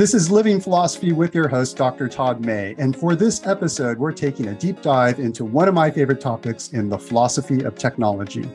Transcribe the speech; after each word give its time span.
This 0.00 0.14
is 0.14 0.30
Living 0.30 0.62
Philosophy 0.62 1.12
with 1.12 1.34
your 1.34 1.46
host, 1.46 1.76
Dr. 1.76 2.08
Todd 2.08 2.40
May. 2.40 2.74
And 2.78 2.96
for 2.96 3.14
this 3.14 3.46
episode, 3.46 3.98
we're 3.98 4.12
taking 4.12 4.48
a 4.48 4.54
deep 4.54 4.80
dive 4.80 5.18
into 5.18 5.44
one 5.44 5.68
of 5.68 5.74
my 5.74 5.90
favorite 5.90 6.22
topics 6.22 6.68
in 6.68 6.88
the 6.88 6.98
philosophy 6.98 7.64
of 7.64 7.74
technology. 7.74 8.50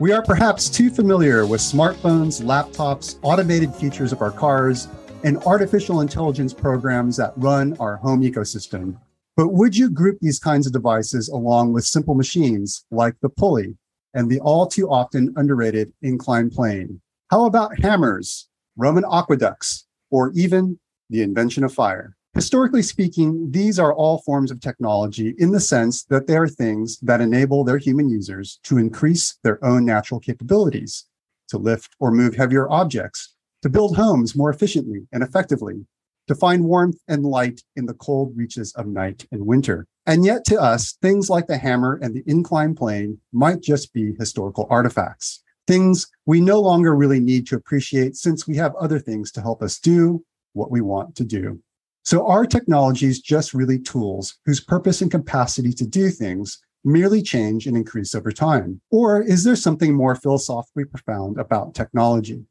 We 0.00 0.10
are 0.10 0.24
perhaps 0.24 0.68
too 0.68 0.90
familiar 0.90 1.46
with 1.46 1.60
smartphones, 1.60 2.42
laptops, 2.42 3.20
automated 3.22 3.72
features 3.76 4.10
of 4.12 4.22
our 4.22 4.32
cars, 4.32 4.88
and 5.22 5.38
artificial 5.44 6.00
intelligence 6.00 6.52
programs 6.52 7.16
that 7.18 7.32
run 7.36 7.76
our 7.78 7.98
home 7.98 8.22
ecosystem. 8.22 8.98
But 9.36 9.50
would 9.50 9.76
you 9.76 9.90
group 9.90 10.18
these 10.20 10.40
kinds 10.40 10.66
of 10.66 10.72
devices 10.72 11.28
along 11.28 11.74
with 11.74 11.84
simple 11.84 12.16
machines 12.16 12.86
like 12.90 13.14
the 13.22 13.28
pulley 13.28 13.76
and 14.14 14.28
the 14.28 14.40
all 14.40 14.66
too 14.66 14.90
often 14.90 15.32
underrated 15.36 15.92
inclined 16.02 16.50
plane? 16.50 17.00
How 17.30 17.44
about 17.44 17.78
hammers, 17.78 18.48
Roman 18.76 19.04
aqueducts, 19.04 19.86
or 20.10 20.32
even 20.34 20.76
the 21.10 21.22
invention 21.22 21.64
of 21.64 21.72
fire. 21.72 22.16
Historically 22.34 22.82
speaking, 22.82 23.50
these 23.50 23.78
are 23.78 23.92
all 23.92 24.18
forms 24.18 24.50
of 24.50 24.60
technology 24.60 25.34
in 25.38 25.50
the 25.50 25.60
sense 25.60 26.04
that 26.04 26.26
they 26.26 26.36
are 26.36 26.46
things 26.46 26.98
that 27.00 27.20
enable 27.20 27.64
their 27.64 27.78
human 27.78 28.08
users 28.08 28.60
to 28.62 28.78
increase 28.78 29.38
their 29.42 29.62
own 29.64 29.84
natural 29.84 30.20
capabilities, 30.20 31.06
to 31.48 31.58
lift 31.58 31.96
or 31.98 32.12
move 32.12 32.36
heavier 32.36 32.70
objects, 32.70 33.34
to 33.62 33.68
build 33.68 33.96
homes 33.96 34.36
more 34.36 34.50
efficiently 34.50 35.08
and 35.10 35.22
effectively, 35.22 35.84
to 36.28 36.34
find 36.34 36.64
warmth 36.64 37.00
and 37.08 37.24
light 37.24 37.62
in 37.74 37.86
the 37.86 37.94
cold 37.94 38.36
reaches 38.36 38.72
of 38.74 38.86
night 38.86 39.26
and 39.32 39.44
winter. 39.44 39.86
And 40.06 40.24
yet, 40.24 40.44
to 40.44 40.60
us, 40.60 40.92
things 41.02 41.28
like 41.28 41.46
the 41.48 41.58
hammer 41.58 41.98
and 42.02 42.14
the 42.14 42.22
inclined 42.26 42.76
plane 42.76 43.18
might 43.32 43.62
just 43.62 43.92
be 43.92 44.14
historical 44.18 44.66
artifacts, 44.70 45.42
things 45.66 46.06
we 46.24 46.40
no 46.40 46.60
longer 46.60 46.94
really 46.94 47.20
need 47.20 47.46
to 47.48 47.56
appreciate 47.56 48.16
since 48.16 48.46
we 48.46 48.56
have 48.56 48.74
other 48.76 48.98
things 48.98 49.32
to 49.32 49.40
help 49.40 49.62
us 49.62 49.78
do 49.80 50.24
what 50.52 50.70
we 50.70 50.80
want 50.80 51.14
to 51.16 51.24
do. 51.24 51.60
So 52.04 52.26
are 52.26 52.46
technologies 52.46 53.20
just 53.20 53.52
really 53.52 53.78
tools 53.78 54.38
whose 54.46 54.60
purpose 54.60 55.02
and 55.02 55.10
capacity 55.10 55.72
to 55.74 55.86
do 55.86 56.10
things 56.10 56.58
merely 56.84 57.22
change 57.22 57.66
and 57.66 57.76
increase 57.76 58.14
over 58.14 58.32
time? 58.32 58.80
Or 58.90 59.20
is 59.20 59.44
there 59.44 59.56
something 59.56 59.94
more 59.94 60.14
philosophically 60.14 60.84
profound 60.84 61.38
about 61.38 61.74
technology? 61.74 62.44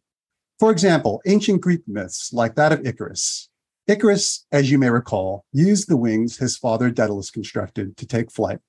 For 0.60 0.72
example, 0.72 1.22
ancient 1.26 1.62
Greek 1.62 1.82
myths 1.88 2.32
like 2.34 2.56
that 2.56 2.72
of 2.72 2.86
Icarus. 2.86 3.50
Icarus, 3.88 4.46
as 4.52 4.70
you 4.70 4.78
may 4.78 4.90
recall, 4.90 5.46
used 5.54 5.88
the 5.88 5.98
wings 5.98 6.38
his 6.38 6.58
father 6.58 6.90
Daedalus 6.92 7.32
constructed 7.32 7.96
to 7.98 8.06
take 8.06 8.32
flight, 8.32 8.60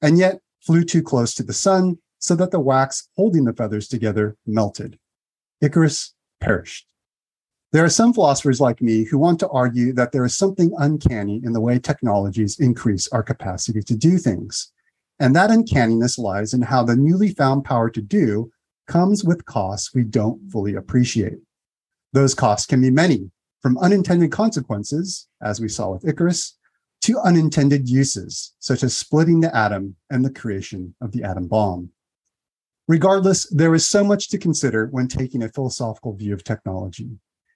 and 0.00 0.18
yet 0.18 0.40
flew 0.64 0.84
too 0.84 1.02
close 1.02 1.34
to 1.34 1.42
the 1.42 1.52
sun 1.52 1.98
so 2.18 2.36
that 2.36 2.52
the 2.52 2.60
wax 2.60 3.08
holding 3.16 3.44
the 3.44 3.52
feathers 3.52 3.88
together 3.88 4.36
melted. 4.46 4.98
Icarus 5.60 6.14
perished. 6.40 6.86
There 7.72 7.84
are 7.84 7.90
some 7.90 8.12
philosophers 8.12 8.60
like 8.60 8.82
me 8.82 9.04
who 9.04 9.16
want 9.16 9.40
to 9.40 9.48
argue 9.48 9.94
that 9.94 10.12
there 10.12 10.26
is 10.26 10.36
something 10.36 10.74
uncanny 10.76 11.40
in 11.42 11.54
the 11.54 11.60
way 11.60 11.78
technologies 11.78 12.60
increase 12.60 13.08
our 13.08 13.22
capacity 13.22 13.80
to 13.80 13.96
do 13.96 14.18
things. 14.18 14.70
And 15.18 15.34
that 15.34 15.50
uncanniness 15.50 16.18
lies 16.18 16.52
in 16.52 16.60
how 16.60 16.84
the 16.84 16.96
newly 16.96 17.30
found 17.30 17.64
power 17.64 17.88
to 17.88 18.02
do 18.02 18.52
comes 18.86 19.24
with 19.24 19.46
costs 19.46 19.94
we 19.94 20.04
don't 20.04 20.50
fully 20.50 20.74
appreciate. 20.74 21.38
Those 22.12 22.34
costs 22.34 22.66
can 22.66 22.82
be 22.82 22.90
many, 22.90 23.30
from 23.62 23.78
unintended 23.78 24.32
consequences, 24.32 25.28
as 25.40 25.58
we 25.58 25.68
saw 25.68 25.92
with 25.92 26.06
Icarus, 26.06 26.58
to 27.02 27.18
unintended 27.20 27.88
uses, 27.88 28.52
such 28.58 28.82
as 28.82 28.94
splitting 28.94 29.40
the 29.40 29.56
atom 29.56 29.96
and 30.10 30.22
the 30.22 30.30
creation 30.30 30.94
of 31.00 31.12
the 31.12 31.24
atom 31.24 31.48
bomb. 31.48 31.88
Regardless, 32.86 33.48
there 33.48 33.74
is 33.74 33.88
so 33.88 34.04
much 34.04 34.28
to 34.28 34.36
consider 34.36 34.88
when 34.90 35.08
taking 35.08 35.42
a 35.42 35.48
philosophical 35.48 36.14
view 36.14 36.34
of 36.34 36.44
technology. 36.44 37.12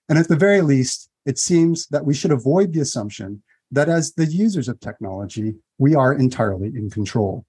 And 0.09 0.19
at 0.19 0.29
the 0.29 0.37
very 0.37 0.61
least, 0.61 1.09
it 1.25 1.39
seems 1.39 1.87
that 1.89 2.05
we 2.05 2.15
should 2.15 2.31
avoid 2.31 2.73
the 2.73 2.81
assumption 2.81 3.43
that 3.73 3.89
as 3.89 4.13
the 4.13 4.27
users 4.27 4.69
of 4.69 4.79
technology, 4.81 5.57
we 5.79 5.95
are 5.95 6.13
entirely 6.13 6.69
in 6.69 6.89
control. 6.91 7.45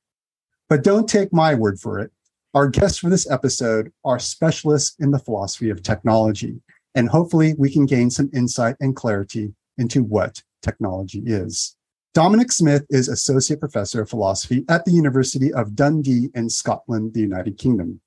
But 0.69 0.83
don't 0.83 1.08
take 1.08 1.31
my 1.31 1.53
word 1.53 1.80
for 1.80 2.00
it. 2.00 2.12
Our 2.53 2.68
guests 2.68 2.97
for 2.97 3.09
this 3.09 3.29
episode 3.29 3.91
are 4.03 4.19
specialists 4.19 4.95
in 5.00 5.12
the 5.12 5.19
philosophy 5.19 5.69
of 5.69 5.84
technology, 5.84 6.59
and 6.95 7.07
hopefully 7.07 7.53
we 7.57 7.72
can 7.72 7.85
gain 7.85 8.09
some 8.09 8.31
insight 8.34 8.75
and 8.79 8.95
clarity 8.95 9.53
into 9.78 10.03
what 10.03 10.41
technology 10.62 11.22
is. 11.25 11.75
Dominic 12.16 12.51
Smith 12.51 12.84
is 12.89 13.09
Associate 13.09 13.59
Professor 13.59 14.01
of 14.01 14.09
Philosophy 14.09 14.66
at 14.69 14.85
the 14.85 14.91
University 14.91 15.53
of 15.53 15.75
Dundee 15.75 16.29
in 16.34 16.50
Scotland, 16.50 17.13
the 17.13 17.19
United 17.19 17.59
Kingdom. 17.59 18.01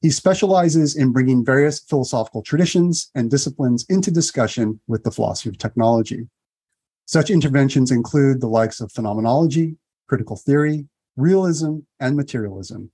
He 0.00 0.10
specializes 0.10 0.94
in 0.94 1.12
bringing 1.12 1.44
various 1.44 1.80
philosophical 1.80 2.42
traditions 2.42 3.10
and 3.16 3.30
disciplines 3.30 3.84
into 3.88 4.12
discussion 4.12 4.80
with 4.86 5.02
the 5.02 5.10
philosophy 5.10 5.48
of 5.48 5.58
technology. 5.58 6.28
Such 7.06 7.30
interventions 7.30 7.90
include 7.90 8.40
the 8.40 8.48
likes 8.48 8.80
of 8.80 8.92
phenomenology, 8.92 9.76
critical 10.08 10.36
theory, 10.36 10.86
realism, 11.16 11.78
and 11.98 12.16
materialism. 12.16 12.92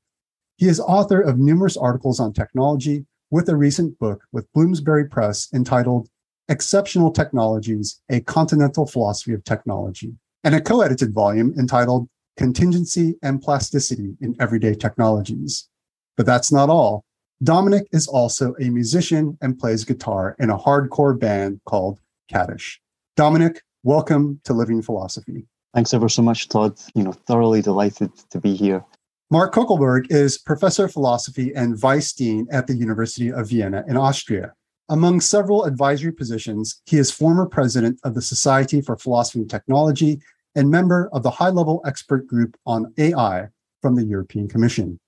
He 0.57 0.67
is 0.67 0.81
author 0.81 1.21
of 1.21 1.39
numerous 1.39 1.77
articles 1.77 2.21
on 2.21 2.33
technology 2.33 3.05
with 3.31 3.49
a 3.49 3.57
recent 3.57 3.99
book 3.99 4.23
with 4.33 4.51
Bloomsbury 4.53 5.07
Press 5.07 5.49
entitled 5.53 6.09
Exceptional 6.49 7.11
Technologies, 7.11 8.01
A 8.09 8.21
Continental 8.21 8.87
Philosophy 8.87 9.35
of 9.35 9.45
Technology, 9.45 10.15
and 10.43 10.55
a 10.55 10.61
co-edited 10.61 11.13
volume 11.13 11.53
entitled 11.59 12.09
Contingency 12.37 13.17
and 13.23 13.43
Plasticity 13.43 14.17
in 14.21 14.37
Everyday 14.41 14.75
Technologies. 14.75 15.69
But 16.17 16.27
that's 16.27 16.53
not 16.53 16.71
all. 16.71 17.05
Dominic 17.43 17.87
is 17.93 18.07
also 18.07 18.55
a 18.61 18.71
musician 18.71 19.37
and 19.43 19.59
plays 19.59 19.85
guitar 19.85 20.37
in 20.39 20.51
a 20.51 20.59
hardcore 20.59 21.19
band 21.19 21.61
called 21.67 21.99
Kaddish. 22.31 22.81
Dominic, 23.17 23.63
welcome 23.83 24.41
to 24.45 24.55
Living 24.55 24.81
Philosophy. 24.81 25.47
Thanks 25.75 25.93
ever 25.93 26.09
so 26.09 26.23
much, 26.23 26.49
Todd. 26.49 26.79
You 26.95 27.03
know, 27.03 27.13
thoroughly 27.13 27.61
delighted 27.61 28.13
to 28.31 28.41
be 28.41 28.55
here. 28.55 28.85
Mark 29.31 29.53
Coeckelbergh 29.53 30.07
is 30.11 30.39
professor 30.39 30.85
of 30.85 30.93
philosophy 30.93 31.53
and 31.57 31.77
vice 31.77 32.13
dean 32.13 32.47
at 32.53 32.69
the 32.69 32.75
University 32.75 33.33
of 33.33 33.49
Vienna 33.49 33.83
in 33.89 33.97
Austria. 33.97 34.53
Among 34.89 35.21
several 35.21 35.65
advisory 35.65 36.13
positions, 36.13 36.81
he 36.87 36.99
is 36.99 37.11
former 37.11 37.47
president 37.47 37.99
of 38.05 38.15
the 38.15 38.23
Society 38.23 38.81
for 38.81 38.97
Philosophy 38.97 39.41
and 39.41 39.51
Technology 39.51 40.21
and 40.55 40.71
member 40.71 41.09
of 41.13 41.23
the 41.23 41.31
high 41.31 41.49
level 41.49 41.83
expert 41.85 42.27
group 42.27 42.57
on 42.67 42.93
AI 42.99 43.49
from 43.83 43.97
the 43.97 44.05
European 44.05 44.47
Commission. 44.47 45.01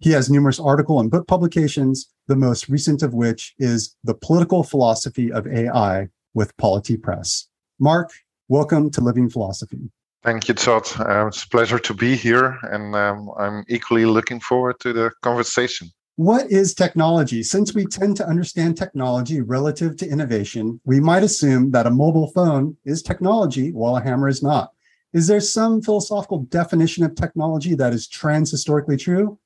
He 0.00 0.12
has 0.12 0.30
numerous 0.30 0.60
article 0.60 1.00
and 1.00 1.10
book 1.10 1.26
publications, 1.26 2.08
the 2.28 2.36
most 2.36 2.68
recent 2.68 3.02
of 3.02 3.14
which 3.14 3.52
is 3.58 3.96
The 4.04 4.14
Political 4.14 4.62
Philosophy 4.62 5.32
of 5.32 5.44
AI 5.48 6.08
with 6.34 6.56
Polity 6.56 6.96
Press. 6.96 7.48
Mark, 7.80 8.12
welcome 8.46 8.90
to 8.92 9.00
Living 9.00 9.28
Philosophy. 9.28 9.90
Thank 10.22 10.46
you, 10.46 10.54
Todd. 10.54 10.86
Uh, 11.00 11.26
it's 11.26 11.42
a 11.42 11.48
pleasure 11.48 11.80
to 11.80 11.94
be 11.94 12.14
here, 12.14 12.60
and 12.70 12.94
um, 12.94 13.28
I'm 13.40 13.64
equally 13.66 14.04
looking 14.04 14.38
forward 14.38 14.78
to 14.80 14.92
the 14.92 15.10
conversation. 15.22 15.90
What 16.14 16.48
is 16.48 16.74
technology? 16.74 17.42
Since 17.42 17.74
we 17.74 17.84
tend 17.84 18.16
to 18.18 18.26
understand 18.26 18.76
technology 18.76 19.40
relative 19.40 19.96
to 19.96 20.08
innovation, 20.08 20.80
we 20.84 21.00
might 21.00 21.24
assume 21.24 21.72
that 21.72 21.88
a 21.88 21.90
mobile 21.90 22.30
phone 22.30 22.76
is 22.84 23.02
technology 23.02 23.72
while 23.72 23.96
a 23.96 24.00
hammer 24.00 24.28
is 24.28 24.44
not. 24.44 24.70
Is 25.12 25.26
there 25.26 25.40
some 25.40 25.82
philosophical 25.82 26.44
definition 26.44 27.02
of 27.02 27.16
technology 27.16 27.74
that 27.74 27.92
is 27.92 28.06
transhistorically 28.06 28.96
true? 28.96 29.40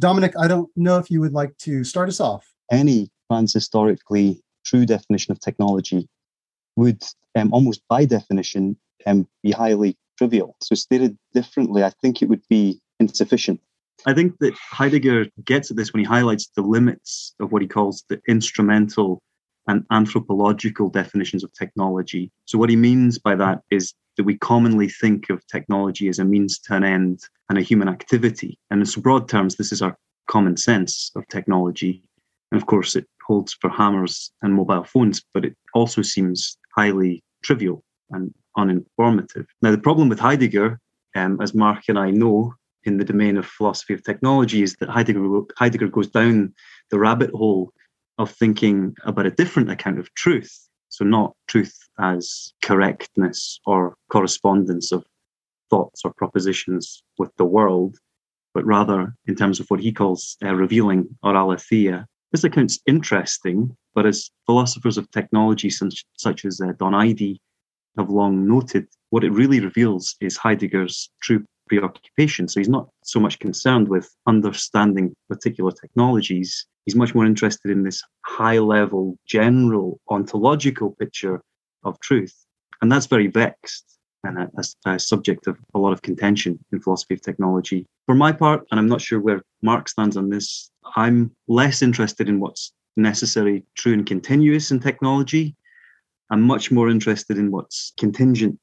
Dominic, 0.00 0.32
I 0.38 0.48
don't 0.48 0.70
know 0.76 0.96
if 0.96 1.10
you 1.10 1.20
would 1.20 1.34
like 1.34 1.56
to 1.58 1.84
start 1.84 2.08
us 2.08 2.20
off. 2.20 2.50
Any 2.72 3.10
transhistorically 3.30 4.40
true 4.64 4.86
definition 4.86 5.32
of 5.32 5.40
technology 5.40 6.08
would 6.76 7.04
um, 7.36 7.52
almost 7.52 7.82
by 7.88 8.06
definition 8.06 8.76
um, 9.06 9.28
be 9.42 9.50
highly 9.50 9.96
trivial. 10.16 10.56
So, 10.62 10.74
stated 10.74 11.16
differently, 11.34 11.84
I 11.84 11.90
think 12.02 12.22
it 12.22 12.28
would 12.28 12.42
be 12.48 12.80
insufficient. 12.98 13.60
I 14.06 14.14
think 14.14 14.38
that 14.38 14.54
Heidegger 14.54 15.26
gets 15.44 15.70
at 15.70 15.76
this 15.76 15.92
when 15.92 16.00
he 16.00 16.06
highlights 16.06 16.50
the 16.56 16.62
limits 16.62 17.34
of 17.38 17.52
what 17.52 17.60
he 17.60 17.68
calls 17.68 18.02
the 18.08 18.20
instrumental 18.26 19.20
and 19.70 19.86
anthropological 19.92 20.90
definitions 20.90 21.44
of 21.44 21.52
technology. 21.52 22.28
So, 22.46 22.58
what 22.58 22.70
he 22.70 22.76
means 22.76 23.18
by 23.18 23.36
that 23.36 23.60
is 23.70 23.94
that 24.16 24.24
we 24.24 24.36
commonly 24.36 24.88
think 24.88 25.30
of 25.30 25.46
technology 25.46 26.08
as 26.08 26.18
a 26.18 26.24
means 26.24 26.58
to 26.58 26.74
an 26.74 26.82
end 26.82 27.20
and 27.48 27.56
a 27.56 27.62
human 27.62 27.88
activity. 27.88 28.58
And 28.70 28.80
in 28.80 28.86
some 28.86 29.02
broad 29.02 29.28
terms, 29.28 29.54
this 29.54 29.70
is 29.70 29.80
our 29.80 29.96
common 30.26 30.56
sense 30.56 31.12
of 31.14 31.26
technology. 31.28 32.02
And 32.50 32.60
of 32.60 32.66
course, 32.66 32.96
it 32.96 33.06
holds 33.24 33.54
for 33.60 33.70
hammers 33.70 34.32
and 34.42 34.54
mobile 34.54 34.82
phones, 34.82 35.22
but 35.32 35.44
it 35.44 35.56
also 35.72 36.02
seems 36.02 36.58
highly 36.76 37.22
trivial 37.44 37.84
and 38.10 38.34
uninformative. 38.58 39.46
Now, 39.62 39.70
the 39.70 39.78
problem 39.78 40.08
with 40.08 40.18
Heidegger, 40.18 40.80
um, 41.14 41.40
as 41.40 41.54
Mark 41.54 41.84
and 41.88 41.98
I 41.98 42.10
know 42.10 42.54
in 42.82 42.96
the 42.96 43.04
domain 43.04 43.36
of 43.36 43.46
philosophy 43.46 43.94
of 43.94 44.02
technology, 44.02 44.62
is 44.62 44.74
that 44.80 44.88
Heidegger, 44.88 45.42
Heidegger 45.56 45.86
goes 45.86 46.08
down 46.08 46.54
the 46.90 46.98
rabbit 46.98 47.30
hole 47.30 47.72
of 48.20 48.30
thinking 48.30 48.94
about 49.04 49.24
a 49.24 49.30
different 49.30 49.70
account 49.70 49.98
of 49.98 50.12
truth. 50.14 50.68
So, 50.90 51.04
not 51.04 51.34
truth 51.48 51.76
as 51.98 52.52
correctness 52.62 53.60
or 53.64 53.94
correspondence 54.10 54.92
of 54.92 55.04
thoughts 55.70 56.02
or 56.04 56.12
propositions 56.12 57.02
with 57.18 57.30
the 57.38 57.44
world, 57.44 57.96
but 58.52 58.66
rather 58.66 59.14
in 59.26 59.36
terms 59.36 59.58
of 59.58 59.66
what 59.68 59.80
he 59.80 59.92
calls 59.92 60.36
uh, 60.44 60.54
revealing 60.54 61.08
or 61.22 61.34
aletheia. 61.34 62.06
This 62.32 62.44
account's 62.44 62.78
interesting, 62.86 63.74
but 63.94 64.04
as 64.06 64.30
philosophers 64.46 64.98
of 64.98 65.10
technology 65.10 65.70
such, 65.70 66.04
such 66.18 66.44
as 66.44 66.60
uh, 66.60 66.72
Don 66.78 66.92
Ihde 66.92 67.38
have 67.96 68.10
long 68.10 68.46
noted, 68.46 68.86
what 69.10 69.24
it 69.24 69.32
really 69.32 69.60
reveals 69.60 70.14
is 70.20 70.36
Heidegger's 70.36 71.10
true 71.22 71.44
preoccupation. 71.68 72.48
So 72.48 72.60
he's 72.60 72.68
not 72.68 72.88
so 73.04 73.20
much 73.20 73.38
concerned 73.38 73.88
with 73.88 74.14
understanding 74.26 75.14
particular 75.28 75.72
technologies. 75.72 76.66
He's 76.90 76.96
much 76.96 77.14
more 77.14 77.24
interested 77.24 77.70
in 77.70 77.84
this 77.84 78.02
high 78.26 78.58
level, 78.58 79.16
general, 79.24 80.00
ontological 80.08 80.96
picture 80.98 81.40
of 81.84 82.00
truth. 82.00 82.34
And 82.82 82.90
that's 82.90 83.06
very 83.06 83.28
vexed 83.28 83.96
and 84.24 84.36
a, 84.36 84.50
a, 84.58 84.94
a, 84.94 84.98
subject 84.98 85.46
of 85.46 85.56
a 85.72 85.78
lot 85.78 85.92
of 85.92 86.02
contention 86.02 86.58
in 86.72 86.80
philosophy 86.80 87.14
of 87.14 87.22
technology. 87.22 87.86
For 88.06 88.16
my 88.16 88.32
part, 88.32 88.66
and 88.72 88.80
I'm 88.80 88.88
not 88.88 89.00
sure 89.00 89.20
where 89.20 89.40
Mark 89.62 89.88
stands 89.88 90.16
on 90.16 90.30
this, 90.30 90.68
I'm 90.96 91.30
less 91.46 91.80
interested 91.80 92.28
in 92.28 92.40
what's 92.40 92.72
necessary, 92.96 93.62
true, 93.76 93.92
and 93.92 94.04
continuous 94.04 94.72
in 94.72 94.80
technology. 94.80 95.54
I'm 96.30 96.42
much 96.42 96.72
more 96.72 96.90
interested 96.90 97.38
in 97.38 97.52
what's 97.52 97.92
contingent, 98.00 98.58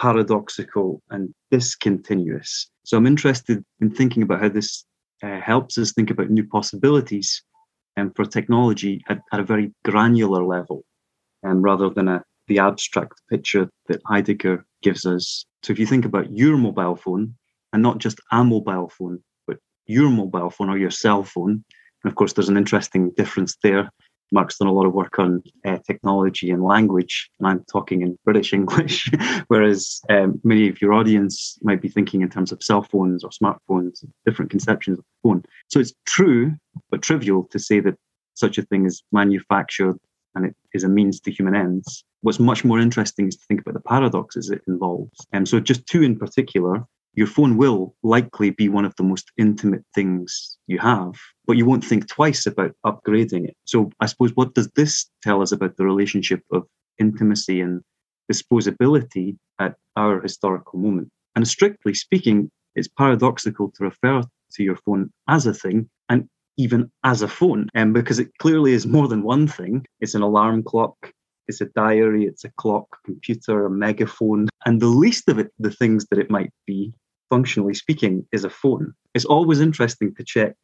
paradoxical, 0.00 1.02
and 1.10 1.32
discontinuous. 1.52 2.68
So 2.82 2.96
I'm 2.96 3.06
interested 3.06 3.64
in 3.80 3.92
thinking 3.92 4.24
about 4.24 4.40
how 4.40 4.48
this 4.48 4.84
uh, 5.22 5.40
helps 5.40 5.78
us 5.78 5.92
think 5.92 6.10
about 6.10 6.30
new 6.30 6.44
possibilities 6.44 7.44
um, 7.96 8.12
for 8.14 8.24
technology 8.24 9.02
at, 9.08 9.20
at 9.32 9.40
a 9.40 9.44
very 9.44 9.72
granular 9.84 10.44
level, 10.44 10.84
um, 11.44 11.62
rather 11.62 11.90
than 11.90 12.08
a, 12.08 12.22
the 12.48 12.58
abstract 12.58 13.20
picture 13.30 13.68
that 13.88 14.00
Heidegger 14.06 14.64
gives 14.82 15.06
us. 15.06 15.44
So 15.62 15.72
if 15.72 15.78
you 15.78 15.86
think 15.86 16.04
about 16.04 16.30
your 16.30 16.56
mobile 16.56 16.96
phone, 16.96 17.34
and 17.72 17.82
not 17.82 17.98
just 17.98 18.20
a 18.32 18.42
mobile 18.42 18.88
phone, 18.88 19.22
but 19.46 19.58
your 19.86 20.10
mobile 20.10 20.50
phone 20.50 20.70
or 20.70 20.78
your 20.78 20.90
cell 20.90 21.22
phone, 21.22 21.64
and 22.02 22.10
of 22.10 22.14
course, 22.14 22.32
there's 22.32 22.48
an 22.48 22.56
interesting 22.56 23.10
difference 23.16 23.56
there. 23.62 23.90
Mark's 24.32 24.58
done 24.58 24.68
a 24.68 24.72
lot 24.72 24.86
of 24.86 24.92
work 24.92 25.18
on 25.18 25.42
uh, 25.64 25.78
technology 25.86 26.50
and 26.50 26.62
language, 26.62 27.30
and 27.38 27.48
I'm 27.48 27.64
talking 27.70 28.02
in 28.02 28.18
British 28.24 28.52
English, 28.60 29.10
whereas 29.48 30.00
um, 30.08 30.40
many 30.44 30.68
of 30.68 30.80
your 30.80 30.92
audience 30.92 31.58
might 31.62 31.82
be 31.82 31.88
thinking 31.88 32.22
in 32.22 32.30
terms 32.30 32.52
of 32.52 32.62
cell 32.62 32.82
phones 32.82 33.24
or 33.24 33.30
smartphones, 33.30 34.04
different 34.24 34.50
conceptions 34.50 34.98
of 34.98 35.04
the 35.04 35.28
phone. 35.28 35.44
So 35.68 35.80
it's 35.80 35.94
true, 36.06 36.54
but 36.90 37.02
trivial 37.02 37.44
to 37.50 37.58
say 37.58 37.80
that 37.80 37.96
such 38.34 38.58
a 38.58 38.62
thing 38.62 38.86
is 38.86 39.02
manufactured 39.12 39.96
and 40.34 40.46
it 40.46 40.56
is 40.72 40.84
a 40.84 40.88
means 40.88 41.20
to 41.20 41.30
human 41.30 41.56
ends. 41.56 42.04
What's 42.22 42.38
much 42.38 42.64
more 42.64 42.78
interesting 42.78 43.28
is 43.28 43.36
to 43.36 43.44
think 43.46 43.60
about 43.60 43.74
the 43.74 43.80
paradoxes 43.80 44.50
it 44.50 44.62
involves. 44.68 45.26
And 45.32 45.40
um, 45.40 45.46
so, 45.46 45.58
just 45.58 45.86
two 45.86 46.02
in 46.02 46.16
particular 46.16 46.84
your 47.14 47.26
phone 47.26 47.56
will 47.56 47.94
likely 48.02 48.50
be 48.50 48.68
one 48.68 48.84
of 48.84 48.94
the 48.96 49.02
most 49.02 49.30
intimate 49.36 49.84
things 49.94 50.58
you 50.66 50.78
have, 50.78 51.14
but 51.46 51.56
you 51.56 51.66
won't 51.66 51.84
think 51.84 52.08
twice 52.08 52.46
about 52.46 52.72
upgrading 52.86 53.48
it. 53.48 53.56
So, 53.64 53.90
I 54.00 54.06
suppose 54.06 54.34
what 54.34 54.54
does 54.54 54.68
this 54.76 55.06
tell 55.22 55.42
us 55.42 55.52
about 55.52 55.76
the 55.76 55.84
relationship 55.84 56.42
of 56.52 56.66
intimacy 56.98 57.60
and 57.60 57.82
disposability 58.30 59.36
at 59.58 59.74
our 59.96 60.20
historical 60.20 60.78
moment? 60.78 61.08
And 61.34 61.46
strictly 61.46 61.94
speaking, 61.94 62.50
it's 62.74 62.88
paradoxical 62.88 63.72
to 63.72 63.84
refer 63.84 64.22
to 64.52 64.62
your 64.62 64.76
phone 64.76 65.10
as 65.28 65.46
a 65.46 65.54
thing 65.54 65.88
and 66.08 66.28
even 66.56 66.90
as 67.04 67.22
a 67.22 67.28
phone, 67.28 67.68
um, 67.74 67.92
because 67.92 68.18
it 68.18 68.30
clearly 68.38 68.72
is 68.72 68.86
more 68.86 69.08
than 69.08 69.22
one 69.22 69.48
thing. 69.48 69.84
It's 70.00 70.14
an 70.14 70.22
alarm 70.22 70.62
clock, 70.62 71.12
it's 71.48 71.60
a 71.60 71.66
diary, 71.66 72.24
it's 72.26 72.44
a 72.44 72.50
clock, 72.58 72.86
computer, 73.04 73.66
a 73.66 73.70
megaphone, 73.70 74.48
and 74.66 74.80
the 74.80 74.86
least 74.86 75.28
of 75.28 75.38
it, 75.38 75.50
the 75.58 75.70
things 75.70 76.06
that 76.10 76.18
it 76.18 76.30
might 76.30 76.52
be, 76.66 76.92
functionally 77.30 77.74
speaking, 77.74 78.26
is 78.32 78.44
a 78.44 78.50
phone. 78.50 78.92
It's 79.14 79.24
always 79.24 79.60
interesting 79.60 80.14
to 80.16 80.24
check 80.24 80.54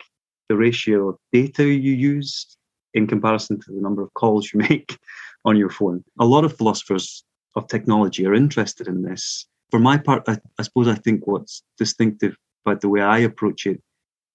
the 0.48 0.56
ratio 0.56 1.08
of 1.08 1.16
data 1.32 1.64
you 1.64 1.92
use 1.92 2.56
in 2.92 3.06
comparison 3.06 3.60
to 3.60 3.72
the 3.72 3.80
number 3.80 4.02
of 4.02 4.12
calls 4.14 4.52
you 4.52 4.60
make 4.70 4.98
on 5.44 5.56
your 5.56 5.70
phone. 5.70 6.04
A 6.20 6.26
lot 6.26 6.44
of 6.44 6.56
philosophers 6.56 7.24
of 7.54 7.68
technology 7.68 8.26
are 8.26 8.34
interested 8.34 8.88
in 8.88 9.02
this. 9.02 9.46
For 9.70 9.80
my 9.80 9.96
part, 9.96 10.24
I, 10.28 10.38
I 10.58 10.62
suppose 10.62 10.88
I 10.88 10.94
think 10.94 11.26
what's 11.26 11.62
distinctive 11.78 12.36
about 12.64 12.80
the 12.80 12.88
way 12.88 13.00
I 13.00 13.18
approach 13.18 13.66
it, 13.66 13.80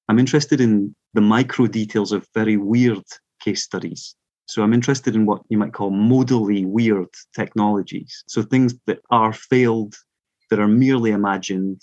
I'm 0.09 0.19
interested 0.19 0.59
in 0.59 0.95
the 1.13 1.21
micro 1.21 1.67
details 1.67 2.11
of 2.11 2.27
very 2.33 2.57
weird 2.57 3.03
case 3.41 3.63
studies. 3.63 4.15
So 4.47 4.63
I'm 4.63 4.73
interested 4.73 5.15
in 5.15 5.25
what 5.25 5.41
you 5.49 5.57
might 5.57 5.73
call 5.73 5.91
modally 5.91 6.65
weird 6.65 7.07
technologies. 7.33 8.23
So 8.27 8.41
things 8.41 8.75
that 8.87 8.99
are 9.09 9.31
failed, 9.31 9.95
that 10.49 10.59
are 10.59 10.67
merely 10.67 11.11
imagined, 11.11 11.81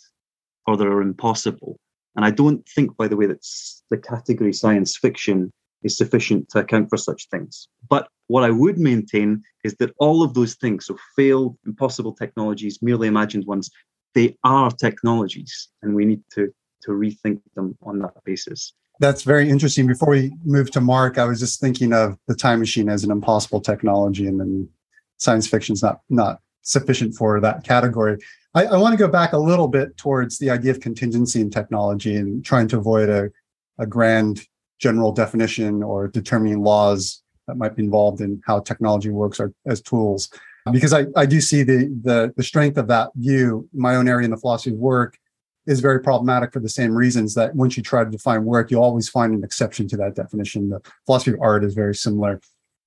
or 0.69 0.77
that 0.77 0.87
are 0.87 1.01
impossible. 1.01 1.81
And 2.15 2.27
I 2.27 2.31
don't 2.31 2.69
think, 2.69 2.95
by 2.99 3.09
the 3.09 3.17
way, 3.17 3.25
that 3.25 3.43
the 3.89 3.97
category 3.97 4.53
science 4.53 4.99
fiction 4.99 5.51
is 5.83 5.97
sufficient 5.97 6.51
to 6.51 6.59
account 6.59 6.91
for 6.91 6.99
such 6.99 7.27
things. 7.31 7.69
But 7.89 8.09
what 8.27 8.45
I 8.45 8.51
would 8.51 8.79
maintain 8.79 9.43
is 9.65 9.75
that 9.77 9.95
all 9.99 10.23
of 10.23 10.35
those 10.35 10.57
things, 10.57 10.85
so 10.85 10.99
failed, 11.17 11.57
impossible 11.65 12.13
technologies, 12.13 12.81
merely 12.83 13.09
imagined 13.09 13.47
ones, 13.47 13.71
they 14.15 14.37
are 14.45 14.71
technologies, 14.71 15.69
and 15.83 15.95
we 15.95 16.05
need 16.05 16.23
to 16.35 16.53
to 16.83 16.91
rethink 16.93 17.41
them 17.57 17.77
on 17.83 17.99
that 18.01 18.15
basis. 18.25 18.73
That's 19.01 19.23
very 19.23 19.49
interesting. 19.49 19.87
Before 19.87 20.11
we 20.11 20.33
move 20.45 20.71
to 20.73 20.81
Mark, 20.81 21.19
I 21.19 21.25
was 21.25 21.41
just 21.41 21.61
thinking 21.61 21.93
of 21.93 22.19
the 22.29 22.35
time 22.35 22.61
machine 22.61 22.89
as 22.89 23.05
an 23.05 23.11
impossible 23.11 23.61
technology, 23.61 24.27
and 24.27 24.39
then 24.39 24.69
science 25.17 25.47
fiction 25.49 25.73
is 25.73 25.83
not 25.83 26.01
not 26.11 26.41
sufficient 26.63 27.15
for 27.15 27.41
that 27.41 27.65
category. 27.65 28.19
I, 28.55 28.65
I, 28.65 28.77
want 28.79 28.93
to 28.93 28.99
go 28.99 29.09
back 29.09 29.33
a 29.33 29.39
little 29.39 29.69
bit 29.69 29.97
towards 29.97 30.39
the 30.39 30.51
idea 30.51 30.71
of 30.71 30.81
contingency 30.81 31.41
in 31.41 31.51
technology 31.51 32.17
and 32.17 32.45
trying 32.45 32.69
to 32.69 32.79
avoid 32.79 33.09
a, 33.09 33.31
a 33.79 33.87
grand 33.87 34.41
general 34.79 35.13
definition 35.13 35.83
or 35.83 36.09
determining 36.09 36.63
laws 36.63 37.23
that 37.47 37.57
might 37.57 37.77
be 37.77 37.85
involved 37.85 38.21
in 38.21 38.41
how 38.47 38.61
technology 38.61 39.11
works 39.11 39.39
or, 39.39 39.53
as 39.67 39.81
tools. 39.81 40.31
Because 40.71 40.93
I, 40.93 41.07
I 41.17 41.25
do 41.25 41.41
see 41.41 41.63
the, 41.63 41.89
the 42.03 42.33
the 42.37 42.43
strength 42.43 42.77
of 42.77 42.89
that 42.89 43.11
view. 43.17 43.67
My 43.73 43.97
own 43.97 44.07
area 44.07 44.27
in 44.27 44.31
the 44.31 44.37
philosophy 44.37 44.75
of 44.75 44.77
work 44.77 45.19
is 45.67 45.81
very 45.81 46.01
problematic 46.01 46.53
for 46.53 46.61
the 46.61 46.69
same 46.69 46.95
reasons 46.95 47.35
that 47.35 47.55
once 47.55 47.77
you 47.77 47.83
try 47.83 48.05
to 48.05 48.11
define 48.11 48.45
work, 48.45 48.71
you 48.71 48.79
always 48.79 49.09
find 49.09 49.35
an 49.35 49.45
exception 49.45 49.89
to 49.89 49.97
that 49.97 50.15
definition. 50.15 50.69
The 50.69 50.81
philosophy 51.07 51.33
of 51.33 51.41
art 51.41 51.65
is 51.65 51.75
very 51.75 51.95
similar. 51.95 52.41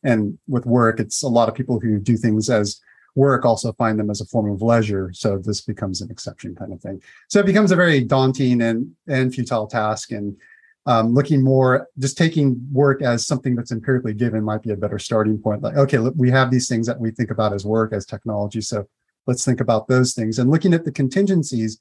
And 0.04 0.38
with 0.48 0.66
work, 0.66 1.00
it's 1.00 1.24
a 1.24 1.28
lot 1.28 1.50
of 1.50 1.56
people 1.56 1.80
who 1.80 2.00
do 2.00 2.18
things 2.18 2.50
as 2.50 2.80
work 3.16 3.46
also 3.46 3.74
find 3.74 4.00
them 4.00 4.10
as 4.10 4.22
a 4.22 4.26
form 4.26 4.52
of 4.52 4.62
leisure. 4.62 5.12
So 5.14 5.38
this 5.38 5.62
becomes 5.62 6.02
an 6.02 6.10
exception 6.10 6.56
kind 6.56 6.72
of 6.72 6.82
thing. 6.82 7.02
So 7.30 7.40
it 7.40 7.46
becomes 7.46 7.72
a 7.72 7.76
very 7.76 8.04
daunting 8.04 8.62
and, 8.62 8.92
and 9.08 9.34
futile 9.34 9.68
task. 9.68 10.12
And 10.12 10.38
um, 10.86 11.14
looking 11.14 11.44
more, 11.44 11.88
just 12.00 12.18
taking 12.18 12.60
work 12.72 13.02
as 13.02 13.28
something 13.28 13.56
that's 13.56 13.72
empirically 13.72 14.14
given 14.14 14.44
might 14.44 14.64
be 14.64 14.72
a 14.72 14.78
better 14.78 14.98
starting 14.98 15.38
point. 15.38 15.62
Like, 15.62 15.78
okay, 15.78 15.98
look, 15.98 16.16
we 16.18 16.32
have 16.32 16.50
these 16.50 16.68
things 16.68 16.88
that 16.88 17.00
we 17.00 17.12
think 17.12 17.32
about 17.32 17.54
as 17.54 17.66
work, 17.66 17.94
as 17.94 18.06
technology. 18.06 18.62
So 18.62 18.88
let's 19.28 19.46
think 19.46 19.62
about 19.62 19.88
those 19.88 20.14
things. 20.14 20.40
And 20.40 20.50
looking 20.50 20.74
at 20.74 20.86
the 20.86 20.92
contingencies, 20.92 21.80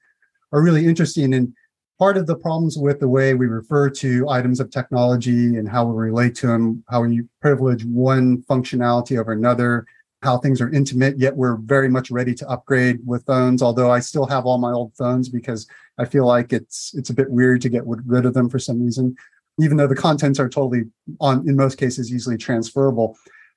are 0.53 0.63
really 0.63 0.87
interesting. 0.87 1.35
And 1.35 1.53
part 1.99 2.17
of 2.17 2.27
the 2.27 2.37
problems 2.37 2.77
with 2.79 3.01
the 3.01 3.09
way 3.09 3.35
we 3.35 3.47
refer 3.47 3.91
to 3.91 4.29
items 4.29 4.61
of 4.61 4.71
technology 4.71 5.57
and 5.57 5.69
how 5.69 5.85
we 5.85 5.95
relate 5.95 6.35
to 6.37 6.47
them, 6.47 6.85
how 6.89 7.03
we 7.03 7.23
privilege 7.41 7.85
one 7.85 8.43
functionality 8.43 9.19
over 9.19 9.33
another, 9.33 9.87
how 10.23 10.39
things 10.39 10.61
are 10.61 10.71
intimate, 10.71 11.19
yet 11.19 11.37
we're 11.37 11.57
very 11.57 11.89
much 11.89 12.11
ready 12.11 12.35
to 12.35 12.49
upgrade 12.49 13.00
with 13.07 13.25
phones. 13.25 13.62
Although 13.62 13.91
I 13.91 14.00
still 14.00 14.27
have 14.27 14.45
all 14.45 14.59
my 14.59 14.73
old 14.73 14.95
phones 14.97 15.29
because 15.29 15.67
I 15.99 16.05
feel 16.05 16.27
like 16.27 16.53
it's 16.53 16.93
it's 16.95 17.11
a 17.11 17.15
bit 17.15 17.31
weird 17.31 17.62
to 17.62 17.69
get 17.69 17.85
rid 17.87 18.27
of 18.27 18.35
them 18.35 18.49
for 18.49 18.59
some 18.59 18.83
reason, 18.83 19.17
even 19.61 19.77
though 19.77 19.87
the 19.87 19.95
contents 19.95 20.39
are 20.39 20.49
totally 20.49 20.85
on 21.21 21.49
in 21.49 21.57
most 21.57 21.79
cases 21.79 22.12
easily 22.12 22.37
transferable. 22.37 23.17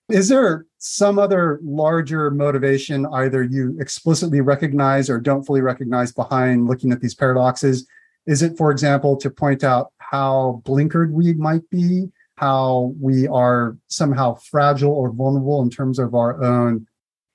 Is 0.10 0.28
there 0.28 0.66
some 0.80 1.18
other 1.18 1.60
larger 1.64 2.30
motivation, 2.30 3.06
either 3.06 3.42
you 3.42 3.78
explicitly 3.80 4.42
recognize 4.42 5.10
or 5.10 5.20
don't 5.20 5.44
fully 5.44 5.62
recognize 5.62 6.12
behind 6.12 6.68
looking 6.68 6.92
at 6.92 7.00
these 7.00 7.16
paradoxes? 7.16 7.88
Is 8.26 8.42
it, 8.42 8.58
for 8.58 8.70
example, 8.72 9.16
to 9.18 9.30
point 9.30 9.64
out 9.64 9.92
how 9.98 10.62
blinkered 10.66 11.12
we 11.12 11.34
might 11.34 11.70
be, 11.70 12.10
how 12.36 12.94
we 13.00 13.28
are 13.28 13.78
somehow 13.88 14.36
fragile 14.36 14.92
or 14.92 15.12
vulnerable 15.12 15.62
in 15.62 15.70
terms 15.70 16.00
of 16.00 16.16
our 16.16 16.44
own 16.44 16.88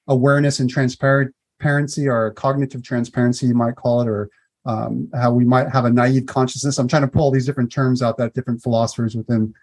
awareness 0.09 0.59
and 0.61 0.69
transparency, 0.69 2.09
or 2.09 2.33
cognitive 2.33 2.83
transparency, 2.83 3.47
you 3.47 3.55
might 3.55 3.77
call 3.77 4.01
it, 4.01 4.09
or 4.09 4.31
um, 4.65 5.09
how 5.15 5.33
we 5.33 5.45
might 5.45 5.69
have 5.71 5.85
a 5.85 5.91
naive 5.91 6.27
consciousness? 6.27 6.79
I'm 6.79 6.89
trying 6.89 7.03
to 7.03 7.09
pull 7.09 7.23
all 7.23 7.31
these 7.31 7.47
different 7.47 7.73
terms 7.73 8.03
out 8.03 8.17
that 8.19 8.35
different 8.35 8.63
philosophers 8.63 9.15
within 9.17 9.55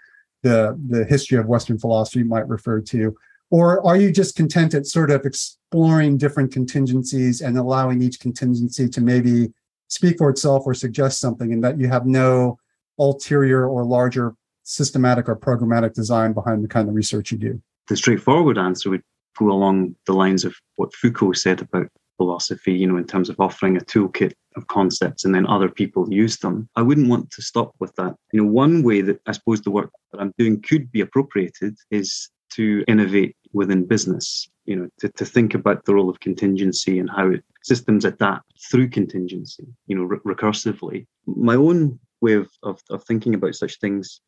the 0.42 0.80
the 0.88 1.06
history 1.06 1.38
of 1.38 1.48
Western 1.48 1.78
philosophy 1.78 2.24
might 2.24 2.48
refer 2.48 2.80
to? 2.82 3.16
Or 3.52 3.86
are 3.86 3.98
you 3.98 4.12
just 4.12 4.36
content 4.36 4.74
at 4.74 4.86
sort 4.86 5.12
of 5.12 5.26
exploring 5.26 6.18
different 6.18 6.52
contingencies 6.52 7.42
and 7.42 7.58
allowing 7.58 8.02
each 8.02 8.20
contingency 8.20 8.88
to 8.90 9.02
maybe 9.02 9.54
speak 9.88 10.18
for 10.18 10.30
itself 10.30 10.64
or 10.66 10.74
suggest 10.74 11.20
something, 11.20 11.54
and 11.54 11.64
that 11.64 11.80
you 11.80 11.88
have 11.88 12.06
no 12.06 12.58
ulterior 12.98 13.68
or 13.68 13.84
larger 13.84 14.34
systematic 14.66 15.30
or 15.30 15.36
programmatic 15.36 15.94
design 15.94 16.34
behind 16.34 16.64
the 16.64 16.68
kind 16.68 16.90
of 16.90 16.96
research 16.96 17.32
you 17.32 17.38
do? 17.38 17.62
The 17.88 17.96
straightforward 17.96 18.58
answer 18.58 18.90
would 18.90 19.04
go 19.38 19.50
along 19.50 19.96
the 20.06 20.14
lines 20.14 20.44
of 20.44 20.56
what 20.76 20.94
Foucault 20.94 21.34
said 21.34 21.62
about 21.62 21.88
philosophy, 22.18 22.74
you 22.74 22.88
know, 22.88 22.98
in 22.98 23.06
terms 23.06 23.30
of 23.30 23.40
offering 23.40 23.78
a 23.78 23.82
toolkit 23.82 24.34
of 24.56 24.68
concepts 24.68 25.26
and 25.26 25.36
then 25.36 25.46
other 25.48 25.70
people 25.70 26.12
use 26.12 26.38
them. 26.38 26.68
I 26.76 26.82
wouldn't 26.82 27.10
want 27.10 27.32
to 27.32 27.42
stop 27.42 27.74
with 27.80 27.94
that. 27.96 28.16
You 28.32 28.42
know, 28.42 28.50
one 28.50 28.84
way 28.84 29.02
that 29.02 29.20
I 29.26 29.34
suppose 29.34 29.62
the 29.62 29.72
work 29.72 29.92
that 30.12 30.22
I'm 30.22 30.34
doing 30.38 30.62
could 30.62 30.92
be 30.92 31.02
appropriated 31.02 31.78
is 31.92 32.30
to 32.54 32.84
innovate 32.88 33.36
within 33.54 33.86
business, 33.86 34.48
you 34.66 34.76
know, 34.76 34.88
to, 35.00 35.10
to 35.10 35.26
think 35.26 35.54
about 35.54 35.86
the 35.86 35.94
role 35.94 36.10
of 36.10 36.20
contingency 36.22 37.00
and 37.00 37.10
how 37.10 37.32
systems 37.64 38.06
adapt 38.06 38.46
through 38.72 38.90
contingency, 38.90 39.66
you 39.88 39.96
know, 39.96 40.04
re- 40.04 40.20
recursively. 40.26 41.06
My 41.26 41.56
own 41.56 42.00
way 42.22 42.34
of, 42.34 42.50
of, 42.64 42.80
of 42.90 43.04
thinking 43.04 43.36
about 43.36 43.56
such 43.56 43.78
things 43.80 44.22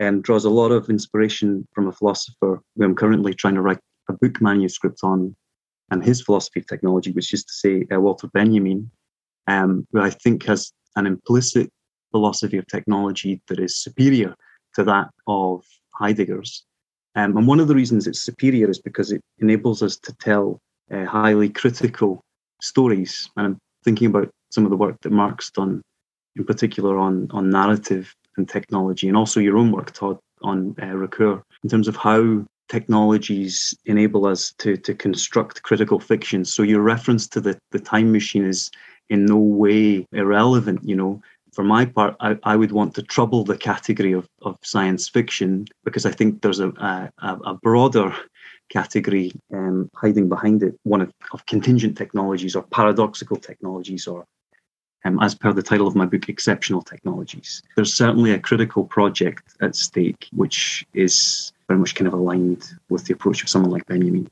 um, 0.00 0.20
draws 0.22 0.44
a 0.44 0.50
lot 0.50 0.72
of 0.72 0.88
inspiration 0.88 1.66
from 1.72 1.88
a 1.88 1.92
philosopher 1.92 2.60
who 2.76 2.84
I'm 2.84 2.94
currently 2.94 3.34
trying 3.34 3.54
to 3.54 3.62
write 3.62 3.80
a 4.08 4.14
book 4.14 4.40
manuscript 4.40 5.00
on 5.02 5.34
and 5.90 6.04
his 6.04 6.22
philosophy 6.22 6.60
of 6.60 6.66
technology, 6.66 7.10
which 7.12 7.34
is 7.34 7.44
to 7.44 7.52
say 7.52 7.86
uh, 7.92 8.00
Walter 8.00 8.28
Benjamin, 8.28 8.90
um, 9.46 9.86
who 9.92 10.00
I 10.00 10.10
think 10.10 10.44
has 10.44 10.72
an 10.96 11.06
implicit 11.06 11.70
philosophy 12.10 12.58
of 12.58 12.66
technology 12.66 13.40
that 13.48 13.58
is 13.58 13.82
superior 13.82 14.34
to 14.74 14.84
that 14.84 15.08
of 15.26 15.64
Heidegger's. 16.00 16.64
Um, 17.16 17.36
and 17.36 17.46
one 17.46 17.60
of 17.60 17.68
the 17.68 17.74
reasons 17.74 18.06
it's 18.06 18.20
superior 18.20 18.70
is 18.70 18.80
because 18.80 19.10
it 19.10 19.20
enables 19.38 19.82
us 19.82 19.96
to 19.98 20.14
tell 20.20 20.60
uh, 20.92 21.04
highly 21.04 21.48
critical 21.48 22.22
stories. 22.62 23.28
And 23.36 23.46
I'm 23.46 23.58
thinking 23.84 24.08
about 24.08 24.30
some 24.50 24.64
of 24.64 24.70
the 24.70 24.76
work 24.76 24.96
that 25.02 25.10
Mark's 25.10 25.50
done, 25.50 25.82
in 26.36 26.44
particular 26.44 26.98
on, 26.98 27.28
on 27.32 27.50
narrative 27.50 28.14
and 28.36 28.48
technology, 28.48 29.08
and 29.08 29.16
also 29.16 29.40
your 29.40 29.58
own 29.58 29.72
work, 29.72 29.92
Todd, 29.92 30.18
on 30.42 30.74
uh, 30.80 30.86
Ricoeur, 30.86 31.42
in 31.62 31.70
terms 31.70 31.88
of 31.88 31.96
how 31.96 32.44
technologies 32.68 33.74
enable 33.84 34.26
us 34.26 34.52
to, 34.58 34.76
to 34.76 34.94
construct 34.94 35.62
critical 35.62 35.98
fiction. 35.98 36.44
So 36.44 36.62
your 36.62 36.80
reference 36.80 37.26
to 37.28 37.40
the, 37.40 37.58
the 37.72 37.80
time 37.80 38.12
machine 38.12 38.44
is 38.44 38.70
in 39.08 39.26
no 39.26 39.36
way 39.36 40.06
irrelevant, 40.12 40.80
you 40.84 40.96
know. 40.96 41.20
For 41.52 41.64
my 41.64 41.84
part, 41.84 42.14
I, 42.20 42.38
I 42.44 42.54
would 42.54 42.70
want 42.70 42.94
to 42.94 43.02
trouble 43.02 43.42
the 43.42 43.58
category 43.58 44.12
of, 44.12 44.28
of 44.42 44.56
science 44.62 45.08
fiction 45.08 45.66
because 45.84 46.06
I 46.06 46.12
think 46.12 46.42
there's 46.42 46.60
a, 46.60 46.68
a, 46.78 47.10
a 47.22 47.54
broader 47.54 48.14
category 48.70 49.32
um, 49.52 49.90
hiding 49.96 50.28
behind 50.28 50.62
it, 50.62 50.78
one 50.84 51.00
of, 51.00 51.12
of 51.32 51.44
contingent 51.46 51.98
technologies 51.98 52.54
or 52.54 52.62
paradoxical 52.62 53.36
technologies 53.36 54.06
or 54.06 54.24
um, 55.04 55.18
as 55.22 55.34
per 55.34 55.52
the 55.52 55.62
title 55.62 55.86
of 55.86 55.96
my 55.96 56.06
book, 56.06 56.28
Exceptional 56.28 56.82
Technologies. 56.82 57.62
There's 57.76 57.94
certainly 57.94 58.32
a 58.32 58.38
critical 58.38 58.84
project 58.84 59.54
at 59.60 59.74
stake, 59.76 60.28
which 60.32 60.86
is 60.94 61.52
very 61.68 61.78
much 61.78 61.94
kind 61.94 62.08
of 62.08 62.14
aligned 62.14 62.70
with 62.88 63.04
the 63.04 63.14
approach 63.14 63.42
of 63.42 63.48
someone 63.48 63.70
like 63.70 63.86
Benjamin. 63.86 64.28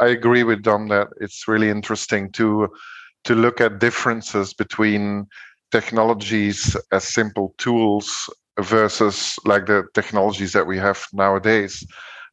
I 0.00 0.08
agree 0.08 0.42
with 0.42 0.62
Dom 0.62 0.88
that 0.88 1.08
it's 1.20 1.46
really 1.46 1.70
interesting 1.70 2.30
to 2.32 2.68
to 3.24 3.34
look 3.34 3.60
at 3.60 3.78
differences 3.78 4.52
between 4.52 5.26
technologies 5.70 6.76
as 6.92 7.04
simple 7.04 7.54
tools 7.58 8.28
versus 8.60 9.36
like 9.44 9.66
the 9.66 9.84
technologies 9.94 10.52
that 10.52 10.66
we 10.66 10.78
have 10.78 11.04
nowadays. 11.12 11.82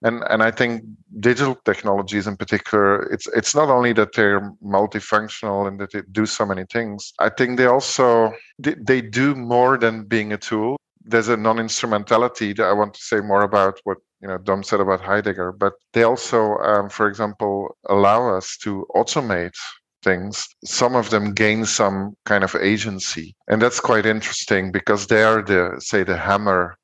And 0.04 0.24
and 0.30 0.42
I 0.42 0.52
think 0.52 0.84
digital 1.20 1.56
technologies 1.64 2.28
in 2.28 2.36
particular, 2.36 3.04
it's 3.14 3.28
it's 3.28 3.54
not 3.54 3.70
only 3.70 3.94
that 3.94 4.14
they're 4.16 4.42
multifunctional 4.64 5.68
and 5.68 5.80
that 5.80 5.92
they 5.92 6.02
do 6.12 6.26
so 6.26 6.46
many 6.46 6.66
things. 6.66 7.14
I 7.20 7.30
think 7.30 7.58
they 7.58 7.68
also 7.68 8.34
they, 8.58 8.76
they 8.80 9.02
do 9.02 9.36
more 9.36 9.78
than 9.78 10.06
being 10.06 10.34
a 10.34 10.38
tool. 10.38 10.78
There's 11.04 11.30
a 11.30 11.38
non-instrumentality 11.38 12.54
that 12.54 12.66
I 12.66 12.74
want 12.74 12.94
to 12.96 13.02
say 13.02 13.20
more 13.22 13.44
about 13.44 13.80
what 13.84 13.98
you 14.22 14.28
know 14.28 14.38
Dom 14.38 14.64
said 14.64 14.80
about 14.80 15.02
Heidegger, 15.02 15.52
but 15.52 15.74
they 15.94 16.04
also, 16.04 16.58
um, 16.58 16.90
for 16.90 17.08
example, 17.08 17.76
allow 17.90 18.36
us 18.36 18.58
to 18.64 18.88
automate 18.96 19.58
things. 20.04 20.48
Some 20.66 20.96
of 20.96 21.12
them 21.12 21.34
gain 21.34 21.66
some 21.66 22.16
kind 22.26 22.44
of 22.44 22.56
agency, 22.56 23.36
and 23.48 23.62
that's 23.62 23.80
quite 23.80 24.08
interesting 24.08 24.72
because 24.72 25.08
they 25.08 25.24
are 25.24 25.44
the 25.44 25.76
say 25.80 26.04
the 26.04 26.18
hammer 26.18 26.76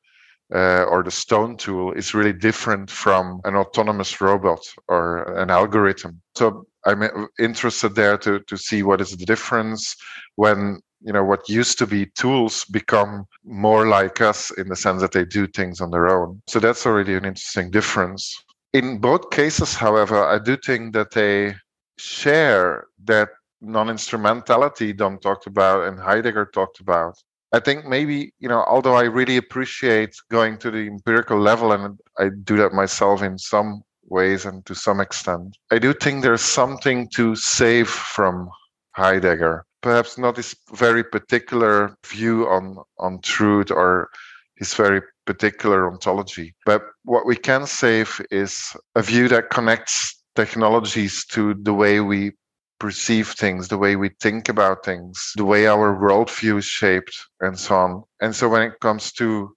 uh, 0.53 0.83
or 0.83 1.03
the 1.03 1.11
stone 1.11 1.57
tool 1.57 1.91
is 1.91 2.13
really 2.13 2.33
different 2.33 2.89
from 2.89 3.41
an 3.43 3.55
autonomous 3.55 4.21
robot 4.21 4.59
or 4.87 5.37
an 5.37 5.49
algorithm. 5.49 6.21
So 6.35 6.65
I'm 6.85 7.27
interested 7.39 7.95
there 7.95 8.17
to 8.19 8.39
to 8.39 8.57
see 8.57 8.83
what 8.83 9.01
is 9.01 9.11
the 9.11 9.25
difference 9.25 9.95
when 10.35 10.79
you 11.01 11.13
know 11.13 11.23
what 11.23 11.49
used 11.49 11.77
to 11.79 11.87
be 11.87 12.07
tools 12.15 12.65
become 12.65 13.25
more 13.43 13.87
like 13.87 14.21
us 14.21 14.51
in 14.51 14.69
the 14.69 14.75
sense 14.75 15.01
that 15.01 15.11
they 15.11 15.25
do 15.25 15.47
things 15.47 15.81
on 15.81 15.91
their 15.91 16.07
own. 16.07 16.41
So 16.47 16.59
that's 16.59 16.85
already 16.85 17.15
an 17.15 17.25
interesting 17.25 17.69
difference. 17.69 18.33
In 18.73 18.99
both 18.99 19.29
cases 19.31 19.73
however 19.75 20.23
i 20.23 20.37
do 20.39 20.57
think 20.57 20.93
that 20.93 21.11
they 21.11 21.55
share 21.97 22.85
that 23.05 23.29
non-instrumentality 23.61 24.93
dom 24.93 25.17
talked 25.17 25.47
about 25.47 25.87
and 25.87 25.99
heidegger 25.99 26.45
talked 26.45 26.79
about 26.79 27.15
i 27.53 27.59
think 27.59 27.85
maybe 27.85 28.33
you 28.39 28.49
know 28.49 28.63
although 28.67 28.95
i 28.95 29.03
really 29.03 29.37
appreciate 29.37 30.15
going 30.29 30.57
to 30.57 30.71
the 30.71 30.87
empirical 30.87 31.39
level 31.39 31.71
and 31.71 31.99
i 32.19 32.29
do 32.43 32.57
that 32.57 32.73
myself 32.73 33.21
in 33.21 33.37
some 33.37 33.81
ways 34.09 34.45
and 34.45 34.65
to 34.65 34.73
some 34.73 34.99
extent 34.99 35.57
i 35.71 35.77
do 35.77 35.93
think 35.93 36.23
there's 36.23 36.41
something 36.41 37.07
to 37.09 37.35
save 37.35 37.89
from 37.89 38.49
heidegger 38.91 39.65
perhaps 39.81 40.17
not 40.17 40.37
his 40.37 40.55
very 40.73 41.03
particular 41.03 41.95
view 42.05 42.47
on 42.47 42.77
on 42.99 43.19
truth 43.21 43.71
or 43.71 44.09
his 44.57 44.73
very 44.73 45.01
particular 45.25 45.89
ontology. 45.89 46.55
But 46.65 46.81
what 47.03 47.25
we 47.25 47.35
can 47.35 47.67
save 47.67 48.19
is 48.31 48.75
a 48.95 49.01
view 49.03 49.27
that 49.27 49.49
connects 49.51 50.23
technologies 50.35 51.25
to 51.27 51.53
the 51.53 51.73
way 51.73 51.99
we 51.99 52.31
perceive 52.79 53.29
things, 53.29 53.67
the 53.67 53.77
way 53.77 53.95
we 53.95 54.09
think 54.21 54.49
about 54.49 54.85
things, 54.85 55.33
the 55.35 55.45
way 55.45 55.67
our 55.67 55.95
worldview 55.97 56.57
is 56.57 56.65
shaped, 56.65 57.15
and 57.41 57.57
so 57.57 57.75
on. 57.75 58.03
And 58.21 58.35
so 58.35 58.49
when 58.49 58.61
it 58.61 58.79
comes 58.79 59.11
to 59.13 59.55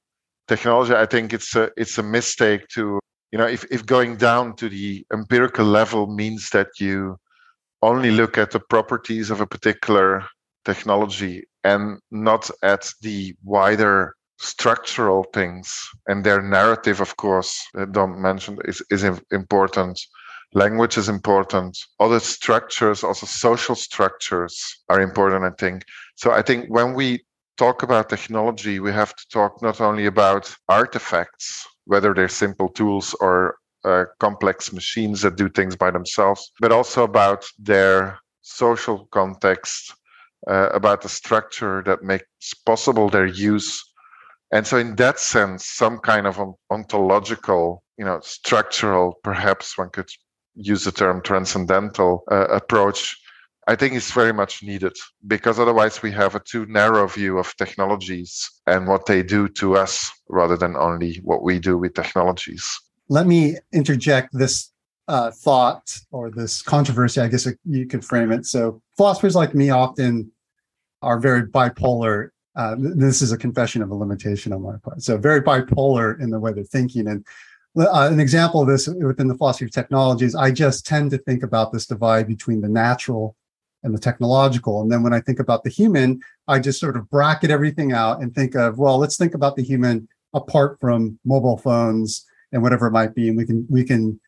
technology, 0.48 0.94
I 0.94 1.06
think 1.06 1.32
it's 1.32 1.54
a 1.56 1.70
it's 1.76 1.98
a 1.98 2.02
mistake 2.02 2.66
to 2.74 2.98
you 3.32 3.38
know 3.38 3.46
if, 3.46 3.64
if 3.70 3.86
going 3.86 4.16
down 4.16 4.56
to 4.56 4.68
the 4.68 5.04
empirical 5.12 5.64
level 5.64 6.06
means 6.06 6.50
that 6.50 6.68
you 6.78 7.16
only 7.82 8.10
look 8.10 8.36
at 8.36 8.50
the 8.50 8.60
properties 8.60 9.30
of 9.30 9.40
a 9.40 9.46
particular 9.46 10.24
technology 10.64 11.44
and 11.64 11.98
not 12.10 12.50
at 12.62 12.92
the 13.02 13.34
wider 13.44 14.14
structural 14.38 15.24
things 15.34 15.88
and 16.08 16.24
their 16.24 16.42
narrative 16.42 17.00
of 17.00 17.16
course 17.16 17.62
Dom 17.92 18.20
mentioned 18.20 18.60
is, 18.64 18.82
is 18.90 19.04
important 19.30 20.00
language 20.54 20.96
is 20.98 21.08
important 21.08 21.78
other 22.00 22.20
structures 22.20 23.04
also 23.04 23.26
social 23.26 23.74
structures 23.74 24.82
are 24.88 25.00
important 25.00 25.44
i 25.44 25.54
think 25.58 25.84
so 26.16 26.32
i 26.32 26.42
think 26.42 26.66
when 26.68 26.94
we 26.94 27.22
talk 27.56 27.82
about 27.82 28.08
technology 28.08 28.80
we 28.80 28.90
have 28.90 29.14
to 29.14 29.24
talk 29.32 29.62
not 29.62 29.80
only 29.80 30.06
about 30.06 30.54
artifacts 30.68 31.66
whether 31.84 32.14
they're 32.14 32.28
simple 32.28 32.68
tools 32.68 33.14
or 33.20 33.56
uh, 33.84 34.04
complex 34.18 34.72
machines 34.72 35.22
that 35.22 35.36
do 35.36 35.48
things 35.48 35.76
by 35.76 35.90
themselves, 35.90 36.52
but 36.60 36.72
also 36.72 37.02
about 37.02 37.44
their 37.58 38.18
social 38.42 39.06
context, 39.06 39.94
uh, 40.48 40.68
about 40.70 41.02
the 41.02 41.08
structure 41.08 41.82
that 41.84 42.02
makes 42.02 42.54
possible 42.66 43.08
their 43.08 43.26
use. 43.26 43.82
And 44.52 44.66
so, 44.66 44.76
in 44.78 44.96
that 44.96 45.18
sense, 45.18 45.66
some 45.66 45.98
kind 45.98 46.26
of 46.26 46.40
ontological, 46.70 47.82
you 47.96 48.04
know, 48.04 48.20
structural, 48.22 49.18
perhaps 49.22 49.78
one 49.78 49.90
could 49.90 50.10
use 50.60 50.84
the 50.84 50.92
term 50.92 51.22
transcendental 51.22 52.24
uh, 52.30 52.46
approach, 52.48 53.16
I 53.66 53.76
think 53.76 53.94
it's 53.94 54.12
very 54.12 54.32
much 54.32 54.62
needed 54.62 54.96
because 55.26 55.58
otherwise 55.58 56.02
we 56.02 56.10
have 56.12 56.34
a 56.34 56.40
too 56.40 56.66
narrow 56.66 57.06
view 57.06 57.38
of 57.38 57.56
technologies 57.56 58.50
and 58.66 58.88
what 58.88 59.06
they 59.06 59.22
do 59.22 59.48
to 59.48 59.76
us 59.76 60.10
rather 60.28 60.56
than 60.56 60.76
only 60.76 61.16
what 61.22 61.42
we 61.42 61.58
do 61.58 61.78
with 61.78 61.94
technologies 61.94 62.66
let 63.10 63.26
me 63.26 63.56
interject 63.72 64.32
this 64.32 64.72
uh, 65.08 65.30
thought 65.32 65.98
or 66.12 66.30
this 66.30 66.62
controversy, 66.62 67.20
I 67.20 67.28
guess 67.28 67.46
you 67.64 67.86
could 67.86 68.04
frame 68.04 68.32
it. 68.32 68.46
So, 68.46 68.80
philosophers 68.96 69.34
like 69.34 69.54
me 69.54 69.68
often 69.68 70.30
are 71.02 71.18
very 71.18 71.42
bipolar. 71.42 72.30
Uh, 72.54 72.76
this 72.78 73.20
is 73.20 73.32
a 73.32 73.36
confession 73.36 73.82
of 73.82 73.90
a 73.90 73.94
limitation 73.94 74.52
on 74.52 74.62
my 74.62 74.76
part. 74.82 75.02
So, 75.02 75.18
very 75.18 75.42
bipolar 75.42 76.18
in 76.20 76.30
the 76.30 76.38
way 76.38 76.52
they're 76.52 76.62
thinking. 76.62 77.08
And 77.08 77.26
uh, 77.78 78.08
an 78.10 78.20
example 78.20 78.60
of 78.60 78.68
this 78.68 78.88
within 78.88 79.28
the 79.28 79.36
philosophy 79.36 79.66
of 79.66 79.70
technologies, 79.70 80.34
I 80.34 80.50
just 80.50 80.86
tend 80.86 81.10
to 81.12 81.18
think 81.18 81.42
about 81.42 81.72
this 81.72 81.86
divide 81.86 82.26
between 82.26 82.60
the 82.60 82.68
natural 82.68 83.36
and 83.82 83.94
the 83.94 83.98
technological. 83.98 84.82
And 84.82 84.90
then 84.90 85.02
when 85.02 85.14
I 85.14 85.20
think 85.20 85.38
about 85.38 85.64
the 85.64 85.70
human, 85.70 86.20
I 86.48 86.58
just 86.58 86.80
sort 86.80 86.96
of 86.96 87.08
bracket 87.10 87.50
everything 87.50 87.92
out 87.92 88.20
and 88.20 88.34
think 88.34 88.54
of, 88.54 88.78
well, 88.78 88.98
let's 88.98 89.16
think 89.16 89.34
about 89.34 89.56
the 89.56 89.62
human 89.62 90.08
apart 90.34 90.78
from 90.80 91.18
mobile 91.24 91.56
phones 91.56 92.26
and 92.52 92.62
whatever 92.62 92.86
it 92.88 92.92
might 92.92 93.14
be, 93.14 93.28
and 93.28 93.36
we 93.36 93.46
can 93.46 93.66
we 93.70 93.84
can 93.84 94.20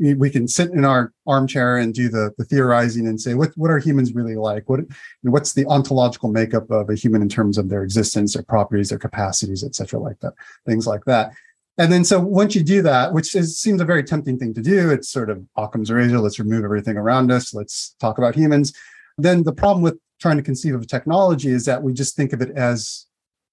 we 0.00 0.30
can 0.30 0.46
sit 0.46 0.70
in 0.70 0.84
our 0.84 1.12
armchair 1.26 1.76
and 1.76 1.94
do 1.94 2.08
the, 2.08 2.32
the 2.38 2.44
theorizing 2.44 3.06
and 3.06 3.20
say 3.20 3.34
what 3.34 3.50
what 3.56 3.70
are 3.70 3.78
humans 3.78 4.14
really 4.14 4.36
like? 4.36 4.68
What 4.68 4.80
what's 5.22 5.52
the 5.52 5.66
ontological 5.66 6.30
makeup 6.30 6.70
of 6.70 6.90
a 6.90 6.94
human 6.94 7.22
in 7.22 7.28
terms 7.28 7.58
of 7.58 7.68
their 7.68 7.82
existence 7.82 8.34
their 8.34 8.42
properties 8.42 8.90
their 8.90 8.98
capacities 8.98 9.64
etc 9.64 9.98
like 9.98 10.18
that 10.20 10.34
things 10.66 10.86
like 10.86 11.04
that 11.06 11.32
And 11.78 11.90
then 11.90 12.04
so 12.04 12.20
once 12.20 12.54
you 12.54 12.62
do 12.62 12.82
that, 12.82 13.12
which 13.12 13.34
is, 13.34 13.58
seems 13.58 13.80
a 13.80 13.84
very 13.84 14.04
tempting 14.04 14.38
thing 14.38 14.52
to 14.54 14.62
do, 14.62 14.90
it's 14.90 15.08
sort 15.08 15.30
of 15.30 15.42
Occam's 15.56 15.90
razor. 15.90 16.18
Let's 16.18 16.38
remove 16.38 16.64
everything 16.64 16.96
around 16.96 17.32
us. 17.32 17.54
Let's 17.54 17.96
talk 17.98 18.18
about 18.18 18.34
humans. 18.34 18.72
Then 19.16 19.42
the 19.42 19.52
problem 19.52 19.82
with 19.82 19.98
trying 20.20 20.36
to 20.36 20.42
conceive 20.42 20.74
of 20.74 20.86
technology 20.86 21.48
is 21.48 21.64
that 21.64 21.82
we 21.82 21.92
just 21.92 22.14
think 22.14 22.32
of 22.32 22.42
it 22.42 22.50
as 22.50 23.06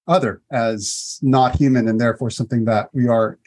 other, 0.07 0.41
as 0.51 1.19
not 1.21 1.55
human, 1.55 1.87
and 1.87 1.99
therefore 1.99 2.29
something 2.29 2.65
that 2.65 2.89
we 2.93 3.07
are 3.07 3.39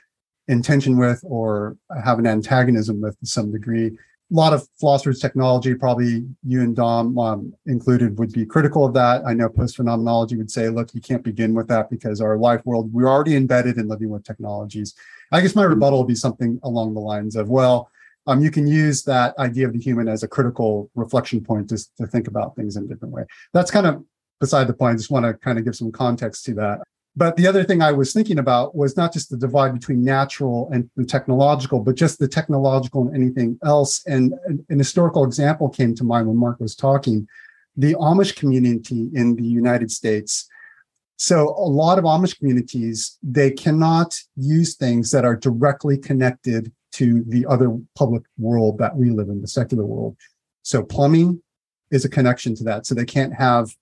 in 0.49 0.63
tension 0.63 0.97
with 0.97 1.23
or 1.25 1.77
have 2.05 2.19
an 2.19 2.27
antagonism 2.27 3.01
with 3.01 3.19
to 3.21 3.27
some 3.27 3.53
degree 3.53 3.97
lot 4.35 4.53
of 4.53 4.67
philosophers 4.81 5.21
technology 5.21 5.75
probably 5.75 6.25
you 6.45 6.63
and 6.63 6.75
dom 6.75 7.19
um, 7.19 7.53
included 7.67 8.19
would 8.19 8.33
be 8.33 8.47
critical 8.47 8.85
of 8.85 8.95
that. 8.95 9.23
I 9.27 9.35
know 9.35 9.49
post 9.49 9.77
phenomenology 9.77 10.37
would 10.37 10.51
say 10.51 10.69
look 10.69 10.95
you 10.95 11.01
can't 11.01 11.23
begin 11.23 11.55
with 11.55 11.69
that 11.69 11.91
because 11.91 12.21
our 12.21 12.39
life 12.39 12.63
world 12.65 12.93
we're 12.93 13.09
already 13.09 13.37
embedded 13.37 13.77
in 13.77 13.89
living 13.89 14.09
with 14.09 14.25
technologies. 14.25 14.95
I 15.31 15.41
guess 15.41 15.55
my 15.55 15.65
rebuttal 15.65 15.99
would 15.99 16.09
be 16.09 16.15
something 16.15 16.59
along 16.63 16.95
the 16.95 17.01
lines 17.01 17.37
of 17.37 17.49
well 17.49 17.91
um, 18.27 18.41
you 18.41 18.51
can 18.51 18.67
use 18.67 19.03
that 19.05 19.37
idea 19.39 19.67
of 19.67 19.73
the 19.73 19.81
human 19.81 20.09
as 20.09 20.23
a 20.23 20.29
critical 20.29 20.91
reflection 20.95 21.43
point 21.45 21.69
to, 21.71 21.79
to 21.97 22.07
think 22.07 22.29
about 22.29 22.55
things 22.55 22.77
in 22.77 22.85
a 22.85 22.87
different 22.87 23.13
way. 23.13 23.25
That's 23.53 23.71
kind 23.71 23.87
of 23.87 24.05
beside 24.39 24.69
the 24.69 24.75
point. 24.75 24.95
I 24.95 24.97
just 24.97 25.11
want 25.11 25.27
to 25.27 25.35
kind 25.35 25.59
of 25.59 25.65
give 25.65 25.75
some 25.75 25.91
context 25.91 26.45
to 26.45 26.55
that 26.55 26.83
but 27.15 27.37
the 27.37 27.47
other 27.47 27.63
thing 27.63 27.83
I 27.83 27.93
was 27.93 28.13
thinking 28.13 28.39
about 28.39 28.75
was 28.75 28.97
not 28.97 29.13
just 29.13 29.29
the 29.29 29.37
divide 29.37 29.75
between 29.75 30.03
natural 30.03 30.71
and 30.73 30.89
the 30.97 31.05
technological, 31.05 31.81
but 31.81 31.95
just 31.95 32.19
the 32.19 32.29
technological 32.29 33.07
and 33.07 33.15
anything 33.15 33.59
else. 33.65 34.03
And 34.07 34.33
an 34.47 34.79
historical 34.79 35.25
example 35.25 35.69
came 35.69 35.95
to 35.97 36.05
mind 36.05 36.27
when 36.27 36.39
Mark 36.39 36.59
was 36.59 36.75
talking. 36.75 37.29
The 37.77 37.95
Amish 37.95 38.35
community 38.37 39.11
in 39.15 39.37
the 39.37 39.45
United 39.45 39.91
States. 39.91 40.49
So 41.17 41.51
a 41.51 41.69
lot 41.69 41.99
of 41.99 42.05
Amish 42.05 42.39
communities, 42.39 43.19
they 43.23 43.51
cannot 43.51 44.19
use 44.37 44.75
things 44.75 45.11
that 45.11 45.25
are 45.25 45.37
directly 45.37 45.99
connected 45.99 46.73
to 46.93 47.25
the 47.27 47.47
other 47.47 47.79
public 47.97 48.23
world 48.39 48.79
that 48.79 48.97
we 48.97 49.11
live 49.11 49.29
in, 49.29 49.41
the 49.41 49.49
secular 49.49 49.85
world. 49.85 50.17
So 50.63 50.83
plumbing 50.83 51.43
is 51.91 52.05
a 52.05 52.09
connection 52.09 52.55
to 52.57 52.65
that. 52.65 52.87
So 52.87 52.95
they 52.95 53.05
can't 53.05 53.35
have 53.35 53.75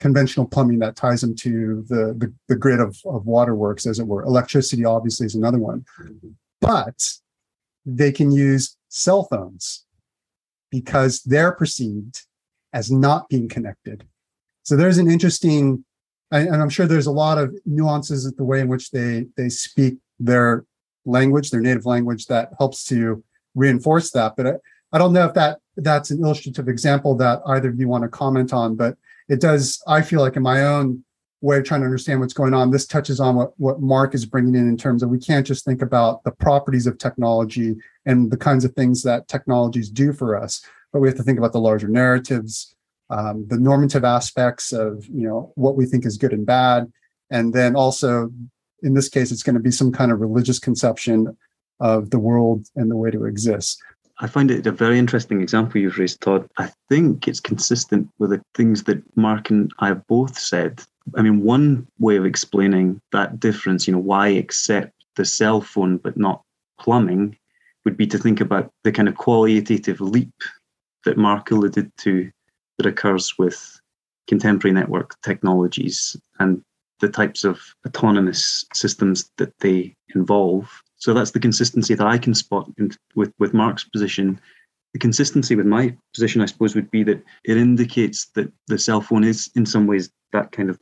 conventional 0.00 0.46
plumbing 0.46 0.78
that 0.80 0.96
ties 0.96 1.22
them 1.22 1.34
to 1.34 1.84
the, 1.88 2.14
the, 2.18 2.32
the 2.48 2.56
grid 2.56 2.80
of, 2.80 2.96
of 3.06 3.26
waterworks, 3.26 3.86
as 3.86 3.98
it 3.98 4.06
were. 4.06 4.22
Electricity, 4.22 4.84
obviously, 4.84 5.26
is 5.26 5.34
another 5.34 5.58
one. 5.58 5.84
But 6.60 7.02
they 7.84 8.12
can 8.12 8.30
use 8.30 8.76
cell 8.88 9.24
phones 9.24 9.84
because 10.70 11.22
they're 11.22 11.52
perceived 11.52 12.22
as 12.72 12.90
not 12.90 13.28
being 13.28 13.48
connected. 13.48 14.06
So 14.64 14.76
there's 14.76 14.98
an 14.98 15.10
interesting, 15.10 15.84
and 16.30 16.60
I'm 16.60 16.68
sure 16.68 16.86
there's 16.86 17.06
a 17.06 17.12
lot 17.12 17.38
of 17.38 17.56
nuances 17.64 18.26
at 18.26 18.36
the 18.36 18.44
way 18.44 18.60
in 18.60 18.68
which 18.68 18.90
they 18.90 19.26
they 19.36 19.48
speak 19.48 19.98
their 20.18 20.64
language, 21.04 21.50
their 21.50 21.60
native 21.60 21.86
language, 21.86 22.26
that 22.26 22.50
helps 22.58 22.84
to 22.86 23.22
reinforce 23.54 24.10
that. 24.10 24.34
But 24.36 24.46
I, 24.46 24.52
I 24.92 24.98
don't 24.98 25.12
know 25.12 25.24
if 25.24 25.34
that 25.34 25.60
that's 25.76 26.10
an 26.10 26.22
illustrative 26.22 26.68
example 26.68 27.14
that 27.16 27.42
either 27.46 27.68
of 27.68 27.78
you 27.78 27.86
want 27.88 28.02
to 28.02 28.08
comment 28.08 28.52
on. 28.52 28.74
But 28.74 28.96
it 29.28 29.40
does 29.40 29.82
i 29.86 30.02
feel 30.02 30.20
like 30.20 30.36
in 30.36 30.42
my 30.42 30.62
own 30.62 31.02
way 31.42 31.58
of 31.58 31.64
trying 31.64 31.80
to 31.80 31.86
understand 31.86 32.20
what's 32.20 32.32
going 32.32 32.54
on 32.54 32.70
this 32.70 32.86
touches 32.86 33.20
on 33.20 33.36
what, 33.36 33.52
what 33.58 33.80
mark 33.80 34.14
is 34.14 34.24
bringing 34.24 34.54
in 34.54 34.68
in 34.68 34.76
terms 34.76 35.02
of 35.02 35.10
we 35.10 35.18
can't 35.18 35.46
just 35.46 35.64
think 35.64 35.82
about 35.82 36.24
the 36.24 36.32
properties 36.32 36.86
of 36.86 36.98
technology 36.98 37.76
and 38.06 38.30
the 38.30 38.36
kinds 38.36 38.64
of 38.64 38.72
things 38.72 39.02
that 39.02 39.28
technologies 39.28 39.90
do 39.90 40.12
for 40.12 40.36
us 40.36 40.64
but 40.92 41.00
we 41.00 41.08
have 41.08 41.16
to 41.16 41.22
think 41.22 41.38
about 41.38 41.52
the 41.52 41.60
larger 41.60 41.88
narratives 41.88 42.74
um, 43.10 43.46
the 43.48 43.58
normative 43.58 44.04
aspects 44.04 44.72
of 44.72 45.06
you 45.06 45.26
know 45.26 45.52
what 45.54 45.76
we 45.76 45.86
think 45.86 46.04
is 46.04 46.16
good 46.16 46.32
and 46.32 46.46
bad. 46.46 46.90
And 47.30 47.52
then 47.52 47.76
also 47.76 48.30
in 48.82 48.94
this 48.94 49.08
case 49.08 49.30
it's 49.30 49.42
going 49.42 49.54
to 49.54 49.60
be 49.60 49.70
some 49.70 49.92
kind 49.92 50.12
of 50.12 50.20
religious 50.20 50.58
conception 50.58 51.36
of 51.80 52.10
the 52.10 52.18
world 52.18 52.66
and 52.74 52.90
the 52.90 52.96
way 52.96 53.10
to 53.10 53.24
exist 53.24 53.80
I 54.18 54.26
find 54.26 54.50
it 54.50 54.66
a 54.66 54.72
very 54.72 54.98
interesting 54.98 55.42
example 55.42 55.80
you've 55.80 55.98
raised, 55.98 56.22
Todd. 56.22 56.48
I 56.56 56.70
think 56.88 57.28
it's 57.28 57.40
consistent 57.40 58.08
with 58.18 58.30
the 58.30 58.42
things 58.54 58.84
that 58.84 59.02
Mark 59.16 59.50
and 59.50 59.70
I 59.78 59.88
have 59.88 60.06
both 60.06 60.38
said. 60.38 60.82
I 61.16 61.22
mean, 61.22 61.42
one 61.42 61.86
way 61.98 62.16
of 62.16 62.24
explaining 62.24 63.00
that 63.12 63.38
difference, 63.38 63.86
you 63.86 63.92
know, 63.92 63.98
why 63.98 64.28
accept 64.28 64.92
the 65.16 65.24
cell 65.24 65.60
phone 65.60 65.98
but 65.98 66.16
not 66.16 66.42
plumbing, 66.80 67.36
would 67.84 67.96
be 67.96 68.06
to 68.06 68.18
think 68.18 68.40
about 68.40 68.70
the 68.84 68.92
kind 68.92 69.08
of 69.08 69.16
qualitative 69.16 70.00
leap 70.00 70.34
that 71.04 71.16
Mark 71.16 71.50
alluded 71.50 71.90
to 71.98 72.30
that 72.76 72.86
occurs 72.86 73.38
with 73.38 73.80
contemporary 74.26 74.74
network 74.74 75.14
technologies 75.22 76.16
and 76.40 76.62
the 77.00 77.08
types 77.08 77.44
of 77.44 77.60
autonomous 77.86 78.64
systems 78.74 79.30
that 79.36 79.56
they 79.60 79.94
involve 80.14 80.82
so 80.98 81.12
that's 81.12 81.32
the 81.32 81.40
consistency 81.40 81.94
that 81.94 82.06
I 82.06 82.18
can 82.18 82.34
spot 82.34 82.68
with 83.14 83.32
with 83.38 83.54
Mark's 83.54 83.84
position. 83.84 84.40
The 84.92 84.98
consistency 84.98 85.54
with 85.54 85.66
my 85.66 85.94
position, 86.14 86.40
I 86.40 86.46
suppose, 86.46 86.74
would 86.74 86.90
be 86.90 87.02
that 87.04 87.22
it 87.44 87.56
indicates 87.56 88.26
that 88.34 88.50
the 88.68 88.78
cell 88.78 89.00
phone 89.02 89.24
is, 89.24 89.50
in 89.54 89.66
some 89.66 89.86
ways, 89.86 90.10
that 90.32 90.52
kind 90.52 90.70
of 90.70 90.78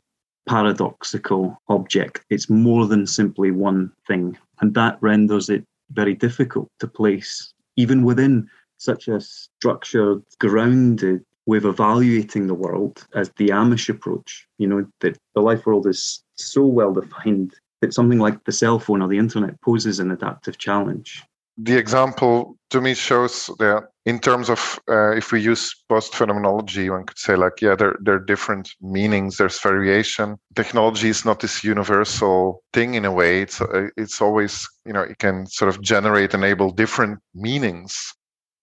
paradoxical 0.47 1.61
object. 1.67 2.23
It's 2.29 2.49
more 2.49 2.85
than 2.87 3.07
simply 3.07 3.51
one 3.51 3.91
thing, 4.07 4.37
and 4.61 4.73
that 4.75 4.97
renders 5.01 5.49
it 5.49 5.65
very 5.91 6.13
difficult 6.13 6.69
to 6.79 6.87
place, 6.87 7.53
even 7.75 8.03
within 8.03 8.49
such 8.77 9.07
a 9.07 9.19
structured, 9.19 10.23
grounded 10.39 11.23
way 11.45 11.57
of 11.57 11.65
evaluating 11.65 12.47
the 12.47 12.53
world 12.53 13.05
as 13.13 13.29
the 13.37 13.49
Amish 13.49 13.89
approach. 13.89 14.47
You 14.57 14.67
know 14.67 14.87
that 15.01 15.17
the 15.33 15.41
life 15.41 15.65
world 15.65 15.87
is 15.87 16.23
so 16.35 16.65
well 16.65 16.93
defined 16.93 17.53
that 17.81 17.93
something 17.93 18.19
like 18.19 18.43
the 18.45 18.51
cell 18.51 18.79
phone 18.79 19.01
or 19.01 19.07
the 19.07 19.17
internet 19.17 19.59
poses 19.61 19.99
an 19.99 20.11
adaptive 20.11 20.57
challenge. 20.57 21.23
The 21.57 21.77
example 21.77 22.57
to 22.71 22.81
me 22.81 22.93
shows 22.93 23.49
that 23.59 23.87
in 24.05 24.19
terms 24.19 24.49
of 24.49 24.77
uh, 24.89 25.11
if 25.11 25.31
we 25.31 25.41
use 25.41 25.73
post 25.87 26.13
phenomenology, 26.13 26.89
one 26.89 27.05
could 27.05 27.17
say 27.17 27.37
like, 27.37 27.61
yeah, 27.61 27.75
there, 27.75 27.95
there 28.01 28.15
are 28.15 28.25
different 28.25 28.69
meanings, 28.81 29.37
there's 29.37 29.59
variation. 29.59 30.35
Technology 30.55 31.09
is 31.09 31.23
not 31.23 31.39
this 31.39 31.63
universal 31.63 32.61
thing 32.73 32.95
in 32.95 33.05
a 33.05 33.11
way. 33.11 33.41
It's, 33.41 33.61
uh, 33.61 33.87
it's 33.95 34.21
always, 34.21 34.67
you 34.85 34.91
know, 34.91 35.01
it 35.01 35.17
can 35.19 35.47
sort 35.47 35.69
of 35.69 35.81
generate, 35.81 36.33
enable 36.33 36.71
different 36.71 37.19
meanings 37.33 38.13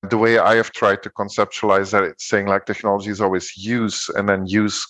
the 0.09 0.19
way 0.19 0.39
I 0.39 0.57
have 0.57 0.73
tried 0.73 1.03
to 1.05 1.11
conceptualize 1.11 1.93
that, 1.93 2.03
it's 2.03 2.29
saying 2.29 2.47
like 2.47 2.67
technology 2.67 3.11
is 3.11 3.21
always 3.21 3.57
use, 3.57 4.09
and 4.09 4.29
then 4.29 4.47
use 4.47 4.85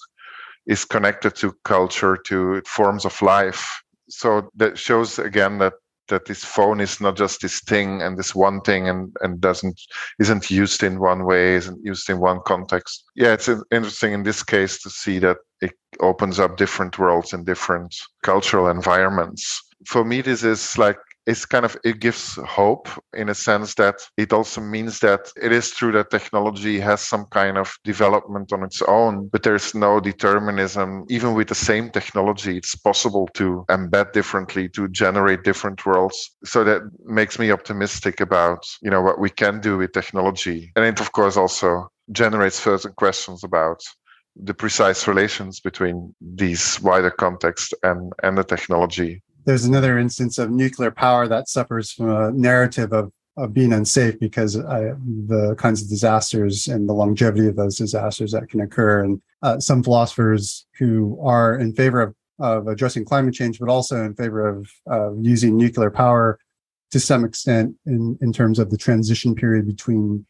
is 0.66 0.84
connected 0.84 1.34
to 1.36 1.54
culture, 1.64 2.16
to 2.16 2.62
forms 2.66 3.04
of 3.04 3.20
life 3.20 3.81
so 4.12 4.50
that 4.56 4.78
shows 4.78 5.18
again 5.18 5.58
that 5.58 5.74
that 6.08 6.26
this 6.26 6.44
phone 6.44 6.80
is 6.80 7.00
not 7.00 7.16
just 7.16 7.40
this 7.40 7.60
thing 7.60 8.02
and 8.02 8.18
this 8.18 8.34
one 8.34 8.60
thing 8.60 8.88
and 8.88 9.16
and 9.22 9.40
doesn't 9.40 9.80
isn't 10.18 10.50
used 10.50 10.82
in 10.82 11.00
one 11.00 11.24
way 11.24 11.54
isn't 11.54 11.82
used 11.84 12.10
in 12.10 12.18
one 12.20 12.40
context. 12.44 13.04
Yeah 13.14 13.32
it's 13.32 13.48
interesting 13.70 14.12
in 14.12 14.22
this 14.22 14.42
case 14.42 14.82
to 14.82 14.90
see 14.90 15.18
that 15.20 15.38
it 15.60 15.72
opens 16.00 16.38
up 16.38 16.56
different 16.56 16.98
worlds 16.98 17.32
in 17.32 17.44
different 17.44 17.94
cultural 18.22 18.68
environments. 18.68 19.62
For 19.86 20.04
me 20.04 20.20
this 20.20 20.42
is 20.44 20.76
like 20.76 20.98
it's 21.26 21.44
kind 21.44 21.64
of 21.64 21.76
it 21.84 22.00
gives 22.00 22.34
hope 22.46 22.88
in 23.14 23.28
a 23.28 23.34
sense 23.34 23.74
that 23.74 23.96
it 24.16 24.32
also 24.32 24.60
means 24.60 24.98
that 25.00 25.30
it 25.40 25.52
is 25.52 25.70
true 25.70 25.92
that 25.92 26.10
technology 26.10 26.80
has 26.80 27.00
some 27.00 27.26
kind 27.26 27.56
of 27.56 27.72
development 27.84 28.52
on 28.52 28.62
its 28.64 28.82
own 28.82 29.28
but 29.28 29.42
there's 29.42 29.74
no 29.74 30.00
determinism. 30.00 31.04
Even 31.08 31.34
with 31.34 31.48
the 31.48 31.54
same 31.54 31.90
technology 31.90 32.56
it's 32.56 32.74
possible 32.74 33.28
to 33.34 33.64
embed 33.68 34.12
differently 34.12 34.68
to 34.70 34.88
generate 34.88 35.44
different 35.44 35.84
worlds. 35.86 36.36
So 36.44 36.64
that 36.64 36.82
makes 37.04 37.38
me 37.38 37.50
optimistic 37.52 38.20
about 38.20 38.64
you 38.82 38.90
know 38.90 39.02
what 39.02 39.20
we 39.20 39.30
can 39.30 39.60
do 39.60 39.78
with 39.78 39.92
technology. 39.92 40.72
And 40.76 40.84
it 40.84 41.00
of 41.00 41.12
course 41.12 41.36
also 41.36 41.88
generates 42.10 42.60
certain 42.60 42.92
questions 42.94 43.44
about 43.44 43.80
the 44.34 44.54
precise 44.54 45.06
relations 45.06 45.60
between 45.60 46.14
these 46.20 46.80
wider 46.80 47.10
context 47.10 47.74
and 47.82 48.12
and 48.22 48.36
the 48.36 48.44
technology 48.44 49.22
there's 49.44 49.64
another 49.64 49.98
instance 49.98 50.38
of 50.38 50.50
nuclear 50.50 50.90
power 50.90 51.26
that 51.28 51.48
suffers 51.48 51.92
from 51.92 52.10
a 52.10 52.32
narrative 52.32 52.92
of, 52.92 53.12
of 53.36 53.52
being 53.52 53.72
unsafe 53.72 54.18
because 54.20 54.56
uh, 54.56 54.94
the 55.26 55.54
kinds 55.58 55.82
of 55.82 55.88
disasters 55.88 56.68
and 56.68 56.88
the 56.88 56.92
longevity 56.92 57.46
of 57.46 57.56
those 57.56 57.76
disasters 57.76 58.32
that 58.32 58.48
can 58.48 58.60
occur. 58.60 59.04
And 59.04 59.22
uh, 59.42 59.58
some 59.58 59.82
philosophers 59.82 60.66
who 60.78 61.18
are 61.22 61.58
in 61.58 61.74
favor 61.74 62.02
of, 62.02 62.14
of 62.38 62.68
addressing 62.68 63.04
climate 63.04 63.34
change, 63.34 63.58
but 63.58 63.68
also 63.68 64.04
in 64.04 64.14
favor 64.14 64.48
of 64.48 64.70
uh, 64.90 65.12
using 65.14 65.56
nuclear 65.56 65.90
power 65.90 66.38
to 66.90 67.00
some 67.00 67.24
extent 67.24 67.74
in, 67.86 68.18
in 68.20 68.32
terms 68.32 68.58
of 68.58 68.70
the 68.70 68.76
transition 68.76 69.34
period 69.34 69.66
between 69.66 70.26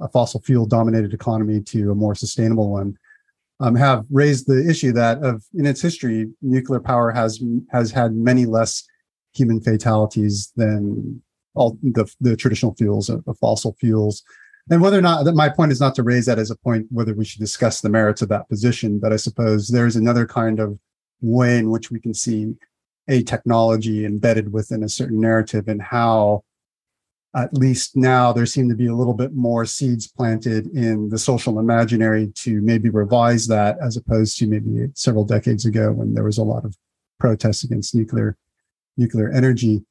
a 0.00 0.08
fossil 0.08 0.40
fuel 0.40 0.66
dominated 0.66 1.14
economy 1.14 1.60
to 1.60 1.90
a 1.90 1.94
more 1.94 2.14
sustainable 2.14 2.70
one 2.70 2.96
um, 3.62 3.76
have 3.76 4.04
raised 4.10 4.46
the 4.46 4.68
issue 4.68 4.92
that 4.92 5.22
of 5.22 5.44
in 5.54 5.66
its 5.66 5.80
history, 5.80 6.28
nuclear 6.42 6.80
power 6.80 7.10
has 7.10 7.42
has 7.70 7.90
had 7.92 8.14
many 8.14 8.44
less 8.44 8.84
human 9.34 9.60
fatalities 9.60 10.52
than 10.56 11.22
all 11.54 11.78
the, 11.82 12.10
the 12.20 12.36
traditional 12.36 12.74
fuels, 12.74 13.08
of, 13.08 13.22
of 13.26 13.38
fossil 13.38 13.76
fuels. 13.78 14.22
And 14.70 14.80
whether 14.80 14.98
or 14.98 15.02
not 15.02 15.24
that 15.24 15.34
my 15.34 15.48
point 15.48 15.72
is 15.72 15.80
not 15.80 15.94
to 15.96 16.02
raise 16.02 16.26
that 16.26 16.38
as 16.38 16.50
a 16.50 16.56
point 16.56 16.86
whether 16.90 17.14
we 17.14 17.24
should 17.24 17.40
discuss 17.40 17.80
the 17.80 17.88
merits 17.88 18.22
of 18.22 18.28
that 18.28 18.48
position, 18.48 18.98
but 18.98 19.12
I 19.12 19.16
suppose 19.16 19.68
there's 19.68 19.96
another 19.96 20.26
kind 20.26 20.60
of 20.60 20.78
way 21.20 21.58
in 21.58 21.70
which 21.70 21.90
we 21.90 22.00
can 22.00 22.14
see 22.14 22.54
a 23.08 23.22
technology 23.22 24.04
embedded 24.04 24.52
within 24.52 24.82
a 24.82 24.88
certain 24.88 25.20
narrative 25.20 25.68
and 25.68 25.82
how 25.82 26.44
at 27.34 27.54
least 27.54 27.96
now 27.96 28.32
there 28.32 28.44
seem 28.46 28.68
to 28.68 28.74
be 28.74 28.86
a 28.86 28.94
little 28.94 29.14
bit 29.14 29.34
more 29.34 29.64
seeds 29.64 30.06
planted 30.06 30.66
in 30.76 31.08
the 31.08 31.18
social 31.18 31.58
imaginary 31.58 32.30
to 32.34 32.60
maybe 32.60 32.90
revise 32.90 33.46
that 33.46 33.76
as 33.80 33.96
opposed 33.96 34.38
to 34.38 34.46
maybe 34.46 34.86
several 34.94 35.24
decades 35.24 35.64
ago 35.64 35.92
when 35.92 36.12
there 36.14 36.24
was 36.24 36.38
a 36.38 36.44
lot 36.44 36.64
of 36.64 36.76
protests 37.18 37.64
against 37.64 37.94
nuclear 37.94 38.36
nuclear 38.96 39.30
energy. 39.30 39.82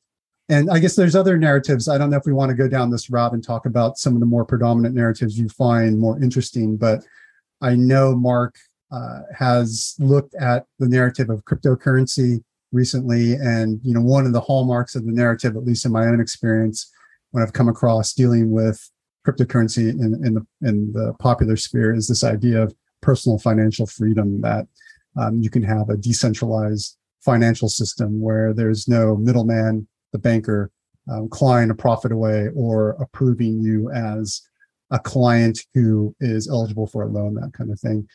And 0.49 0.69
i 0.69 0.79
guess 0.79 0.95
there's 0.95 1.15
other 1.15 1.37
narratives. 1.37 1.87
I 1.87 1.97
don't 1.97 2.09
know 2.09 2.17
if 2.17 2.25
we 2.25 2.33
want 2.33 2.49
to 2.49 2.55
go 2.55 2.67
down 2.67 2.91
this 2.91 3.09
route 3.09 3.33
and 3.33 3.43
talk 3.43 3.65
about 3.65 3.97
some 3.97 4.13
of 4.13 4.19
the 4.19 4.25
more 4.25 4.45
predominant 4.45 4.93
narratives 4.93 5.39
you 5.39 5.49
find 5.49 5.99
more 5.99 6.21
interesting 6.21 6.77
but 6.77 7.03
i 7.61 7.75
know 7.75 8.15
mark 8.15 8.55
uh, 8.91 9.21
has 9.33 9.95
looked 9.99 10.35
at 10.35 10.65
the 10.77 10.87
narrative 10.87 11.29
of 11.29 11.45
cryptocurrency 11.45 12.43
recently. 12.71 13.33
And 13.33 13.79
you 13.83 13.93
know 13.93 14.01
one 14.01 14.25
of 14.25 14.33
the 14.33 14.41
hallmarks 14.41 14.95
of 14.95 15.05
the 15.05 15.11
narrative 15.11 15.55
at 15.55 15.65
least 15.65 15.85
in 15.85 15.91
my 15.91 16.05
own 16.05 16.19
experience 16.19 16.91
when 17.31 17.43
I've 17.43 17.53
come 17.53 17.69
across 17.69 18.13
dealing 18.13 18.51
with 18.51 18.89
cryptocurrency 19.25 19.89
in, 19.89 20.25
in 20.25 20.33
the 20.33 20.45
in 20.61 20.91
the 20.93 21.13
popular 21.19 21.55
sphere 21.55 21.93
is 21.93 22.07
this 22.07 22.23
idea 22.23 22.61
of 22.61 22.73
personal 23.01 23.37
financial 23.37 23.85
freedom 23.85 24.41
that 24.41 24.67
um, 25.17 25.41
you 25.41 25.49
can 25.49 25.63
have 25.63 25.89
a 25.89 25.97
decentralized 25.97 26.97
financial 27.19 27.69
system 27.69 28.19
where 28.21 28.53
there's 28.53 28.87
no 28.87 29.15
middleman, 29.15 29.87
the 30.11 30.19
banker, 30.19 30.71
um, 31.11 31.29
clawing 31.29 31.69
a 31.69 31.75
profit 31.75 32.11
away 32.11 32.49
or 32.55 32.91
approving 32.99 33.61
you 33.61 33.91
as 33.91 34.41
a 34.91 34.99
client 34.99 35.59
who 35.73 36.15
is 36.19 36.47
eligible 36.47 36.87
for 36.87 37.03
a 37.03 37.07
loan, 37.07 37.35
that 37.35 37.53
kind 37.53 37.71
of 37.71 37.79
thing. 37.79 38.07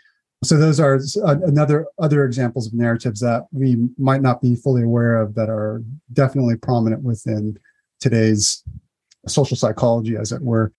So 0.44 0.58
those 0.58 0.78
are 0.78 1.00
another 1.24 1.86
other 1.98 2.24
examples 2.24 2.66
of 2.66 2.74
narratives 2.74 3.20
that 3.20 3.46
we 3.52 3.88
might 3.96 4.20
not 4.20 4.42
be 4.42 4.54
fully 4.54 4.82
aware 4.82 5.20
of 5.20 5.34
that 5.34 5.48
are 5.48 5.82
definitely 6.12 6.56
prominent 6.56 7.02
within 7.02 7.58
today's 8.00 8.62
social 9.28 9.56
psychology, 9.56 10.16
as 10.16 10.32
it 10.32 10.42
were. 10.42 10.72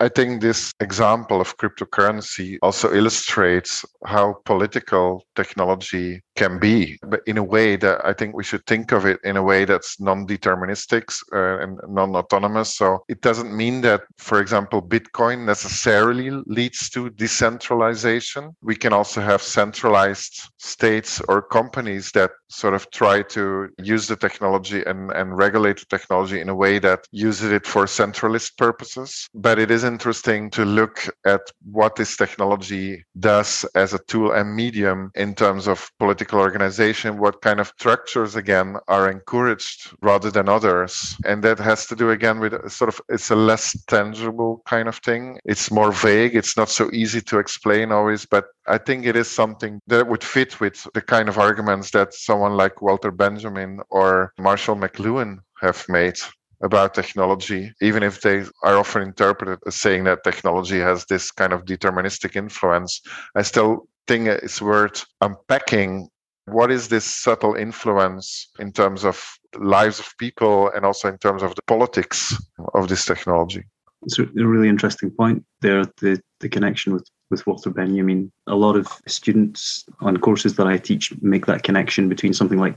I 0.00 0.08
think 0.08 0.40
this 0.40 0.72
example 0.80 1.40
of 1.40 1.56
cryptocurrency 1.58 2.58
also 2.60 2.92
illustrates 2.92 3.84
how 4.04 4.34
political 4.44 5.24
technology 5.36 6.22
can 6.34 6.58
be, 6.58 6.98
but 7.02 7.20
in 7.26 7.38
a 7.38 7.42
way 7.42 7.76
that 7.76 8.04
I 8.04 8.12
think 8.12 8.34
we 8.34 8.44
should 8.44 8.64
think 8.66 8.92
of 8.92 9.04
it 9.06 9.20
in 9.24 9.36
a 9.36 9.42
way 9.42 9.64
that's 9.64 10.00
non-deterministic 10.00 11.04
uh, 11.32 11.62
and 11.62 11.78
non-autonomous. 11.88 12.74
So 12.76 13.04
it 13.08 13.20
doesn't 13.20 13.54
mean 13.54 13.82
that, 13.82 14.02
for 14.18 14.40
example, 14.40 14.80
Bitcoin 14.80 15.44
necessarily 15.44 16.30
leads 16.46 16.88
to 16.90 17.10
decentralization. 17.10 18.56
We 18.62 18.76
can 18.76 18.92
also 18.92 19.20
have 19.20 19.42
centralized 19.42 20.50
states 20.58 21.20
or 21.28 21.42
companies 21.42 22.10
that 22.12 22.30
sort 22.48 22.74
of 22.74 22.90
try 22.90 23.22
to 23.22 23.68
use 23.82 24.06
the 24.06 24.16
technology 24.16 24.82
and, 24.84 25.10
and 25.12 25.36
regulate 25.36 25.80
the 25.80 25.86
technology 25.86 26.40
in 26.40 26.48
a 26.48 26.54
way 26.54 26.78
that 26.78 27.06
uses 27.10 27.50
it 27.52 27.66
for 27.66 27.84
centralist 27.84 28.56
purposes. 28.56 29.28
But 29.34 29.58
it 29.58 29.70
is 29.70 29.84
interesting 29.84 30.50
to 30.50 30.64
look 30.64 31.08
at 31.26 31.40
what 31.70 31.96
this 31.96 32.16
technology 32.16 33.04
does 33.18 33.64
as 33.74 33.94
a 33.94 33.98
tool 34.06 34.32
and 34.32 34.54
medium 34.54 35.10
in 35.14 35.34
terms 35.34 35.66
of 35.66 35.90
political 35.98 36.21
political 36.22 36.40
organization, 36.40 37.18
what 37.18 37.42
kind 37.42 37.58
of 37.58 37.72
structures 37.78 38.36
again 38.36 38.76
are 38.86 39.10
encouraged 39.10 39.90
rather 40.02 40.30
than 40.30 40.48
others. 40.48 41.16
And 41.24 41.42
that 41.42 41.58
has 41.58 41.86
to 41.86 41.96
do 41.96 42.10
again 42.10 42.38
with 42.38 42.52
sort 42.70 42.88
of 42.88 43.00
it's 43.08 43.30
a 43.30 43.36
less 43.36 43.76
tangible 43.86 44.62
kind 44.66 44.88
of 44.88 44.98
thing. 44.98 45.38
It's 45.44 45.70
more 45.70 45.90
vague. 45.90 46.36
It's 46.36 46.56
not 46.56 46.68
so 46.68 46.90
easy 46.92 47.20
to 47.22 47.38
explain 47.38 47.90
always, 47.90 48.24
but 48.24 48.44
I 48.68 48.78
think 48.78 49.04
it 49.04 49.16
is 49.16 49.28
something 49.28 49.80
that 49.88 50.06
would 50.06 50.22
fit 50.22 50.60
with 50.60 50.86
the 50.94 51.02
kind 51.02 51.28
of 51.28 51.38
arguments 51.38 51.90
that 51.90 52.14
someone 52.14 52.56
like 52.56 52.82
Walter 52.82 53.10
Benjamin 53.10 53.80
or 53.90 54.32
Marshall 54.38 54.76
McLuhan 54.76 55.38
have 55.60 55.84
made 55.88 56.18
about 56.62 56.94
technology, 56.94 57.72
even 57.80 58.04
if 58.04 58.20
they 58.20 58.44
are 58.62 58.76
often 58.78 59.02
interpreted 59.02 59.58
as 59.66 59.74
saying 59.74 60.04
that 60.04 60.22
technology 60.22 60.78
has 60.78 61.04
this 61.06 61.32
kind 61.32 61.52
of 61.52 61.64
deterministic 61.64 62.36
influence. 62.36 63.00
I 63.34 63.42
still 63.42 63.88
think 64.06 64.28
it's 64.28 64.60
worth 64.60 65.04
unpacking 65.20 66.08
what 66.46 66.70
is 66.70 66.88
this 66.88 67.04
subtle 67.04 67.54
influence 67.54 68.48
in 68.58 68.72
terms 68.72 69.04
of 69.04 69.38
lives 69.58 70.00
of 70.00 70.12
people 70.18 70.70
and 70.74 70.84
also 70.84 71.08
in 71.08 71.18
terms 71.18 71.42
of 71.42 71.54
the 71.54 71.62
politics 71.62 72.36
of 72.74 72.88
this 72.88 73.04
technology? 73.04 73.64
It's 74.02 74.18
a 74.18 74.24
really 74.24 74.68
interesting 74.68 75.10
point 75.10 75.44
there, 75.60 75.84
the, 76.00 76.20
the 76.40 76.48
connection 76.48 76.92
with, 76.92 77.08
with 77.30 77.46
Walter 77.46 77.70
Benjamin. 77.70 78.32
A 78.48 78.56
lot 78.56 78.76
of 78.76 78.88
students 79.06 79.84
on 80.00 80.16
courses 80.16 80.56
that 80.56 80.66
I 80.66 80.78
teach 80.78 81.12
make 81.22 81.46
that 81.46 81.62
connection 81.62 82.08
between 82.08 82.34
something 82.34 82.58
like 82.58 82.76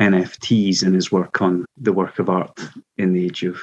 NFTs 0.00 0.82
and 0.82 0.94
his 0.94 1.12
work 1.12 1.42
on 1.42 1.66
the 1.76 1.92
work 1.92 2.18
of 2.18 2.30
art 2.30 2.58
in 2.96 3.12
the 3.12 3.26
age 3.26 3.44
of 3.44 3.60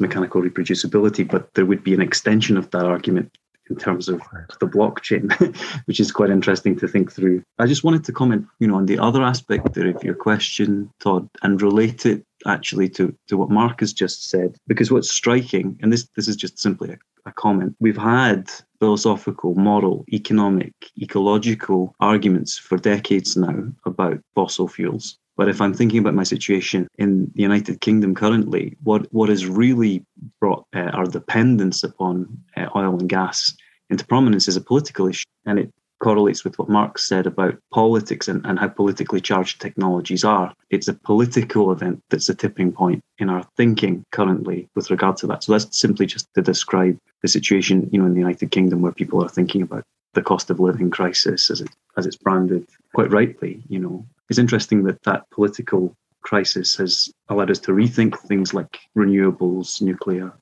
mechanical 0.00 0.40
reproducibility, 0.40 1.28
but 1.28 1.52
there 1.54 1.66
would 1.66 1.82
be 1.82 1.92
an 1.92 2.00
extension 2.00 2.56
of 2.56 2.70
that 2.70 2.86
argument 2.86 3.36
in 3.70 3.76
terms 3.76 4.08
of 4.08 4.20
the 4.60 4.66
blockchain, 4.66 5.30
which 5.86 6.00
is 6.00 6.12
quite 6.12 6.30
interesting 6.30 6.76
to 6.76 6.88
think 6.88 7.12
through. 7.12 7.42
I 7.58 7.66
just 7.66 7.84
wanted 7.84 8.04
to 8.04 8.12
comment, 8.12 8.46
you 8.58 8.68
know, 8.68 8.76
on 8.76 8.86
the 8.86 8.98
other 8.98 9.22
aspect 9.22 9.76
of 9.76 10.04
your 10.04 10.14
question, 10.14 10.90
Todd, 11.00 11.28
and 11.42 11.60
relate 11.60 12.06
it 12.06 12.24
actually 12.46 12.88
to, 12.90 13.14
to 13.28 13.36
what 13.36 13.50
Mark 13.50 13.80
has 13.80 13.92
just 13.92 14.28
said. 14.28 14.56
Because 14.66 14.90
what's 14.90 15.10
striking, 15.10 15.78
and 15.82 15.92
this 15.92 16.08
this 16.16 16.28
is 16.28 16.36
just 16.36 16.58
simply 16.58 16.90
a, 16.90 16.98
a 17.26 17.32
comment, 17.32 17.74
we've 17.80 17.96
had 17.96 18.50
philosophical, 18.80 19.54
moral, 19.54 20.04
economic, 20.12 20.72
ecological 21.00 21.94
arguments 22.00 22.58
for 22.58 22.76
decades 22.76 23.36
now 23.36 23.64
about 23.86 24.20
fossil 24.34 24.68
fuels. 24.68 25.18
But 25.36 25.48
if 25.48 25.60
I'm 25.60 25.74
thinking 25.74 25.98
about 25.98 26.14
my 26.14 26.22
situation 26.22 26.86
in 26.96 27.30
the 27.34 27.42
United 27.42 27.80
Kingdom 27.80 28.14
currently, 28.14 28.76
what, 28.82 29.12
what 29.12 29.28
has 29.28 29.46
really 29.46 30.04
brought 30.40 30.64
uh, 30.74 30.90
our 30.92 31.06
dependence 31.06 31.82
upon 31.82 32.38
uh, 32.56 32.68
oil 32.76 32.98
and 32.98 33.08
gas 33.08 33.56
into 33.90 34.06
prominence 34.06 34.48
is 34.48 34.56
a 34.56 34.60
political 34.60 35.08
issue. 35.08 35.24
And 35.44 35.58
it 35.58 35.70
correlates 36.02 36.44
with 36.44 36.58
what 36.58 36.68
Mark 36.68 36.98
said 36.98 37.26
about 37.26 37.58
politics 37.72 38.28
and, 38.28 38.44
and 38.44 38.58
how 38.58 38.68
politically 38.68 39.20
charged 39.20 39.60
technologies 39.60 40.24
are. 40.24 40.52
It's 40.70 40.88
a 40.88 40.94
political 40.94 41.72
event 41.72 42.00
that's 42.10 42.28
a 42.28 42.34
tipping 42.34 42.72
point 42.72 43.00
in 43.18 43.30
our 43.30 43.42
thinking 43.56 44.04
currently 44.12 44.68
with 44.74 44.90
regard 44.90 45.16
to 45.18 45.26
that. 45.28 45.42
So 45.42 45.52
that's 45.52 45.78
simply 45.78 46.06
just 46.06 46.26
to 46.34 46.42
describe 46.42 46.98
the 47.22 47.28
situation, 47.28 47.88
you 47.92 47.98
know, 47.98 48.06
in 48.06 48.12
the 48.12 48.20
United 48.20 48.50
Kingdom 48.50 48.82
where 48.82 48.92
people 48.92 49.24
are 49.24 49.28
thinking 49.28 49.62
about 49.62 49.84
the 50.12 50.22
cost 50.22 50.50
of 50.50 50.60
living 50.60 50.90
crisis 50.90 51.50
as 51.50 51.60
it 51.60 51.70
as 51.96 52.06
it's 52.06 52.16
branded 52.16 52.66
quite 52.94 53.10
rightly, 53.10 53.62
you 53.68 53.78
know, 53.78 54.04
it's 54.28 54.38
interesting 54.38 54.84
that 54.84 55.02
that 55.02 55.30
political 55.30 55.96
crisis 56.22 56.76
has 56.76 57.12
allowed 57.28 57.50
us 57.50 57.60
to 57.60 57.72
rethink 57.72 58.18
things 58.18 58.54
like 58.54 58.78
renewables, 58.96 59.80
nuclear. 59.82 60.32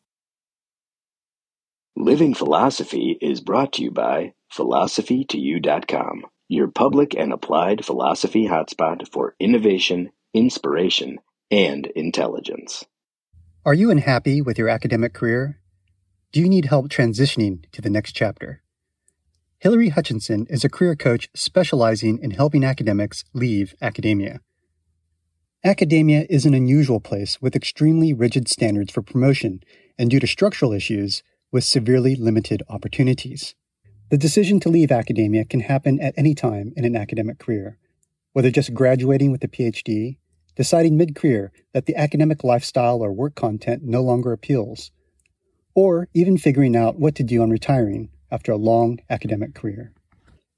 Living 1.96 2.34
Philosophy 2.34 3.18
is 3.20 3.40
brought 3.40 3.74
to 3.74 3.82
you 3.82 3.90
by 3.90 4.32
philosophy2u.com, 4.56 6.24
your 6.48 6.68
public 6.68 7.14
and 7.14 7.32
applied 7.32 7.84
philosophy 7.84 8.46
hotspot 8.46 9.08
for 9.12 9.34
innovation, 9.38 10.10
inspiration, 10.32 11.18
and 11.50 11.86
intelligence. 11.86 12.84
Are 13.64 13.74
you 13.74 13.90
unhappy 13.90 14.40
with 14.40 14.58
your 14.58 14.68
academic 14.68 15.12
career? 15.12 15.60
Do 16.32 16.40
you 16.40 16.48
need 16.48 16.64
help 16.64 16.88
transitioning 16.88 17.70
to 17.72 17.82
the 17.82 17.90
next 17.90 18.12
chapter? 18.12 18.62
Hillary 19.62 19.90
Hutchinson 19.90 20.44
is 20.50 20.64
a 20.64 20.68
career 20.68 20.96
coach 20.96 21.28
specializing 21.36 22.18
in 22.20 22.32
helping 22.32 22.64
academics 22.64 23.24
leave 23.32 23.76
academia. 23.80 24.40
Academia 25.62 26.26
is 26.28 26.44
an 26.44 26.52
unusual 26.52 26.98
place 26.98 27.40
with 27.40 27.54
extremely 27.54 28.12
rigid 28.12 28.48
standards 28.48 28.92
for 28.92 29.02
promotion 29.02 29.60
and, 29.96 30.10
due 30.10 30.18
to 30.18 30.26
structural 30.26 30.72
issues, 30.72 31.22
with 31.52 31.62
severely 31.62 32.16
limited 32.16 32.64
opportunities. 32.68 33.54
The 34.10 34.18
decision 34.18 34.58
to 34.58 34.68
leave 34.68 34.90
academia 34.90 35.44
can 35.44 35.60
happen 35.60 36.00
at 36.00 36.14
any 36.16 36.34
time 36.34 36.72
in 36.74 36.84
an 36.84 36.96
academic 36.96 37.38
career, 37.38 37.78
whether 38.32 38.50
just 38.50 38.74
graduating 38.74 39.30
with 39.30 39.44
a 39.44 39.48
PhD, 39.48 40.16
deciding 40.56 40.96
mid 40.96 41.14
career 41.14 41.52
that 41.72 41.86
the 41.86 41.94
academic 41.94 42.42
lifestyle 42.42 43.00
or 43.00 43.12
work 43.12 43.36
content 43.36 43.84
no 43.84 44.02
longer 44.02 44.32
appeals, 44.32 44.90
or 45.72 46.08
even 46.14 46.36
figuring 46.36 46.74
out 46.74 46.98
what 46.98 47.14
to 47.14 47.22
do 47.22 47.40
on 47.40 47.50
retiring 47.50 48.08
after 48.32 48.50
a 48.50 48.56
long 48.56 48.98
academic 49.08 49.54
career. 49.54 49.92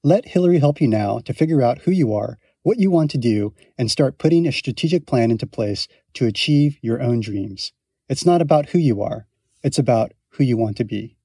Let 0.02 0.28
Hillary 0.28 0.58
help 0.58 0.80
you 0.80 0.88
now 0.88 1.18
to 1.18 1.34
figure 1.34 1.60
out 1.60 1.80
who 1.80 1.90
you 1.90 2.14
are, 2.14 2.38
what 2.62 2.78
you 2.78 2.90
want 2.90 3.10
to 3.10 3.18
do, 3.18 3.52
and 3.76 3.90
start 3.90 4.18
putting 4.18 4.46
a 4.46 4.52
strategic 4.52 5.06
plan 5.06 5.30
into 5.30 5.46
place 5.46 5.88
to 6.14 6.26
achieve 6.26 6.78
your 6.80 7.02
own 7.02 7.20
dreams. 7.20 7.72
It's 8.08 8.24
not 8.24 8.40
about 8.40 8.70
who 8.70 8.78
you 8.78 9.02
are, 9.02 9.26
it's 9.62 9.78
about 9.78 10.12
who 10.30 10.44
you 10.44 10.56
want 10.56 10.76
to 10.76 10.84
be. 10.84 11.16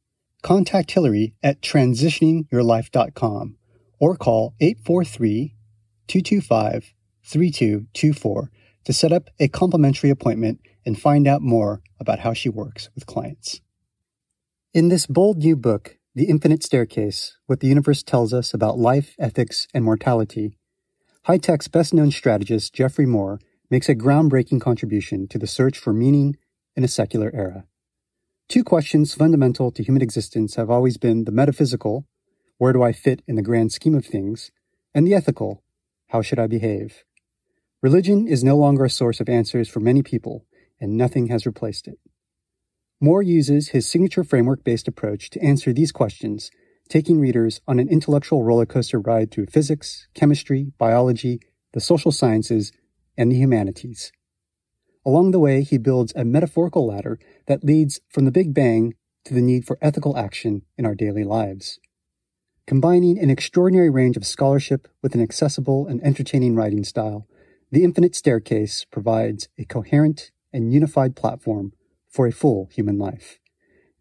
Contact 0.41 0.91
Hillary 0.91 1.35
at 1.43 1.62
transitioningyourlife.com 1.62 3.57
or 3.99 4.15
call 4.15 4.53
843 4.59 5.55
225 6.07 6.93
3224 7.23 8.51
to 8.85 8.93
set 8.93 9.12
up 9.12 9.29
a 9.39 9.47
complimentary 9.47 10.09
appointment 10.09 10.62
and 10.85 10.99
find 10.99 11.27
out 11.27 11.41
more 11.41 11.81
about 11.99 12.19
how 12.19 12.33
she 12.33 12.49
works 12.49 12.89
with 12.95 13.05
clients. 13.05 13.62
In 14.73 14.88
this 14.88 15.05
bold 15.05 15.38
new 15.38 15.55
book, 15.55 15.98
the 16.19 16.25
Infinite 16.25 16.62
Staircase 16.62 17.38
What 17.45 17.62
the 17.62 17.69
Universe 17.69 18.03
Tells 18.03 18.34
Us 18.34 18.53
About 18.53 18.77
Life, 18.77 19.15
Ethics, 19.17 19.69
and 19.73 19.86
Mortality, 19.86 20.58
high 21.23 21.38
tech's 21.38 21.69
best 21.69 21.93
known 21.93 22.12
strategist 22.12 22.73
Geoffrey 22.73 23.05
Moore 23.05 23.39
makes 23.69 23.88
a 23.88 23.95
groundbreaking 23.95 24.60
contribution 24.60 25.29
to 25.29 25.38
the 25.38 25.47
search 25.47 25.77
for 25.77 25.93
meaning 25.93 26.36
in 26.75 26.84
a 26.84 26.89
secular 26.89 27.32
era. 27.34 27.63
Two 28.49 28.65
questions 28.65 29.13
fundamental 29.13 29.71
to 29.71 29.82
human 29.82 30.01
existence 30.01 30.55
have 30.55 30.69
always 30.69 30.97
been 30.97 31.23
the 31.23 31.32
metaphysical, 31.32 32.05
where 32.58 32.73
do 32.73 32.84
I 32.84 32.91
fit 32.91 33.21
in 33.25 33.38
the 33.38 33.41
grand 33.41 33.71
scheme 33.71 33.95
of 33.95 34.05
things, 34.05 34.51
and 34.93 35.08
the 35.08 35.15
ethical, 35.15 35.63
how 36.10 36.21
should 36.21 36.38
I 36.38 36.47
behave? 36.47 37.05
Religion 37.82 38.27
is 38.27 38.43
no 38.43 38.58
longer 38.58 38.84
a 38.84 38.89
source 38.89 39.21
of 39.21 39.29
answers 39.29 39.69
for 39.69 39.79
many 39.79 40.03
people, 40.03 40.45
and 40.82 40.97
nothing 40.97 41.27
has 41.27 41.45
replaced 41.45 41.88
it. 41.88 41.97
Moore 43.01 43.21
uses 43.23 43.69
his 43.69 43.89
signature 43.89 44.25
framework 44.25 44.65
based 44.65 44.88
approach 44.88 45.29
to 45.29 45.41
answer 45.41 45.71
these 45.71 45.93
questions, 45.93 46.51
taking 46.89 47.21
readers 47.21 47.62
on 47.65 47.79
an 47.79 47.88
intellectual 47.88 48.43
rollercoaster 48.43 49.05
ride 49.05 49.31
through 49.31 49.45
physics, 49.45 50.09
chemistry, 50.13 50.73
biology, 50.77 51.39
the 51.71 51.79
social 51.79 52.12
sciences, 52.12 52.73
and 53.17 53.31
the 53.31 53.38
humanities. 53.38 54.12
Along 55.05 55.31
the 55.31 55.39
way, 55.39 55.63
he 55.63 55.77
builds 55.77 56.12
a 56.13 56.25
metaphorical 56.25 56.85
ladder 56.85 57.17
that 57.47 57.63
leads 57.63 58.01
from 58.09 58.25
the 58.25 58.31
Big 58.31 58.53
Bang 58.53 58.95
to 59.23 59.33
the 59.33 59.41
need 59.41 59.65
for 59.65 59.77
ethical 59.81 60.17
action 60.17 60.63
in 60.77 60.85
our 60.85 60.95
daily 60.95 61.23
lives. 61.23 61.79
Combining 62.67 63.17
an 63.17 63.29
extraordinary 63.29 63.89
range 63.89 64.17
of 64.17 64.27
scholarship 64.27 64.89
with 65.01 65.15
an 65.15 65.21
accessible 65.21 65.88
and 65.88 66.03
entertaining 66.03 66.53
writing 66.53 66.83
style, 66.83 67.27
The 67.71 67.85
Infinite 67.85 68.13
Staircase 68.13 68.85
provides 68.91 69.47
a 69.57 69.63
coherent 69.63 70.31
and 70.51 70.73
unified 70.73 71.15
platform 71.15 71.71
for 72.10 72.28
a 72.28 72.32
full 72.32 72.69
human 72.72 72.98
life. 72.98 73.39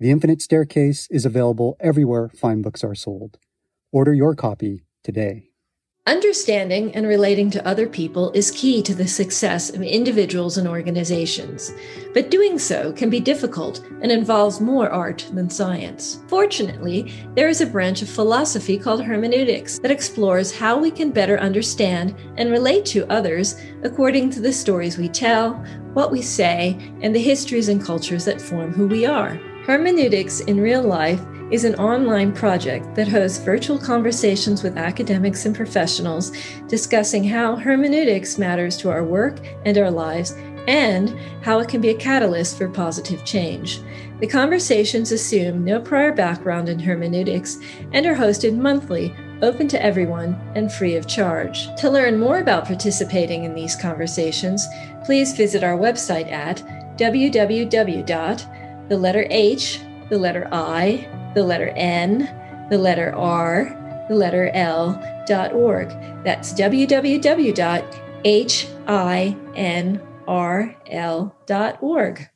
The 0.00 0.10
Infinite 0.10 0.40
Staircase 0.40 1.08
is 1.10 1.26
available 1.26 1.76
everywhere 1.80 2.30
fine 2.30 2.62
books 2.62 2.84
are 2.84 2.94
sold. 2.94 3.38
Order 3.92 4.14
your 4.14 4.34
copy 4.34 4.84
today. 5.02 5.50
Understanding 6.08 6.94
and 6.94 7.06
relating 7.06 7.50
to 7.50 7.68
other 7.68 7.86
people 7.86 8.32
is 8.32 8.50
key 8.50 8.82
to 8.82 8.94
the 8.94 9.06
success 9.06 9.68
of 9.68 9.82
individuals 9.82 10.56
and 10.56 10.66
organizations, 10.66 11.70
but 12.14 12.30
doing 12.30 12.58
so 12.58 12.92
can 12.92 13.10
be 13.10 13.20
difficult 13.20 13.84
and 14.00 14.10
involves 14.10 14.58
more 14.58 14.88
art 14.88 15.28
than 15.34 15.50
science. 15.50 16.22
Fortunately, 16.26 17.12
there 17.34 17.50
is 17.50 17.60
a 17.60 17.66
branch 17.66 18.00
of 18.00 18.08
philosophy 18.08 18.78
called 18.78 19.04
hermeneutics 19.04 19.78
that 19.80 19.90
explores 19.90 20.50
how 20.50 20.78
we 20.78 20.90
can 20.90 21.10
better 21.10 21.38
understand 21.40 22.14
and 22.38 22.50
relate 22.50 22.86
to 22.86 23.06
others 23.12 23.60
according 23.82 24.30
to 24.30 24.40
the 24.40 24.50
stories 24.50 24.96
we 24.96 25.10
tell, 25.10 25.62
what 25.92 26.10
we 26.10 26.22
say, 26.22 26.78
and 27.02 27.14
the 27.14 27.22
histories 27.22 27.68
and 27.68 27.84
cultures 27.84 28.24
that 28.24 28.40
form 28.40 28.72
who 28.72 28.88
we 28.88 29.04
are. 29.04 29.38
Hermeneutics 29.68 30.40
in 30.40 30.62
real 30.62 30.82
life 30.82 31.20
is 31.50 31.64
an 31.64 31.74
online 31.74 32.32
project 32.32 32.94
that 32.94 33.06
hosts 33.06 33.36
virtual 33.44 33.76
conversations 33.76 34.62
with 34.62 34.78
academics 34.78 35.44
and 35.44 35.54
professionals 35.54 36.32
discussing 36.68 37.22
how 37.22 37.54
hermeneutics 37.54 38.38
matters 38.38 38.78
to 38.78 38.88
our 38.88 39.04
work 39.04 39.40
and 39.66 39.76
our 39.76 39.90
lives 39.90 40.32
and 40.68 41.14
how 41.42 41.58
it 41.58 41.68
can 41.68 41.82
be 41.82 41.90
a 41.90 41.94
catalyst 41.94 42.56
for 42.56 42.70
positive 42.70 43.26
change. 43.26 43.82
The 44.20 44.26
conversations 44.26 45.12
assume 45.12 45.66
no 45.66 45.80
prior 45.80 46.14
background 46.14 46.70
in 46.70 46.78
hermeneutics 46.78 47.58
and 47.92 48.06
are 48.06 48.16
hosted 48.16 48.56
monthly, 48.56 49.14
open 49.42 49.68
to 49.68 49.82
everyone, 49.82 50.32
and 50.54 50.72
free 50.72 50.96
of 50.96 51.06
charge. 51.06 51.66
To 51.76 51.90
learn 51.90 52.18
more 52.18 52.38
about 52.38 52.64
participating 52.64 53.44
in 53.44 53.54
these 53.54 53.76
conversations, 53.76 54.66
please 55.04 55.36
visit 55.36 55.62
our 55.62 55.76
website 55.76 56.32
at 56.32 56.62
www. 56.96 58.54
The 58.88 58.96
letter 58.96 59.26
H, 59.30 59.80
the 60.08 60.18
letter 60.18 60.48
I, 60.50 61.06
the 61.34 61.44
letter 61.44 61.68
N, 61.76 62.20
the 62.70 62.78
letter 62.78 63.14
R, 63.14 64.06
the 64.08 64.14
letter 64.14 64.50
L 64.54 64.98
dot 65.26 65.52
org. 65.52 65.88
That's 66.24 66.52
www.hinrl 66.54 67.22
dot 71.46 71.82
org. 71.82 72.28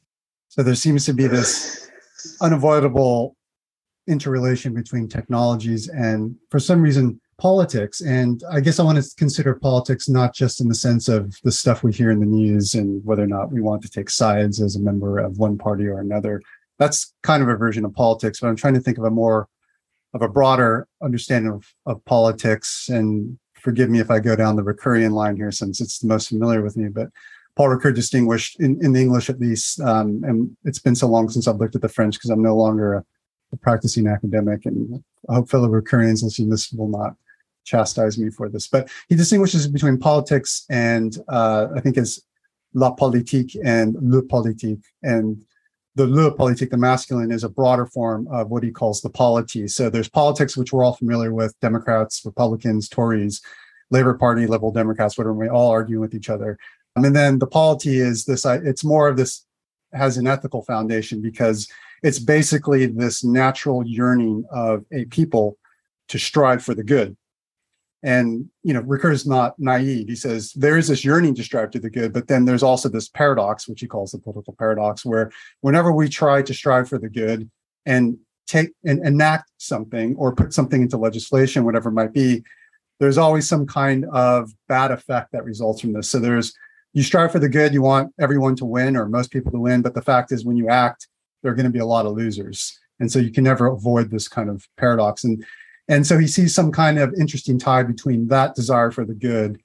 So 0.49 0.63
there 0.63 0.75
seems 0.75 1.07
to 1.07 1.15
be 1.15 1.27
this 1.27 1.91
unavoidable 2.43 3.37
interrelation 4.07 4.75
between 4.75 5.09
technologies 5.09 5.89
and, 5.89 6.37
for 6.51 6.61
some 6.61 6.83
reason, 6.83 7.22
politics. 7.43 8.01
And 8.01 8.41
I 8.53 8.61
guess 8.61 8.79
I 8.79 8.85
want 8.85 9.03
to 9.03 9.11
consider 9.17 9.53
politics 9.57 10.09
not 10.09 10.33
just 10.33 10.61
in 10.61 10.69
the 10.69 10.77
sense 10.77 11.09
of 11.09 11.35
the 11.43 11.51
stuff 11.51 11.83
we 11.83 11.93
hear 11.93 12.13
in 12.13 12.21
the 12.21 12.25
news 12.27 12.75
and 12.75 13.05
whether 13.05 13.25
or 13.25 13.27
not 13.27 13.51
we 13.51 13.61
want 13.61 13.83
to 13.83 13.91
take 13.91 14.11
sides 14.11 14.63
as 14.63 14.77
a 14.77 14.81
member 14.81 15.19
of 15.19 15.39
one 15.39 15.59
party 15.59 15.89
or 15.89 15.99
another, 15.99 16.41
that's 16.79 17.13
kind 17.25 17.43
of 17.43 17.49
a 17.49 17.57
version 17.57 17.85
of 17.85 17.93
politics, 17.95 18.39
but 18.39 18.47
I'm 18.47 18.55
trying 18.55 18.75
to 18.75 18.81
think 18.81 18.97
of 18.97 19.03
a 19.03 19.11
more 19.11 19.49
of 20.15 20.23
a 20.23 20.29
broader 20.29 20.87
understanding 21.03 21.51
of, 21.51 21.67
of 21.85 22.05
politics. 22.05 22.89
And 22.89 23.37
forgive 23.55 23.91
me 23.91 23.99
if 23.99 24.09
I 24.09 24.21
go 24.21 24.37
down 24.37 24.55
the 24.55 24.63
Ricoeurian 24.63 25.11
line 25.11 25.35
here, 25.35 25.51
since 25.51 25.81
it's 25.81 25.99
the 25.99 26.07
most 26.07 26.29
familiar 26.29 26.63
with 26.63 26.77
me. 26.77 26.91
But 26.91 27.09
Paul 27.57 27.71
Ricoeur 27.71 27.93
distinguished 27.93 28.61
in, 28.61 28.79
in 28.85 28.93
the 28.93 29.01
English 29.01 29.29
at 29.29 29.41
least, 29.41 29.81
um, 29.81 30.23
and 30.23 30.57
it's 30.65 30.79
been 30.79 30.95
so 30.95 31.09
long 31.09 31.29
since 31.29 31.49
I've 31.49 31.57
looked 31.57 31.75
at 31.75 31.83
the 31.83 31.89
French 31.89 32.15
because 32.15 32.31
I'm 32.31 32.43
no 32.43 32.55
longer 32.55 32.95
a, 32.95 33.05
a, 33.53 33.57
practicing 33.57 34.07
academic, 34.07 34.65
and 34.65 35.03
I 35.29 35.35
hope 35.35 35.51
fellow 35.51 35.69
Ricoeurians 35.69 36.23
listening 36.23 36.49
this 36.49 36.73
will 36.73 36.89
not 36.89 37.17
chastise 37.65 38.19
me 38.19 38.31
for 38.31 38.49
this. 38.49 38.69
But 38.69 38.91
he 39.09 39.15
distinguishes 39.15 39.67
between 39.69 39.99
politics 39.99 40.65
and 40.71 41.17
uh, 41.29 41.69
I 41.77 41.81
think 41.81 41.97
is 41.97 42.23
la 42.75 42.91
politique 42.93 43.57
and 43.65 43.97
le 44.01 44.23
politique, 44.23 44.85
and 45.03 45.45
the 45.95 46.07
le 46.07 46.31
politique, 46.35 46.71
the 46.71 46.77
masculine, 46.77 47.31
is 47.31 47.45
a 47.45 47.49
broader 47.49 47.87
form 47.87 48.27
of 48.31 48.49
what 48.49 48.63
he 48.63 48.71
calls 48.71 49.03
the 49.03 49.11
polity. 49.11 49.69
So 49.69 49.91
there's 49.91 50.09
politics, 50.09 50.57
which 50.57 50.73
we're 50.73 50.85
all 50.85 50.95
familiar 50.95 51.35
with 51.35 51.59
Democrats, 51.61 52.23
Republicans, 52.25 52.89
Tories, 52.89 53.43
Labor 53.91 54.15
Party, 54.15 54.47
Liberal 54.47 54.73
Democrats, 54.73 55.19
whatever, 55.19 55.35
we 55.35 55.49
all 55.49 55.71
argue 55.71 56.01
with 56.01 56.15
each 56.15 56.31
other. 56.31 56.59
Um, 56.97 57.05
and 57.05 57.15
then 57.15 57.39
the 57.39 57.47
polity 57.47 57.99
is 57.99 58.25
this, 58.25 58.47
it's 58.47 58.85
more 58.85 59.09
of 59.09 59.17
this, 59.17 59.45
has 59.93 60.17
an 60.17 60.27
ethical 60.27 60.63
foundation 60.63 61.21
because 61.21 61.69
it's 62.03 62.19
basically 62.19 62.87
this 62.87 63.23
natural 63.23 63.87
yearning 63.87 64.45
of 64.51 64.87
a 64.91 65.05
people 65.07 65.59
to 66.09 66.19
strive 66.19 66.65
for 66.65 66.75
the 66.75 66.83
good. 66.83 67.15
And 68.03 68.49
you 68.63 68.75
know, 68.75 68.83
Ricoeur 68.83 69.13
is 69.13 69.27
not 69.27 69.59
naive. 69.59 70.09
He 70.09 70.17
says 70.17 70.53
there 70.55 70.77
is 70.77 70.89
this 70.89 71.05
yearning 71.05 71.35
to 71.37 71.45
strive 71.45 71.71
to 71.71 71.79
the 71.79 71.91
good, 71.91 72.13
but 72.13 72.29
then 72.29 72.45
there's 72.45 72.63
also 72.63 72.89
this 72.89 73.09
paradox, 73.09 73.69
which 73.69 73.81
he 73.81 73.87
calls 73.87 74.11
the 74.11 74.19
political 74.19 74.55
paradox, 74.59 75.05
where 75.05 75.31
whenever 75.61 75.93
we 75.93 76.09
try 76.09 76.43
to 76.43 76.55
strive 76.55 76.89
for 76.89 76.99
the 76.99 77.09
good 77.09 77.49
and 77.87 78.19
take 78.47 78.71
and 78.85 79.05
enact 79.07 79.51
something 79.59 80.17
or 80.17 80.35
put 80.35 80.53
something 80.53 80.83
into 80.83 80.97
legislation, 80.97 81.65
whatever 81.65 81.91
it 81.91 81.93
might 81.93 82.13
be, 82.13 82.43
there's 82.99 83.19
always 83.19 83.49
some 83.49 83.67
kind 83.67 84.05
of 84.13 84.51
bad 84.69 84.91
effect 84.91 85.33
that 85.33 85.45
results 85.45 85.81
from 85.81 85.93
this. 85.93 86.09
So 86.11 86.19
there's 86.19 86.53
you 86.93 87.03
strive 87.03 87.33
for 87.33 87.39
the 87.39 87.49
good, 87.49 87.73
you 87.73 87.83
want 87.83 88.13
everyone 88.21 88.55
to 88.57 88.65
win 88.65 88.97
or 88.97 89.07
most 89.07 89.31
people 89.31 89.51
to 89.53 89.59
win, 89.59 89.81
but 89.81 89.95
the 89.95 90.03
fact 90.03 90.31
is 90.31 90.45
when 90.45 90.57
you 90.57 90.69
act, 90.69 91.09
there 91.43 91.51
are 91.51 91.55
going 91.55 91.65
to 91.65 91.71
be 91.73 91.79
a 91.79 91.87
lot 91.87 92.07
of 92.07 92.13
losers. 92.13 92.79
And 93.01 93.11
so 93.11 93.19
you 93.19 93.33
can 93.33 93.45
never 93.45 93.67
avoid 93.67 94.11
this 94.11 94.29
kind 94.29 94.49
of 94.51 94.67
paradox. 94.77 95.25
And 95.25 95.45
and 95.89 96.07
so 96.07 96.19
he 96.19 96.27
sees 96.27 96.55
some 96.55 96.71
kind 96.71 96.99
of 96.99 97.15
interesting 97.19 97.59
tie 97.59 97.83
between 97.83 98.29
that 98.29 98.55
desire 98.55 98.91
for 98.91 99.05
the 99.05 99.15
good 99.15 99.61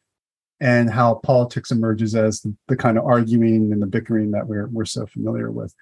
and 0.59 0.89
how 0.89 1.15
politics 1.15 1.71
emerges 1.71 2.15
as 2.15 2.41
the, 2.41 2.55
the 2.67 2.75
kind 2.75 2.97
of 2.97 3.05
arguing 3.05 3.71
and 3.71 3.81
the 3.81 3.87
bickering 3.87 4.31
that 4.31 4.47
we're, 4.47 4.67
we're 4.67 4.85
so 4.85 5.05
familiar 5.05 5.51
with. 5.51 5.73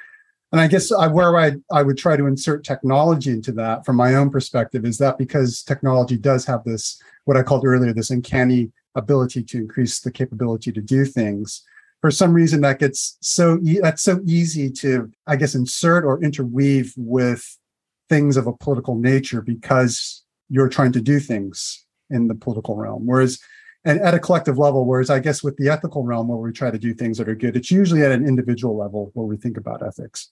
And 0.52 0.62
I 0.62 0.68
guess 0.68 0.92
I, 0.92 1.08
where 1.08 1.38
I, 1.38 1.54
I 1.72 1.82
would 1.82 1.98
try 1.98 2.18
to 2.18 2.28
insert 2.28 2.64
technology 2.64 3.32
into 3.32 3.52
that 3.54 3.86
from 3.86 3.96
my 3.96 4.16
own 4.16 4.30
perspective 4.30 4.86
is 4.86 4.98
that 5.00 5.18
because 5.18 5.64
technology 5.64 6.18
does 6.18 6.46
have 6.46 6.64
this, 6.64 7.02
what 7.24 7.38
I 7.38 7.44
called 7.44 7.66
earlier, 7.66 7.94
this 7.94 8.10
uncanny 8.10 8.72
ability 8.96 9.44
to 9.44 9.58
increase 9.58 10.00
the 10.00 10.12
capability 10.12 10.72
to 10.72 10.82
do 10.82 11.06
things. 11.06 11.64
For 12.02 12.12
some 12.12 12.34
reason, 12.34 12.62
that 12.62 12.80
gets 12.80 13.18
so 13.22 13.60
e- 13.64 13.80
that's 13.82 14.04
so 14.04 14.22
easy 14.26 14.70
to, 14.72 15.12
I 15.26 15.36
guess, 15.38 15.56
insert 15.56 16.06
or 16.06 16.24
interweave 16.24 16.94
with 16.96 17.58
things 18.10 18.38
of 18.38 18.46
a 18.46 18.54
political 18.54 18.96
nature 18.96 19.42
because 19.42 20.25
you're 20.50 20.70
trying 20.70 20.92
to 20.94 21.02
do 21.02 21.20
things 21.20 21.86
in 22.10 22.28
the 22.28 22.36
political 22.36 22.76
realm. 22.76 23.06
Whereas, 23.06 23.40
and 23.84 24.00
at 24.02 24.14
a 24.14 24.20
collective 24.20 24.58
level, 24.58 24.86
whereas 24.86 25.10
I 25.10 25.20
guess 25.20 25.44
with 25.44 25.58
the 25.58 25.70
ethical 25.70 26.04
realm 26.04 26.28
where 26.28 26.38
we 26.38 26.52
try 26.52 26.72
to 26.72 26.80
do 26.80 26.94
things 26.94 27.18
that 27.18 27.30
are 27.30 27.36
good, 27.36 27.56
it's 27.56 27.72
usually 27.72 28.04
at 28.04 28.12
an 28.12 28.28
individual 28.28 28.78
level 28.78 29.12
where 29.14 29.26
we 29.26 29.38
think 29.38 29.58
about 29.58 29.86
ethics 29.86 30.32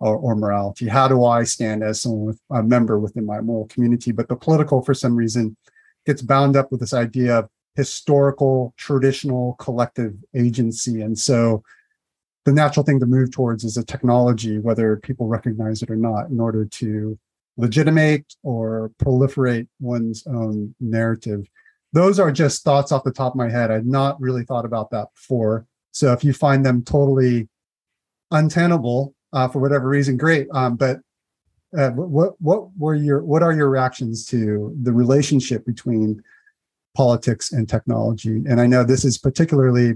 or, 0.00 0.16
or 0.16 0.34
morality. 0.34 0.88
How 0.88 1.08
do 1.08 1.24
I 1.24 1.44
stand 1.44 1.82
as 1.82 2.02
someone 2.02 2.26
with 2.26 2.40
a 2.50 2.62
member 2.62 2.98
within 2.98 3.26
my 3.26 3.40
moral 3.40 3.66
community? 3.68 4.12
But 4.12 4.28
the 4.28 4.36
political, 4.36 4.82
for 4.82 4.94
some 4.94 5.16
reason, 5.16 5.56
gets 6.06 6.22
bound 6.22 6.56
up 6.56 6.70
with 6.70 6.80
this 6.80 6.94
idea 6.94 7.38
of 7.38 7.48
historical, 7.76 8.74
traditional, 8.76 9.54
collective 9.54 10.14
agency. 10.34 11.00
And 11.00 11.18
so 11.18 11.62
the 12.44 12.52
natural 12.52 12.84
thing 12.84 13.00
to 13.00 13.06
move 13.06 13.30
towards 13.30 13.64
is 13.64 13.76
a 13.76 13.84
technology, 13.84 14.58
whether 14.58 14.96
people 14.96 15.28
recognize 15.28 15.82
it 15.82 15.90
or 15.90 15.96
not, 15.96 16.28
in 16.28 16.40
order 16.40 16.64
to 16.64 17.18
legitimate 17.56 18.34
or 18.42 18.90
proliferate 18.98 19.68
one's 19.80 20.26
own 20.26 20.74
narrative. 20.80 21.46
Those 21.92 22.18
are 22.18 22.32
just 22.32 22.64
thoughts 22.64 22.92
off 22.92 23.04
the 23.04 23.12
top 23.12 23.32
of 23.32 23.36
my 23.36 23.50
head. 23.50 23.70
I'd 23.70 23.86
not 23.86 24.20
really 24.20 24.44
thought 24.44 24.64
about 24.64 24.90
that 24.90 25.08
before. 25.14 25.66
So 25.90 26.12
if 26.12 26.24
you 26.24 26.32
find 26.32 26.64
them 26.64 26.82
totally 26.82 27.48
untenable 28.30 29.14
uh, 29.32 29.48
for 29.48 29.58
whatever 29.58 29.88
reason, 29.88 30.16
great. 30.16 30.48
Um, 30.52 30.76
but 30.76 31.00
uh, 31.76 31.90
what 31.90 32.34
what 32.40 32.68
were 32.76 32.94
your 32.94 33.22
what 33.22 33.42
are 33.42 33.52
your 33.52 33.70
reactions 33.70 34.26
to 34.26 34.76
the 34.82 34.92
relationship 34.92 35.64
between 35.64 36.22
politics 36.94 37.52
and 37.52 37.68
technology? 37.68 38.42
And 38.46 38.60
I 38.60 38.66
know 38.66 38.84
this 38.84 39.04
is 39.04 39.16
particularly 39.16 39.94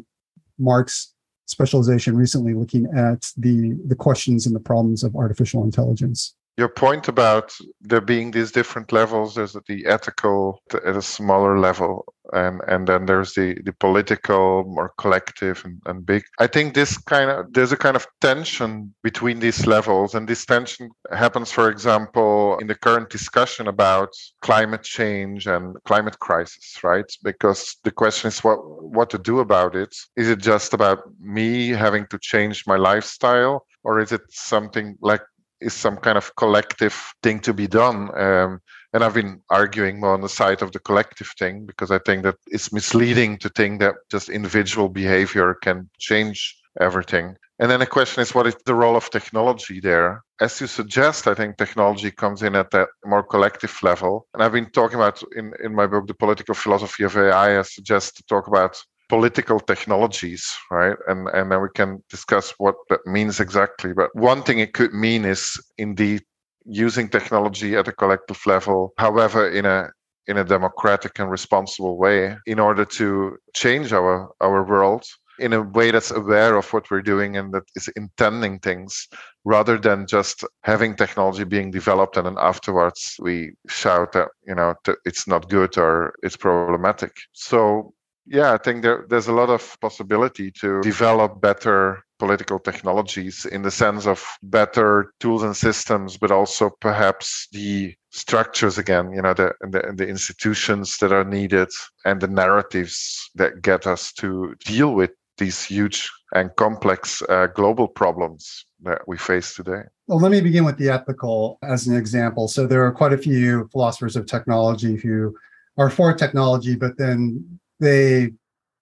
Mark's 0.59 1.15
specialization 1.47 2.17
recently 2.17 2.55
looking 2.55 2.87
at 2.97 3.31
the 3.37 3.79
the 3.87 3.95
questions 3.95 4.47
and 4.47 4.57
the 4.57 4.61
problems 4.61 5.05
of 5.05 5.15
artificial 5.17 5.65
intelligence 5.65 6.35
your 6.57 6.69
point 6.69 7.09
about 7.09 7.55
there 7.81 8.01
being 8.01 8.31
these 8.31 8.51
different 8.51 8.93
levels 8.93 9.35
there's 9.35 9.57
the 9.69 9.87
ethical 9.87 10.63
at 10.73 10.97
a 10.97 11.03
smaller 11.03 11.59
level 11.59 12.05
and 12.33 12.61
and 12.67 12.87
then 12.87 13.07
there's 13.07 13.35
the 13.35 13.61
the 13.65 13.73
political 13.73 14.65
more 14.65 14.93
collective 14.99 15.63
and, 15.65 15.81
and 15.87 16.05
big. 16.05 16.25
I 16.39 16.47
think 16.47 16.75
this 16.75 16.99
kind 16.99 17.31
of 17.31 17.53
there's 17.53 17.73
a 17.73 17.77
kind 17.77 17.97
of 17.97 18.07
tension 18.21 18.95
between 19.03 19.39
these 19.39 19.67
levels 19.67 20.15
and 20.15 20.29
this 20.29 20.45
tension 20.45 20.91
happens 21.13 21.53
for 21.53 21.71
example 21.71 22.59
in 22.59 22.67
the 22.67 22.75
current 22.75 23.11
discussion 23.11 23.69
about 23.69 24.11
climate 24.43 24.83
change 24.83 25.47
and 25.47 25.77
climate 25.85 26.19
crisis 26.19 26.79
right? 26.83 27.11
Because 27.23 27.77
the 27.85 27.91
question 27.91 28.29
is 28.29 28.43
what 28.43 28.59
what 28.83 29.11
to 29.11 29.19
do 29.19 29.41
about 29.41 29.77
it. 29.77 29.95
Is 30.17 30.29
it 30.29 30.41
just 30.41 30.75
about 30.75 31.01
me 31.21 31.69
having 31.69 32.07
to 32.09 32.19
change 32.19 32.67
my 32.67 32.77
lifestyle 32.77 33.67
or 33.85 34.01
is 34.01 34.11
it 34.11 34.23
something 34.31 34.97
like 35.01 35.23
is 35.61 35.75
some 35.75 35.97
kind 35.97 36.19
of 36.19 36.35
collective 36.37 37.13
thing 37.23 37.41
to 37.41 37.55
be 37.55 37.67
done. 37.67 38.17
Um, 38.19 38.61
and 38.93 39.05
I've 39.05 39.15
been 39.15 39.41
arguing 39.51 40.01
more 40.01 40.15
on 40.15 40.21
the 40.21 40.29
side 40.29 40.63
of 40.63 40.73
the 40.73 40.79
collective 40.79 41.33
thing 41.39 41.67
because 41.67 41.91
I 41.91 41.99
think 41.99 42.23
that 42.23 42.37
it's 42.47 42.73
misleading 42.73 43.39
to 43.39 43.49
think 43.51 43.81
that 43.81 43.97
just 44.11 44.29
individual 44.29 44.89
behavior 44.89 45.55
can 45.63 45.91
change 45.99 46.57
everything. 46.81 47.37
And 47.59 47.71
then 47.71 47.81
the 47.81 47.87
question 47.87 48.21
is, 48.21 48.35
what 48.35 48.47
is 48.47 48.57
the 48.67 48.75
role 48.75 48.97
of 48.97 49.11
technology 49.11 49.81
there? 49.81 50.23
As 50.41 50.61
you 50.61 50.67
suggest, 50.67 51.27
I 51.27 51.35
think 51.35 51.57
technology 51.57 52.11
comes 52.11 52.43
in 52.43 52.55
at 52.55 52.71
that 52.73 52.89
more 53.05 53.23
collective 53.23 53.75
level. 53.83 54.27
And 54.35 54.43
I've 54.43 54.53
been 54.53 54.71
talking 54.71 54.97
about 54.97 55.23
in, 55.35 55.53
in 55.65 55.75
my 55.75 55.87
book, 55.87 56.07
The 56.07 56.15
Political 56.15 56.55
Philosophy 56.55 57.05
of 57.05 57.17
AI, 57.17 57.59
I 57.59 57.63
suggest 57.63 58.17
to 58.17 58.23
talk 58.25 58.47
about 58.47 58.77
political 59.09 59.61
technologies, 59.61 60.57
right? 60.71 60.97
And 61.09 61.29
and 61.29 61.51
then 61.51 61.63
we 61.63 61.69
can 61.75 62.03
discuss 62.11 62.55
what 62.59 62.77
that 62.91 63.07
means 63.07 63.41
exactly. 63.41 63.93
But 63.93 64.15
one 64.15 64.43
thing 64.43 64.59
it 64.59 64.75
could 64.75 64.93
mean 64.93 65.25
is 65.25 65.61
indeed 65.79 66.23
using 66.65 67.09
technology 67.09 67.77
at 67.77 67.89
a 67.89 67.93
collective 67.93 68.41
level, 68.47 68.93
however, 68.99 69.49
in 69.51 69.67
a 69.67 69.91
in 70.27 70.39
a 70.39 70.45
democratic 70.45 71.19
and 71.19 71.31
responsible 71.31 71.97
way, 71.97 72.37
in 72.47 72.59
order 72.59 72.85
to 72.85 73.37
change 73.55 73.93
our 73.93 74.31
our 74.41 74.65
world 74.65 75.05
in 75.39 75.53
a 75.53 75.63
way 75.63 75.91
that's 75.91 76.11
aware 76.11 76.57
of 76.57 76.73
what 76.73 76.91
we're 76.91 77.03
doing 77.03 77.37
and 77.37 77.53
that 77.53 77.65
is 77.75 77.89
intending 77.97 78.59
things 78.59 79.09
rather 79.45 79.79
than 79.79 80.07
just 80.07 80.45
having 80.63 80.95
technology 80.95 81.45
being 81.45 81.71
developed 81.71 82.17
and 82.17 82.27
then 82.27 82.37
afterwards 82.39 83.17
we 83.21 83.53
shout 83.69 84.13
that 84.13 84.29
you 84.47 84.55
know 84.55 84.75
it's 85.05 85.27
not 85.27 85.49
good 85.49 85.77
or 85.79 86.15
it's 86.23 86.37
problematic 86.37 87.13
so 87.33 87.93
yeah, 88.27 88.53
I 88.53 88.59
think 88.59 88.83
there, 88.83 89.07
there's 89.09 89.29
a 89.29 89.33
lot 89.33 89.51
of 89.51 89.77
possibility 89.81 90.51
to 90.53 90.81
develop 90.83 91.41
better 91.41 92.03
political 92.19 92.59
technologies 92.59 93.45
in 93.45 93.63
the 93.63 93.71
sense 93.71 94.07
of 94.07 94.25
better 94.43 95.13
tools 95.21 95.43
and 95.43 95.57
systems, 95.57 96.17
but 96.17 96.31
also 96.31 96.71
perhaps 96.81 97.47
the 97.53 97.95
structures 98.11 98.79
again, 98.79 99.13
you 99.13 99.23
know, 99.23 99.35
the, 99.35 99.53
the, 99.61 99.93
the 99.95 100.09
institutions 100.09 100.99
that 100.99 101.13
are 101.13 101.25
needed 101.25 101.69
and 102.05 102.21
the 102.21 102.29
narratives 102.29 103.31
that 103.35 103.63
get 103.63 103.87
us 103.87 104.13
to 104.15 104.55
deal 104.65 104.95
with 104.95 105.11
these 105.39 105.63
huge 105.63 106.11
and 106.35 106.55
complex 106.57 107.23
uh, 107.29 107.47
global 107.49 107.87
problems 107.87 108.65
that 108.83 109.07
we 109.07 109.19
face 109.19 109.55
today. 109.55 109.83
Well, 110.07 110.19
let 110.19 110.33
me 110.33 110.41
begin 110.41 110.65
with 110.65 110.79
the 110.79 110.89
ethical 110.89 111.59
as 111.63 111.87
an 111.87 111.95
example. 111.95 112.49
So 112.49 112.67
there 112.67 112.85
are 112.85 112.93
quite 112.93 113.13
a 113.13 113.19
few 113.19 113.69
philosophers 113.71 114.17
of 114.17 114.27
technology 114.27 114.97
who 114.97 115.37
are 115.77 115.91
for 115.91 116.15
technology, 116.15 116.75
but 116.75 116.97
then 116.97 117.59
they 117.81 118.33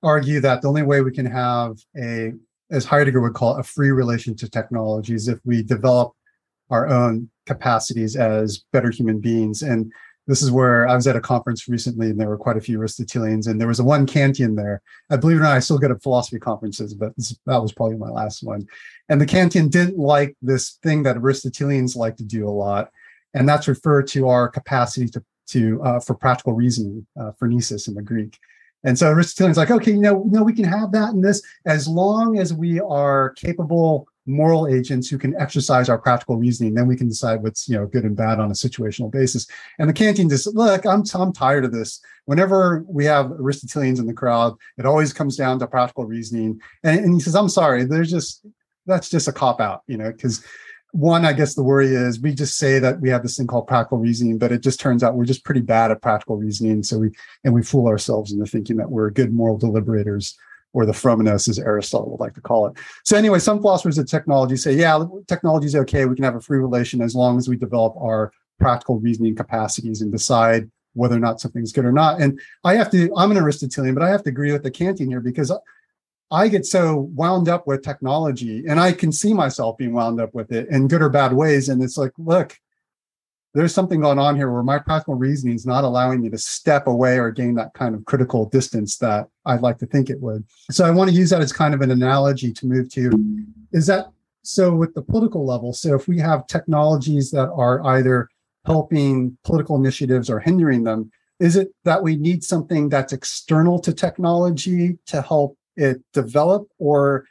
argue 0.02 0.40
that 0.40 0.62
the 0.62 0.68
only 0.68 0.82
way 0.82 1.00
we 1.00 1.10
can 1.10 1.26
have 1.26 1.76
a, 1.96 2.32
as 2.70 2.84
Heidegger 2.84 3.20
would 3.20 3.34
call 3.34 3.56
it, 3.56 3.60
a 3.60 3.62
free 3.62 3.90
relation 3.90 4.36
to 4.36 4.50
technology 4.50 5.14
is 5.14 5.28
if 5.28 5.38
we 5.44 5.62
develop 5.62 6.12
our 6.70 6.88
own 6.88 7.30
capacities 7.46 8.16
as 8.16 8.64
better 8.72 8.90
human 8.90 9.20
beings. 9.20 9.62
And 9.62 9.92
this 10.26 10.40
is 10.40 10.50
where 10.50 10.88
I 10.88 10.94
was 10.94 11.06
at 11.06 11.16
a 11.16 11.20
conference 11.20 11.68
recently, 11.68 12.08
and 12.08 12.18
there 12.18 12.28
were 12.28 12.38
quite 12.38 12.56
a 12.56 12.60
few 12.60 12.78
Aristotelians, 12.78 13.46
and 13.46 13.60
there 13.60 13.68
was 13.68 13.78
a 13.78 13.84
one 13.84 14.06
Kantian 14.06 14.56
there. 14.56 14.80
I 15.10 15.16
believe 15.16 15.36
it 15.36 15.40
or 15.40 15.42
not, 15.42 15.56
I 15.56 15.58
still 15.58 15.78
go 15.78 15.88
to 15.88 15.98
philosophy 15.98 16.38
conferences, 16.38 16.94
but 16.94 17.14
this, 17.16 17.38
that 17.44 17.60
was 17.60 17.72
probably 17.72 17.98
my 17.98 18.08
last 18.08 18.42
one. 18.42 18.66
And 19.10 19.20
the 19.20 19.26
Kantian 19.26 19.70
didn't 19.70 19.98
like 19.98 20.34
this 20.40 20.78
thing 20.82 21.02
that 21.02 21.16
Aristotelians 21.16 21.94
like 21.94 22.16
to 22.16 22.24
do 22.24 22.48
a 22.48 22.50
lot, 22.50 22.90
and 23.34 23.46
that's 23.46 23.68
referred 23.68 24.06
to 24.08 24.28
our 24.28 24.48
capacity 24.48 25.08
to 25.08 25.22
to 25.46 25.82
uh, 25.82 26.00
for 26.00 26.14
practical 26.14 26.54
reasoning, 26.54 27.06
uh, 27.20 27.32
phronesis 27.38 27.86
in 27.86 27.94
the 27.94 28.02
Greek. 28.02 28.38
And 28.84 28.98
so 28.98 29.10
Aristotelian's 29.10 29.56
like, 29.56 29.70
okay, 29.70 29.92
you 29.92 30.00
know, 30.00 30.14
we 30.14 30.52
can 30.52 30.64
have 30.64 30.92
that 30.92 31.14
and 31.14 31.24
this 31.24 31.42
as 31.66 31.88
long 31.88 32.38
as 32.38 32.52
we 32.52 32.80
are 32.80 33.30
capable 33.30 34.06
moral 34.26 34.66
agents 34.66 35.08
who 35.08 35.18
can 35.18 35.34
exercise 35.38 35.88
our 35.88 35.98
practical 35.98 36.36
reasoning. 36.36 36.74
Then 36.74 36.86
we 36.86 36.96
can 36.96 37.08
decide 37.08 37.42
what's 37.42 37.68
you 37.68 37.76
know 37.76 37.86
good 37.86 38.04
and 38.04 38.16
bad 38.16 38.40
on 38.40 38.50
a 38.50 38.54
situational 38.54 39.10
basis. 39.10 39.46
And 39.78 39.88
the 39.88 39.94
Kantian 39.94 40.28
just 40.28 40.46
look, 40.54 40.86
I'm 40.86 41.04
I'm 41.14 41.32
tired 41.32 41.64
of 41.64 41.72
this. 41.72 42.00
Whenever 42.26 42.84
we 42.88 43.04
have 43.04 43.32
Aristotelians 43.32 44.00
in 44.00 44.06
the 44.06 44.14
crowd, 44.14 44.54
it 44.78 44.86
always 44.86 45.12
comes 45.12 45.36
down 45.36 45.58
to 45.58 45.66
practical 45.66 46.06
reasoning. 46.06 46.60
And, 46.82 47.04
and 47.04 47.14
he 47.14 47.20
says, 47.20 47.34
I'm 47.34 47.48
sorry, 47.48 47.84
there's 47.84 48.10
just 48.10 48.46
that's 48.86 49.10
just 49.10 49.28
a 49.28 49.32
cop 49.32 49.60
out, 49.60 49.82
you 49.86 49.96
know, 49.96 50.10
because 50.10 50.44
one, 50.94 51.24
I 51.24 51.32
guess 51.32 51.54
the 51.54 51.62
worry 51.64 51.88
is 51.88 52.20
we 52.20 52.32
just 52.32 52.56
say 52.56 52.78
that 52.78 53.00
we 53.00 53.08
have 53.08 53.22
this 53.24 53.36
thing 53.36 53.48
called 53.48 53.66
practical 53.66 53.98
reasoning, 53.98 54.38
but 54.38 54.52
it 54.52 54.62
just 54.62 54.78
turns 54.78 55.02
out 55.02 55.16
we're 55.16 55.24
just 55.24 55.44
pretty 55.44 55.60
bad 55.60 55.90
at 55.90 56.00
practical 56.00 56.36
reasoning. 56.36 56.84
So 56.84 56.98
we 56.98 57.10
and 57.42 57.52
we 57.52 57.64
fool 57.64 57.88
ourselves 57.88 58.32
into 58.32 58.46
thinking 58.46 58.76
that 58.76 58.88
we're 58.88 59.10
good 59.10 59.34
moral 59.34 59.58
deliberators, 59.58 60.36
or 60.72 60.86
the 60.86 60.92
phronimos, 60.92 61.48
as 61.48 61.58
Aristotle 61.58 62.10
would 62.12 62.20
like 62.20 62.34
to 62.34 62.40
call 62.40 62.68
it. 62.68 62.74
So 63.04 63.16
anyway, 63.16 63.40
some 63.40 63.60
philosophers 63.60 63.98
of 63.98 64.06
technology 64.06 64.56
say, 64.56 64.74
yeah, 64.74 65.04
technology 65.26 65.66
is 65.66 65.74
okay. 65.74 66.04
We 66.04 66.14
can 66.14 66.24
have 66.24 66.36
a 66.36 66.40
free 66.40 66.58
relation 66.58 67.00
as 67.00 67.16
long 67.16 67.38
as 67.38 67.48
we 67.48 67.56
develop 67.56 67.96
our 67.96 68.32
practical 68.60 69.00
reasoning 69.00 69.34
capacities 69.34 70.00
and 70.00 70.12
decide 70.12 70.70
whether 70.92 71.16
or 71.16 71.20
not 71.20 71.40
something's 71.40 71.72
good 71.72 71.84
or 71.84 71.92
not. 71.92 72.20
And 72.20 72.40
I 72.62 72.74
have 72.74 72.90
to, 72.92 73.12
I'm 73.16 73.32
an 73.32 73.36
Aristotelian, 73.36 73.94
but 73.94 74.04
I 74.04 74.10
have 74.10 74.22
to 74.22 74.30
agree 74.30 74.52
with 74.52 74.62
the 74.62 74.70
Kantian 74.70 75.08
here 75.08 75.20
because 75.20 75.50
I 76.34 76.48
get 76.48 76.66
so 76.66 77.08
wound 77.14 77.48
up 77.48 77.66
with 77.66 77.82
technology 77.82 78.64
and 78.68 78.80
I 78.80 78.92
can 78.92 79.12
see 79.12 79.32
myself 79.32 79.78
being 79.78 79.92
wound 79.92 80.20
up 80.20 80.34
with 80.34 80.50
it 80.50 80.68
in 80.68 80.88
good 80.88 81.00
or 81.00 81.08
bad 81.08 81.32
ways. 81.32 81.68
And 81.68 81.80
it's 81.80 81.96
like, 81.96 82.10
look, 82.18 82.58
there's 83.54 83.72
something 83.72 84.00
going 84.00 84.18
on 84.18 84.34
here 84.34 84.50
where 84.50 84.64
my 84.64 84.80
practical 84.80 85.14
reasoning 85.14 85.54
is 85.54 85.64
not 85.64 85.84
allowing 85.84 86.20
me 86.20 86.28
to 86.30 86.38
step 86.38 86.88
away 86.88 87.20
or 87.20 87.30
gain 87.30 87.54
that 87.54 87.72
kind 87.74 87.94
of 87.94 88.04
critical 88.04 88.46
distance 88.46 88.98
that 88.98 89.28
I'd 89.46 89.60
like 89.60 89.78
to 89.78 89.86
think 89.86 90.10
it 90.10 90.20
would. 90.20 90.44
So 90.72 90.84
I 90.84 90.90
want 90.90 91.08
to 91.08 91.16
use 91.16 91.30
that 91.30 91.40
as 91.40 91.52
kind 91.52 91.72
of 91.72 91.80
an 91.80 91.92
analogy 91.92 92.52
to 92.52 92.66
move 92.66 92.90
to 92.94 93.12
is 93.72 93.86
that 93.86 94.06
so 94.42 94.74
with 94.74 94.92
the 94.94 95.02
political 95.02 95.46
level? 95.46 95.72
So 95.72 95.94
if 95.94 96.08
we 96.08 96.18
have 96.18 96.48
technologies 96.48 97.30
that 97.30 97.48
are 97.50 97.84
either 97.86 98.28
helping 98.66 99.38
political 99.44 99.76
initiatives 99.76 100.28
or 100.28 100.40
hindering 100.40 100.82
them, 100.82 101.12
is 101.38 101.54
it 101.56 101.72
that 101.84 102.02
we 102.02 102.16
need 102.16 102.42
something 102.42 102.88
that's 102.88 103.12
external 103.12 103.78
to 103.80 103.92
technology 103.92 104.98
to 105.06 105.22
help 105.22 105.56
it 105.76 106.02
develop 106.12 106.68
or 106.78 107.26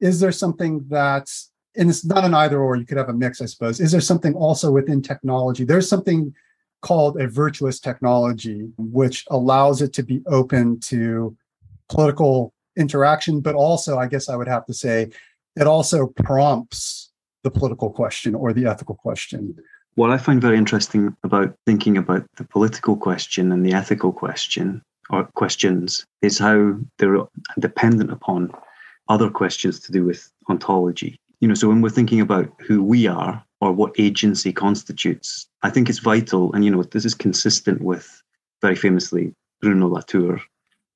is 0.00 0.20
there 0.20 0.32
something 0.32 0.84
that's 0.88 1.50
and 1.76 1.88
it's 1.88 2.04
not 2.04 2.24
an 2.24 2.34
either 2.34 2.60
or 2.60 2.76
you 2.76 2.84
could 2.84 2.98
have 2.98 3.08
a 3.08 3.14
mix 3.14 3.40
i 3.40 3.46
suppose. 3.46 3.80
Is 3.80 3.92
there 3.92 4.00
something 4.00 4.34
also 4.34 4.70
within 4.70 5.02
technology? 5.02 5.64
There's 5.64 5.88
something 5.88 6.34
called 6.82 7.20
a 7.20 7.28
virtuous 7.28 7.78
technology 7.78 8.68
which 8.78 9.24
allows 9.30 9.82
it 9.82 9.92
to 9.92 10.02
be 10.02 10.22
open 10.26 10.80
to 10.80 11.36
political 11.88 12.54
interaction 12.76 13.40
but 13.40 13.54
also 13.54 13.98
i 13.98 14.06
guess 14.06 14.28
i 14.28 14.36
would 14.36 14.48
have 14.48 14.64
to 14.64 14.72
say 14.72 15.10
it 15.56 15.66
also 15.66 16.06
prompts 16.06 17.10
the 17.42 17.50
political 17.50 17.90
question 17.90 18.34
or 18.34 18.52
the 18.52 18.66
ethical 18.66 18.94
question. 18.94 19.56
What 19.94 20.10
i 20.10 20.18
find 20.18 20.40
very 20.40 20.56
interesting 20.56 21.14
about 21.24 21.54
thinking 21.66 21.96
about 21.96 22.24
the 22.36 22.44
political 22.44 22.96
question 22.96 23.52
and 23.52 23.66
the 23.66 23.72
ethical 23.72 24.12
question 24.12 24.82
or 25.12 25.24
questions 25.34 26.04
is 26.22 26.38
how 26.38 26.74
they're 26.98 27.18
dependent 27.58 28.10
upon 28.10 28.52
other 29.08 29.30
questions 29.30 29.80
to 29.80 29.92
do 29.92 30.04
with 30.04 30.30
ontology. 30.48 31.18
You 31.40 31.48
know, 31.48 31.54
so 31.54 31.68
when 31.68 31.80
we're 31.80 31.90
thinking 31.90 32.20
about 32.20 32.50
who 32.60 32.82
we 32.82 33.06
are 33.06 33.44
or 33.60 33.72
what 33.72 33.98
agency 33.98 34.52
constitutes, 34.52 35.46
I 35.62 35.70
think 35.70 35.88
it's 35.88 35.98
vital, 35.98 36.52
and 36.52 36.64
you 36.64 36.70
know, 36.70 36.82
this 36.82 37.04
is 37.04 37.14
consistent 37.14 37.82
with 37.82 38.22
very 38.60 38.76
famously 38.76 39.34
Bruno 39.60 39.88
Latour 39.88 40.40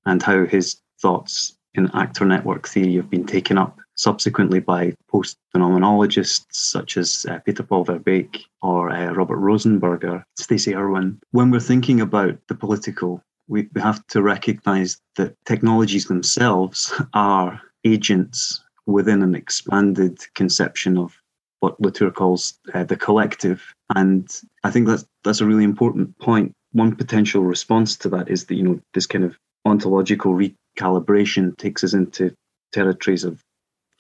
and 0.07 0.23
how 0.23 0.45
his 0.45 0.77
thoughts 1.01 1.57
in 1.75 1.91
actor 1.95 2.25
network 2.25 2.69
theory 2.69 2.95
have 2.97 3.11
been 3.11 3.27
taken 3.27 3.59
up 3.59 3.79
subsequently 3.97 4.61
by 4.61 4.95
post 5.09 5.37
phenomenologists 5.55 6.47
such 6.51 6.97
as 6.97 7.27
uh, 7.29 7.39
Peter 7.41 7.63
Paul 7.63 7.85
Verbeek 7.85 8.43
or 8.63 8.91
uh, 8.91 9.13
Robert 9.13 9.39
Rosenberger, 9.39 10.25
Stacey 10.37 10.75
Irwin. 10.75 11.21
When 11.31 11.51
we're 11.51 11.61
thinking 11.61 12.01
about 12.01 12.39
the 12.49 12.55
political 12.55 13.23
we, 13.49 13.69
we 13.75 13.81
have 13.81 14.07
to 14.09 14.23
recognize 14.23 14.99
that 15.17 15.37
technologies 15.45 16.07
themselves 16.07 16.93
are 17.15 17.61
agents 17.85 18.63
within 18.87 19.23
an 19.23 19.35
expanded 19.35 20.19
conception 20.35 20.99
of 20.99 21.17
what 21.61 21.81
Latour 21.81 22.11
calls 22.11 22.59
uh, 22.75 22.85
the 22.85 22.97
collective. 22.97 23.63
And 23.95 24.29
I 24.65 24.71
think 24.71 24.87
that's 24.87 25.07
that's 25.23 25.41
a 25.41 25.47
really 25.47 25.65
important 25.65 26.19
point. 26.19 26.53
One 26.73 26.95
potential 26.95 27.43
response 27.43 27.97
to 27.99 28.09
that 28.11 28.31
is 28.31 28.47
that 28.47 28.57
you 28.57 28.63
know 28.63 28.81
this 28.93 29.07
kind 29.07 29.25
of 29.25 29.37
ontological 29.65 30.35
recalibration 30.35 31.57
takes 31.57 31.83
us 31.85 31.95
into 31.95 32.35
territories 32.73 33.25
of 33.25 33.41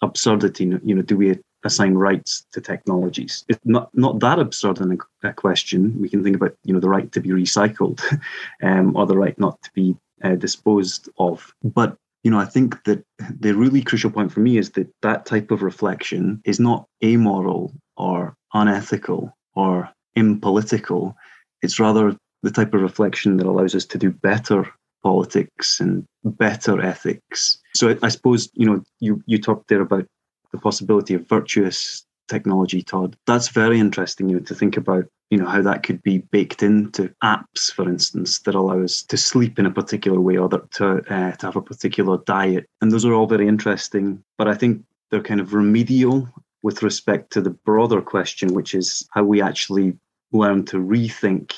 absurdity. 0.03 0.65
You 0.85 0.95
know, 0.95 1.03
do 1.03 1.17
we 1.17 1.39
assign 1.65 1.95
rights 1.95 2.47
to 2.53 2.61
technologies? 2.61 3.45
It's 3.49 3.59
not 3.65 3.91
not 3.95 4.21
that 4.21 4.39
absurd 4.39 4.81
in 4.81 4.93
a, 4.93 5.29
a 5.29 5.33
question. 5.33 5.99
We 6.01 6.09
can 6.09 6.23
think 6.23 6.37
about 6.37 6.55
you 6.65 6.73
know 6.73 6.81
the 6.81 6.89
right 6.89 7.11
to 7.13 7.21
be 7.21 7.31
recycled, 7.31 8.03
um, 8.63 8.97
or 8.97 9.07
the 9.07 9.19
right 9.19 9.39
not 9.39 9.61
to 9.63 9.71
be 9.75 9.97
uh, 10.23 10.37
disposed 10.37 11.09
of. 11.19 11.55
But 11.63 11.97
you 12.23 12.31
know, 12.31 12.39
I 12.39 12.47
think 12.47 12.83
that 12.85 13.05
the 13.19 13.53
really 13.53 13.83
crucial 13.83 14.11
point 14.11 14.33
for 14.33 14.41
me 14.41 14.57
is 14.57 14.71
that 14.71 14.89
that 15.03 15.27
type 15.27 15.51
of 15.51 15.63
reflection 15.63 16.41
is 16.45 16.59
not 16.59 16.87
amoral 17.05 17.73
or 17.97 18.35
unethical 18.55 19.37
or 19.55 19.91
impolitical. 20.17 21.17
It's 21.63 21.79
rather 21.79 22.17
the 22.43 22.51
type 22.51 22.75
of 22.75 22.83
reflection 22.83 23.37
that 23.37 23.47
allows 23.47 23.75
us 23.75 23.85
to 23.87 23.99
do 23.99 24.11
better 24.11 24.67
politics 25.03 25.81
and 25.81 26.07
better 26.25 26.81
ethics. 26.81 27.59
So 27.75 27.97
I 28.03 28.09
suppose 28.09 28.49
you 28.55 28.67
know 28.67 28.83
you 29.01 29.23
you 29.27 29.39
talked 29.39 29.69
there 29.69 29.83
about 29.83 30.07
the 30.55 30.61
possibility 30.61 31.15
of 31.15 31.29
virtuous 31.29 32.07
technology, 32.29 32.81
Todd. 32.81 33.17
That's 33.27 33.49
very 33.49 33.81
interesting, 33.81 34.29
you 34.29 34.37
know, 34.37 34.45
to 34.45 34.55
think 34.55 34.77
about, 34.77 35.05
you 35.31 35.37
know, 35.37 35.47
how 35.47 35.63
that 35.63 35.83
could 35.83 36.01
be 36.03 36.19
baked 36.19 36.63
into 36.63 37.13
apps, 37.25 37.73
for 37.73 37.89
instance, 37.89 38.39
that 38.41 38.55
allow 38.55 38.81
us 38.81 39.03
to 39.03 39.17
sleep 39.17 39.59
in 39.59 39.67
a 39.67 39.71
particular 39.71 40.21
way 40.21 40.37
or 40.37 40.49
that 40.51 40.71
to 40.73 40.99
uh, 41.13 41.33
to 41.33 41.47
have 41.47 41.57
a 41.57 41.63
particular 41.63 42.19
diet. 42.19 42.69
And 42.81 42.93
those 42.93 43.05
are 43.05 43.13
all 43.13 43.27
very 43.27 43.49
interesting, 43.49 44.23
but 44.39 44.47
I 44.47 44.55
think 44.55 44.85
they're 45.11 45.23
kind 45.23 45.41
of 45.41 45.55
remedial 45.55 46.29
with 46.63 46.85
respect 46.85 47.33
to 47.33 47.41
the 47.41 47.51
broader 47.51 48.01
question, 48.01 48.55
which 48.55 48.75
is 48.75 49.07
how 49.11 49.25
we 49.25 49.43
actually 49.43 49.99
learn 50.31 50.65
to 50.67 50.77
rethink 50.77 51.53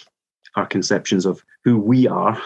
our 0.56 0.66
conceptions 0.66 1.26
of 1.26 1.44
who 1.64 1.78
we 1.78 2.08
are 2.08 2.40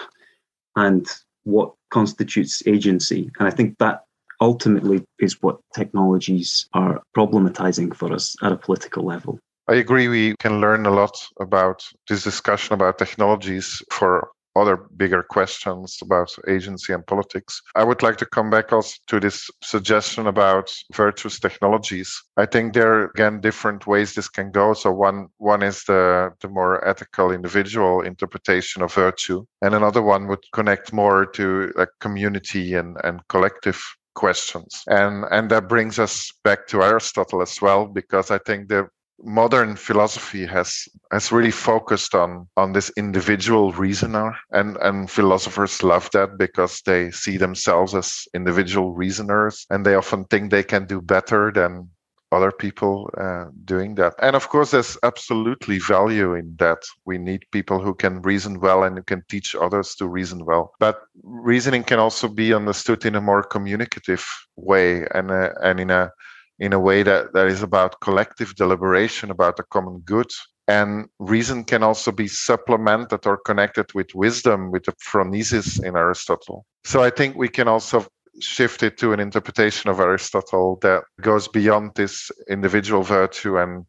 and 0.74 1.06
what 1.44 1.74
constitutes 1.90 2.62
agency. 2.66 3.30
And 3.38 3.46
I 3.46 3.52
think 3.52 3.78
that 3.78 4.04
ultimately 4.40 5.04
is 5.18 5.42
what 5.42 5.58
technologies 5.74 6.68
are 6.72 7.00
problematizing 7.16 7.94
for 7.94 8.12
us 8.12 8.36
at 8.42 8.52
a 8.52 8.56
political 8.56 9.04
level. 9.04 9.38
I 9.68 9.74
agree. 9.74 10.08
We 10.08 10.34
can 10.40 10.60
learn 10.60 10.86
a 10.86 10.90
lot 10.90 11.16
about 11.40 11.84
this 12.08 12.24
discussion 12.24 12.74
about 12.74 12.98
technologies 12.98 13.82
for 13.92 14.30
other 14.56 14.76
bigger 14.96 15.22
questions 15.22 15.98
about 16.02 16.34
agency 16.48 16.92
and 16.92 17.06
politics. 17.06 17.62
I 17.76 17.84
would 17.84 18.02
like 18.02 18.16
to 18.18 18.26
come 18.26 18.50
back 18.50 18.72
also 18.72 18.96
to 19.06 19.20
this 19.20 19.48
suggestion 19.62 20.26
about 20.26 20.72
virtuous 20.92 21.38
technologies. 21.38 22.20
I 22.36 22.46
think 22.46 22.74
there 22.74 22.92
are 22.92 23.04
again 23.14 23.40
different 23.40 23.86
ways 23.86 24.14
this 24.14 24.28
can 24.28 24.50
go. 24.50 24.74
So 24.74 24.90
one 24.92 25.28
one 25.38 25.62
is 25.62 25.84
the 25.84 26.32
the 26.40 26.48
more 26.48 26.86
ethical 26.86 27.30
individual 27.30 28.02
interpretation 28.02 28.82
of 28.82 28.92
virtue, 28.92 29.44
and 29.62 29.74
another 29.74 30.02
one 30.02 30.26
would 30.26 30.44
connect 30.52 30.92
more 30.92 31.26
to 31.26 31.72
like 31.76 31.90
community 32.00 32.74
and 32.74 32.96
and 33.04 33.20
collective 33.28 33.80
questions. 34.14 34.82
And 34.86 35.24
and 35.30 35.50
that 35.50 35.68
brings 35.68 35.98
us 35.98 36.32
back 36.44 36.66
to 36.68 36.82
Aristotle 36.82 37.42
as 37.42 37.60
well, 37.60 37.86
because 37.86 38.30
I 38.30 38.38
think 38.38 38.68
the 38.68 38.88
modern 39.22 39.76
philosophy 39.76 40.46
has 40.46 40.88
has 41.12 41.32
really 41.32 41.50
focused 41.50 42.14
on 42.14 42.48
on 42.56 42.72
this 42.72 42.90
individual 42.96 43.72
reasoner 43.72 44.34
and 44.52 44.76
and 44.78 45.10
philosophers 45.10 45.82
love 45.82 46.08
that 46.12 46.38
because 46.38 46.80
they 46.86 47.10
see 47.10 47.36
themselves 47.36 47.94
as 47.94 48.26
individual 48.34 48.92
reasoners 48.94 49.66
and 49.70 49.84
they 49.84 49.94
often 49.94 50.24
think 50.24 50.50
they 50.50 50.62
can 50.62 50.86
do 50.86 51.00
better 51.00 51.52
than 51.52 51.90
other 52.32 52.52
people 52.52 53.10
uh, 53.18 53.46
doing 53.64 53.94
that. 53.96 54.14
And 54.22 54.36
of 54.36 54.48
course, 54.48 54.70
there's 54.70 54.96
absolutely 55.02 55.78
value 55.78 56.34
in 56.34 56.54
that. 56.58 56.82
We 57.04 57.18
need 57.18 57.44
people 57.50 57.80
who 57.80 57.94
can 57.94 58.22
reason 58.22 58.60
well 58.60 58.84
and 58.84 58.96
who 58.96 59.02
can 59.02 59.24
teach 59.28 59.54
others 59.54 59.94
to 59.96 60.08
reason 60.08 60.44
well. 60.44 60.72
But 60.78 61.00
reasoning 61.22 61.84
can 61.84 61.98
also 61.98 62.28
be 62.28 62.54
understood 62.54 63.04
in 63.04 63.16
a 63.16 63.20
more 63.20 63.42
communicative 63.42 64.24
way 64.56 65.06
and 65.14 65.30
uh, 65.30 65.50
and 65.62 65.80
in 65.80 65.90
a 65.90 66.12
in 66.60 66.74
a 66.74 66.78
way 66.78 67.02
that, 67.02 67.32
that 67.32 67.46
is 67.46 67.62
about 67.62 68.00
collective 68.00 68.54
deliberation 68.54 69.30
about 69.30 69.56
the 69.56 69.62
common 69.62 70.00
good. 70.00 70.30
And 70.68 71.08
reason 71.18 71.64
can 71.64 71.82
also 71.82 72.12
be 72.12 72.28
supplemented 72.28 73.26
or 73.26 73.38
connected 73.38 73.92
with 73.94 74.14
wisdom, 74.14 74.70
with 74.70 74.84
the 74.84 74.92
phronesis 74.92 75.82
in 75.82 75.96
Aristotle. 75.96 76.64
So 76.84 77.02
I 77.02 77.10
think 77.10 77.34
we 77.34 77.48
can 77.48 77.66
also 77.66 78.06
shifted 78.40 78.98
to 78.98 79.12
an 79.12 79.20
interpretation 79.20 79.90
of 79.90 80.00
Aristotle 80.00 80.78
that 80.82 81.04
goes 81.20 81.48
beyond 81.48 81.92
this 81.94 82.30
individual 82.48 83.02
virtue 83.02 83.58
and 83.58 83.86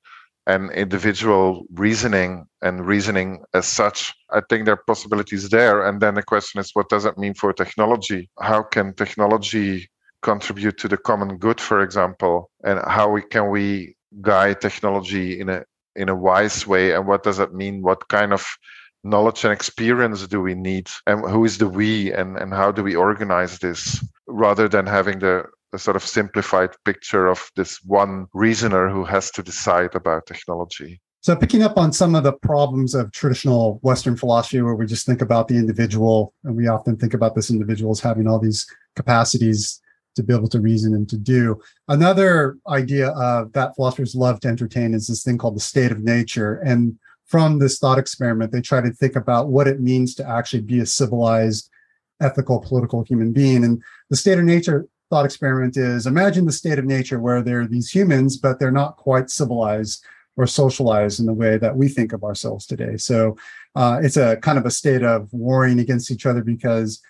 and 0.48 0.72
individual 0.72 1.66
reasoning 1.74 2.46
and 2.62 2.86
reasoning 2.86 3.44
as 3.54 3.68
such. 3.68 4.14
I 4.32 4.42
think 4.50 4.66
there 4.66 4.74
are 4.74 4.84
possibilities 4.88 5.50
there. 5.50 5.86
And 5.86 6.02
then 6.02 6.16
the 6.16 6.24
question 6.24 6.60
is, 6.60 6.72
what 6.74 6.90
does 6.90 7.06
it 7.06 7.18
mean 7.18 7.36
for 7.36 7.54
technology? 7.54 8.30
How 8.42 8.64
can 8.64 8.96
technology 8.96 9.90
contribute 10.24 10.78
to 10.80 10.88
the 10.88 10.98
common 10.98 11.38
good, 11.38 11.62
for 11.62 11.82
example? 11.82 12.50
And 12.64 12.80
how 12.88 13.12
we, 13.12 13.22
can 13.22 13.50
we 13.50 13.96
guide 14.22 14.62
technology 14.62 15.40
in 15.40 15.50
a 15.50 15.64
in 15.96 16.10
a 16.10 16.16
wise 16.16 16.66
way? 16.66 16.94
And 16.94 17.06
what 17.06 17.24
does 17.24 17.38
that 17.38 17.54
mean? 17.54 17.82
What 17.82 18.08
kind 18.08 18.34
of 18.34 18.46
knowledge 19.04 19.44
and 19.44 19.54
experience 19.54 20.28
do 20.28 20.42
we 20.42 20.54
need 20.54 20.88
and 21.08 21.28
who 21.30 21.44
is 21.44 21.58
the 21.58 21.68
we 21.68 22.14
and, 22.14 22.38
and 22.38 22.54
how 22.54 22.72
do 22.72 22.84
we 22.84 22.96
organize 22.96 23.58
this 23.58 24.04
rather 24.32 24.68
than 24.68 24.86
having 24.86 25.20
the, 25.20 25.44
the 25.72 25.80
sort 25.80 25.96
of 25.96 26.04
simplified 26.04 26.72
picture 26.86 27.28
of 27.28 27.50
this 27.56 27.80
one 27.84 28.28
reasoner 28.34 28.90
who 28.90 29.04
has 29.06 29.32
to 29.32 29.44
decide 29.44 29.96
about 29.96 30.26
technology 30.26 31.02
so 31.24 31.36
picking 31.36 31.62
up 31.62 31.78
on 31.78 31.94
some 31.94 32.16
of 32.16 32.24
the 32.24 32.34
problems 32.34 32.96
of 32.96 33.12
traditional 33.12 33.80
western 33.84 34.18
philosophy 34.18 34.60
where 34.62 34.74
we 34.74 34.88
just 34.88 35.06
think 35.06 35.22
about 35.22 35.48
the 35.48 35.56
individual 35.56 36.34
and 36.44 36.56
we 36.56 36.68
often 36.68 36.98
think 36.98 37.14
about 37.14 37.36
this 37.36 37.52
individual 37.52 37.92
as 37.92 38.00
having 38.00 38.28
all 38.28 38.40
these 38.40 38.66
capacities 38.96 39.80
to 40.16 40.24
be 40.24 40.34
able 40.34 40.50
to 40.50 40.60
reason 40.60 40.96
and 40.96 41.08
to 41.10 41.18
do. 41.18 41.62
Another 41.88 42.58
idea 42.68 43.10
of 43.10 43.54
that 43.54 43.76
philosophers 43.76 44.16
love 44.16 44.40
to 44.42 44.48
entertain 44.48 44.96
is 44.96 45.08
this 45.08 45.24
thing 45.24 45.38
called 45.38 45.56
the 45.56 45.62
state 45.62 45.92
of 45.92 46.04
nature. 46.04 46.56
And 46.66 46.98
from 47.28 47.60
this 47.60 47.78
thought 47.78 48.00
experiment, 48.00 48.52
they 48.52 48.62
try 48.62 48.82
to 48.82 48.92
think 48.92 49.16
about 49.16 49.50
what 49.50 49.68
it 49.68 49.80
means 49.80 50.16
to 50.16 50.28
actually 50.28 50.64
be 50.64 50.80
a 50.80 50.88
civilized, 50.88 51.70
ethical, 52.20 52.60
political 52.60 53.04
human 53.04 53.32
being. 53.32 53.64
And 53.64 53.82
the 54.12 54.18
state 54.18 54.38
of 54.38 54.44
nature 54.44 54.86
thought 55.10 55.26
experiment 55.26 55.76
is 55.78 56.06
imagine 56.06 56.46
the 56.46 56.52
state 56.52 56.78
of 56.78 56.86
nature 56.86 57.20
where 57.20 57.42
there 57.42 57.62
are 57.62 57.68
these 57.68 57.90
humans, 57.90 58.38
but 58.38 58.60
they're 58.60 58.70
not 58.70 58.98
quite 58.98 59.30
civilized 59.30 60.06
or 60.38 60.46
socialized 60.46 61.20
in 61.20 61.26
the 61.26 61.34
way 61.34 61.58
that 61.58 61.76
we 61.76 61.88
think 61.88 62.14
of 62.14 62.24
ourselves 62.24 62.66
today. 62.66 62.98
So 62.98 63.38
uh, 63.76 64.00
it's 64.04 64.18
a 64.18 64.38
kind 64.38 64.58
of 64.58 64.66
a 64.66 64.72
state 64.72 65.02
of 65.02 65.32
warring 65.34 65.80
against 65.80 66.12
each 66.12 66.26
other 66.26 66.44
because 66.44 67.02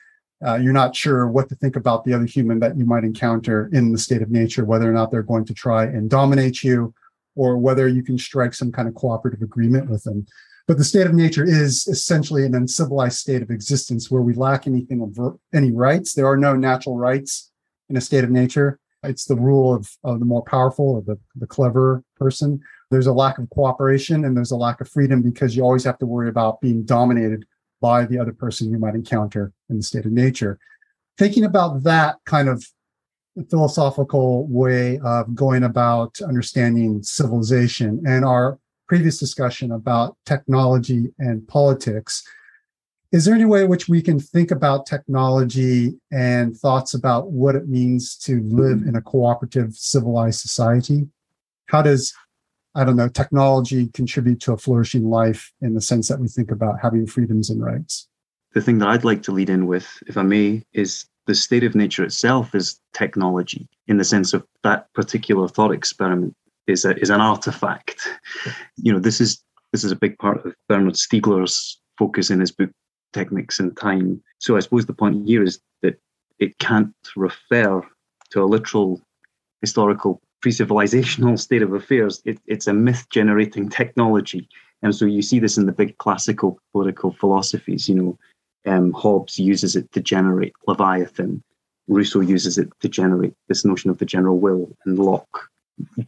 uh, 0.45 0.55
you're 0.55 0.73
not 0.73 0.95
sure 0.95 1.27
what 1.27 1.49
to 1.49 1.55
think 1.55 1.75
about 1.75 2.03
the 2.03 2.13
other 2.13 2.25
human 2.25 2.59
that 2.59 2.77
you 2.77 2.85
might 2.85 3.03
encounter 3.03 3.69
in 3.73 3.91
the 3.91 3.99
state 3.99 4.21
of 4.21 4.31
nature, 4.31 4.65
whether 4.65 4.89
or 4.89 4.93
not 4.93 5.11
they're 5.11 5.23
going 5.23 5.45
to 5.45 5.53
try 5.53 5.83
and 5.83 6.09
dominate 6.09 6.63
you 6.63 6.93
or 7.35 7.57
whether 7.57 7.87
you 7.87 8.03
can 8.03 8.17
strike 8.17 8.53
some 8.53 8.71
kind 8.71 8.87
of 8.87 8.95
cooperative 8.95 9.41
agreement 9.41 9.89
with 9.89 10.03
them. 10.03 10.25
But 10.71 10.77
the 10.77 10.85
state 10.85 11.05
of 11.05 11.13
nature 11.13 11.43
is 11.43 11.85
essentially 11.87 12.45
an 12.45 12.55
uncivilized 12.55 13.17
state 13.17 13.41
of 13.41 13.49
existence 13.51 14.09
where 14.09 14.21
we 14.21 14.33
lack 14.33 14.67
anything 14.67 15.01
of 15.01 15.37
any 15.53 15.69
rights. 15.69 16.13
There 16.13 16.25
are 16.27 16.37
no 16.37 16.55
natural 16.55 16.95
rights 16.95 17.51
in 17.89 17.97
a 17.97 17.99
state 17.99 18.23
of 18.23 18.29
nature. 18.29 18.79
It's 19.03 19.25
the 19.25 19.35
rule 19.35 19.73
of, 19.73 19.89
of 20.05 20.19
the 20.19 20.25
more 20.25 20.43
powerful 20.43 20.91
or 20.91 21.01
the, 21.01 21.19
the 21.35 21.45
clever 21.45 22.05
person. 22.15 22.61
There's 22.89 23.07
a 23.07 23.11
lack 23.11 23.37
of 23.37 23.49
cooperation 23.49 24.23
and 24.23 24.37
there's 24.37 24.51
a 24.51 24.55
lack 24.55 24.79
of 24.79 24.87
freedom 24.87 25.21
because 25.21 25.57
you 25.57 25.63
always 25.63 25.83
have 25.83 25.97
to 25.97 26.05
worry 26.05 26.29
about 26.29 26.61
being 26.61 26.85
dominated 26.85 27.43
by 27.81 28.05
the 28.05 28.17
other 28.17 28.31
person 28.31 28.71
you 28.71 28.79
might 28.79 28.95
encounter 28.95 29.51
in 29.69 29.75
the 29.75 29.83
state 29.83 30.05
of 30.05 30.13
nature. 30.13 30.57
Thinking 31.17 31.43
about 31.43 31.83
that 31.83 32.15
kind 32.25 32.47
of 32.47 32.65
philosophical 33.49 34.47
way 34.47 34.99
of 34.99 35.35
going 35.35 35.63
about 35.63 36.21
understanding 36.21 37.03
civilization 37.03 38.01
and 38.07 38.23
our 38.23 38.57
previous 38.91 39.17
discussion 39.17 39.71
about 39.71 40.17
technology 40.25 41.13
and 41.17 41.47
politics. 41.47 42.27
Is 43.13 43.23
there 43.23 43.33
any 43.33 43.45
way 43.45 43.61
in 43.63 43.69
which 43.69 43.87
we 43.87 44.01
can 44.01 44.19
think 44.19 44.51
about 44.51 44.85
technology 44.85 45.93
and 46.11 46.57
thoughts 46.57 46.93
about 46.93 47.31
what 47.31 47.55
it 47.55 47.69
means 47.69 48.17
to 48.17 48.41
live 48.49 48.81
in 48.81 48.97
a 48.97 49.01
cooperative, 49.01 49.75
civilized 49.75 50.41
society? 50.41 51.07
How 51.67 51.81
does, 51.81 52.13
I 52.75 52.83
don't 52.83 52.97
know, 52.97 53.07
technology 53.07 53.87
contribute 53.93 54.41
to 54.41 54.51
a 54.51 54.57
flourishing 54.57 55.09
life 55.09 55.53
in 55.61 55.73
the 55.73 55.79
sense 55.79 56.09
that 56.09 56.19
we 56.19 56.27
think 56.27 56.51
about 56.51 56.81
having 56.81 57.07
freedoms 57.07 57.49
and 57.49 57.63
rights? 57.63 58.09
The 58.53 58.61
thing 58.61 58.79
that 58.79 58.89
I'd 58.89 59.05
like 59.05 59.23
to 59.23 59.31
lead 59.31 59.49
in 59.49 59.67
with, 59.67 59.87
if 60.05 60.17
I 60.17 60.23
may, 60.23 60.63
is 60.73 61.05
the 61.27 61.35
state 61.35 61.63
of 61.63 61.75
nature 61.75 62.03
itself 62.03 62.53
is 62.53 62.77
technology 62.91 63.69
in 63.87 63.95
the 63.95 64.03
sense 64.03 64.33
of 64.33 64.45
that 64.63 64.91
particular 64.93 65.47
thought 65.47 65.71
experiment 65.71 66.35
is 66.67 66.85
a, 66.85 66.97
is 66.99 67.09
an 67.09 67.21
artifact. 67.21 68.07
You 68.77 68.93
know, 68.93 68.99
this 68.99 69.21
is 69.21 69.43
this 69.71 69.83
is 69.83 69.91
a 69.91 69.95
big 69.95 70.17
part 70.19 70.45
of 70.45 70.53
Bernard 70.67 70.95
Stiegler's 70.95 71.79
focus 71.97 72.29
in 72.29 72.39
his 72.39 72.51
book 72.51 72.69
Technics 73.13 73.59
and 73.59 73.75
Time. 73.77 74.21
So 74.39 74.57
I 74.57 74.59
suppose 74.59 74.85
the 74.85 74.93
point 74.93 75.27
here 75.27 75.43
is 75.43 75.61
that 75.81 75.99
it 76.39 76.57
can't 76.59 76.93
refer 77.15 77.81
to 78.31 78.43
a 78.43 78.45
literal 78.45 79.01
historical 79.61 80.21
pre-civilizational 80.41 81.39
state 81.45 81.61
of 81.61 81.73
affairs. 81.73 82.21
It, 82.25 82.39
it's 82.47 82.67
a 82.67 82.73
myth-generating 82.73 83.69
technology, 83.69 84.47
and 84.81 84.95
so 84.95 85.05
you 85.05 85.21
see 85.21 85.39
this 85.39 85.57
in 85.57 85.65
the 85.65 85.71
big 85.71 85.97
classical 85.99 86.59
political 86.71 87.13
philosophies. 87.13 87.87
You 87.87 87.95
know, 87.95 88.19
um, 88.65 88.91
Hobbes 88.93 89.37
uses 89.39 89.75
it 89.75 89.91
to 89.91 90.01
generate 90.01 90.53
Leviathan. 90.67 91.43
Rousseau 91.87 92.21
uses 92.21 92.57
it 92.57 92.69
to 92.79 92.89
generate 92.89 93.33
this 93.47 93.65
notion 93.65 93.89
of 93.89 93.97
the 93.97 94.05
general 94.05 94.39
will, 94.39 94.75
and 94.85 94.97
Locke 94.97 95.49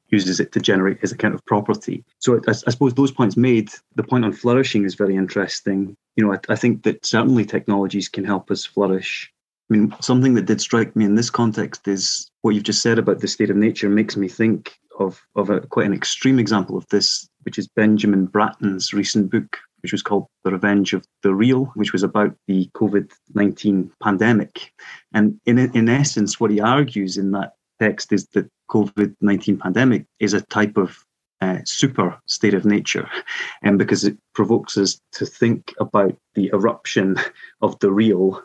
uses 0.09 0.39
it 0.39 0.51
to 0.51 0.59
generate 0.59 0.99
his 0.99 1.11
account 1.11 1.35
of 1.35 1.45
property. 1.45 2.03
So 2.19 2.35
I, 2.35 2.51
I, 2.51 2.71
suppose 2.71 2.93
those 2.93 3.11
points 3.11 3.37
made, 3.37 3.69
the 3.95 4.03
point 4.03 4.25
on 4.25 4.33
flourishing 4.33 4.85
is 4.85 4.95
very 4.95 5.15
interesting. 5.15 5.95
You 6.15 6.25
know, 6.25 6.33
I, 6.33 6.39
I, 6.49 6.55
think 6.55 6.83
that 6.83 7.05
certainly 7.05 7.45
technologies 7.45 8.09
can 8.09 8.23
help 8.23 8.51
us 8.51 8.65
flourish. 8.65 9.31
I 9.69 9.77
mean, 9.77 9.95
something 10.01 10.33
that 10.35 10.45
did 10.45 10.61
strike 10.61 10.95
me 10.95 11.05
in 11.05 11.15
this 11.15 11.29
context 11.29 11.87
is 11.87 12.29
what 12.41 12.53
you've 12.53 12.63
just 12.63 12.81
said 12.81 12.99
about 12.99 13.19
the 13.19 13.27
state 13.27 13.49
of 13.49 13.55
nature 13.55 13.89
makes 13.89 14.17
me 14.17 14.27
think 14.27 14.77
of, 14.99 15.21
of 15.35 15.49
a, 15.49 15.61
quite 15.61 15.85
an 15.85 15.93
extreme 15.93 16.39
example 16.39 16.77
of 16.77 16.87
this, 16.89 17.27
which 17.43 17.57
is 17.57 17.67
Benjamin 17.67 18.27
Bratton's 18.27 18.93
recent 18.93 19.31
book, 19.31 19.57
which 19.81 19.91
was 19.91 20.01
called 20.01 20.27
The 20.43 20.51
Revenge 20.51 20.93
of 20.93 21.05
the 21.23 21.33
Real, 21.33 21.65
which 21.75 21.93
was 21.93 22.03
about 22.03 22.35
the 22.47 22.69
COVID 22.75 23.11
19 23.33 23.91
pandemic. 24.01 24.71
And 25.13 25.39
in, 25.45 25.57
in 25.57 25.89
essence, 25.89 26.39
what 26.39 26.51
he 26.51 26.59
argues 26.59 27.17
in 27.17 27.31
that 27.31 27.53
text 27.79 28.11
is 28.11 28.27
that 28.27 28.49
COVID 28.69 29.15
19 29.21 29.57
pandemic 29.57 30.05
is 30.19 30.33
a 30.33 30.41
type 30.41 30.77
of 30.77 31.03
uh, 31.41 31.59
super 31.65 32.17
state 32.25 32.53
of 32.53 32.65
nature, 32.65 33.09
and 33.61 33.77
because 33.77 34.03
it 34.03 34.17
provokes 34.33 34.77
us 34.77 34.99
to 35.13 35.25
think 35.25 35.73
about 35.79 36.15
the 36.35 36.49
eruption 36.53 37.17
of 37.61 37.77
the 37.79 37.91
real 37.91 38.41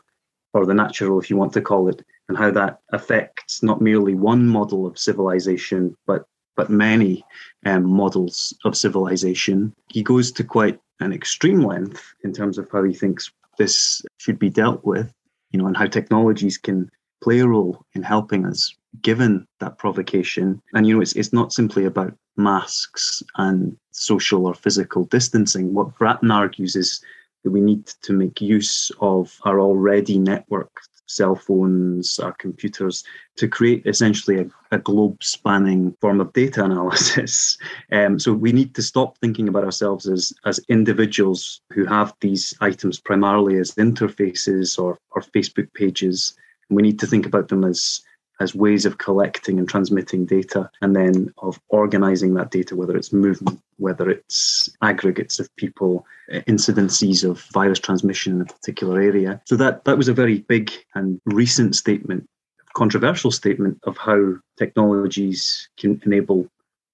or 0.55 0.67
the 0.67 0.75
natural, 0.75 1.21
if 1.21 1.31
you 1.31 1.37
want 1.37 1.53
to 1.53 1.61
call 1.61 1.89
it, 1.89 2.05
and 2.29 2.37
how 2.37 2.51
that 2.51 2.81
affects 2.93 3.63
not 3.63 3.81
merely 3.81 4.15
one 4.15 4.49
model 4.49 4.87
of 4.87 4.99
civilization, 4.99 5.97
but 6.07 6.25
but 6.57 6.71
many 6.71 7.25
um, 7.67 7.85
models 7.85 8.53
of 8.65 8.77
civilization. 8.77 9.73
He 9.93 10.03
goes 10.03 10.33
to 10.33 10.43
quite 10.43 10.81
an 10.99 11.13
extreme 11.13 11.61
length 11.61 12.03
in 12.25 12.33
terms 12.33 12.59
of 12.59 12.69
how 12.73 12.83
he 12.83 12.93
thinks 12.93 13.31
this 13.59 14.03
should 14.19 14.41
be 14.41 14.51
dealt 14.51 14.85
with, 14.85 15.13
you 15.53 15.59
know, 15.61 15.69
and 15.69 15.77
how 15.77 15.87
technologies 15.87 16.59
can 16.59 16.91
play 17.23 17.39
a 17.39 17.47
role 17.47 17.85
in 17.95 18.03
helping 18.03 18.45
us 18.45 18.75
given 19.03 19.47
that 19.61 19.79
provocation. 19.79 20.61
And 20.75 20.87
you 20.87 20.97
know, 20.97 21.03
it's 21.03 21.15
it's 21.15 21.33
not 21.33 21.53
simply 21.53 21.85
about 21.85 22.15
masks 22.37 23.23
and 23.37 23.77
social 23.91 24.47
or 24.47 24.55
physical 24.55 25.05
distancing. 25.05 25.75
What 25.75 25.97
Bratton 25.99 26.31
argues 26.31 26.77
is 26.77 27.01
that 27.45 27.51
we 27.51 27.61
need 27.61 27.87
to 28.03 28.13
make 28.13 28.41
use 28.41 28.91
of 29.01 29.39
our 29.45 29.61
already 29.61 30.19
networked 30.19 30.89
cell 31.09 31.35
phones, 31.35 32.19
our 32.19 32.35
computers, 32.35 33.03
to 33.37 33.49
create 33.49 33.83
essentially 33.87 34.41
a, 34.41 34.47
a 34.73 34.79
globe 34.79 35.23
spanning 35.23 35.97
form 36.01 36.21
of 36.21 36.33
data 36.33 36.65
analysis. 36.65 37.59
Um, 37.91 38.19
so 38.19 38.33
we 38.33 38.53
need 38.53 38.75
to 38.75 38.83
stop 38.83 39.19
thinking 39.19 39.49
about 39.49 39.65
ourselves 39.65 40.07
as, 40.07 40.33
as 40.45 40.61
individuals 40.69 41.61
who 41.73 41.85
have 41.87 42.15
these 42.21 42.55
items 42.61 43.01
primarily 43.01 43.59
as 43.59 43.75
interfaces 43.75 44.79
or, 44.79 44.99
or 45.11 45.23
Facebook 45.23 45.73
pages. 45.75 46.37
we 46.71 46.83
need 46.83 46.99
to 47.01 47.07
think 47.07 47.25
about 47.25 47.49
them 47.49 47.65
as 47.65 48.03
as 48.41 48.55
ways 48.55 48.87
of 48.87 48.99
collecting 48.99 49.59
and 49.59 49.69
transmitting 49.69 50.25
data 50.25 50.71
and 50.81 50.95
then 50.95 51.33
of 51.39 51.61
organizing 51.69 52.35
that 52.35 52.51
data, 52.51 52.77
whether 52.77 52.97
it's 52.97 53.13
movement, 53.13 53.61
whether 53.79 54.09
it's 54.09 54.69
aggregates 54.81 55.41
of 55.41 55.55
people, 55.57 56.07
uh, 56.33 56.41
incidences 56.41 57.29
of 57.29 57.41
virus 57.53 57.81
transmission 57.81 58.35
in 58.35 58.43
a 58.43 58.47
particular 58.47 59.01
area. 59.01 59.41
So 59.47 59.57
that, 59.57 59.85
that 59.85 59.99
was 59.99 60.09
a 60.09 60.15
very 60.15 60.39
big 60.41 60.73
and 60.95 61.21
recent 61.27 61.75
statement, 61.75 62.29
controversial 62.75 63.31
statement 63.31 63.79
of 63.85 63.97
how 63.97 64.35
technologies 64.57 65.69
can 65.77 66.01
enable 66.05 66.49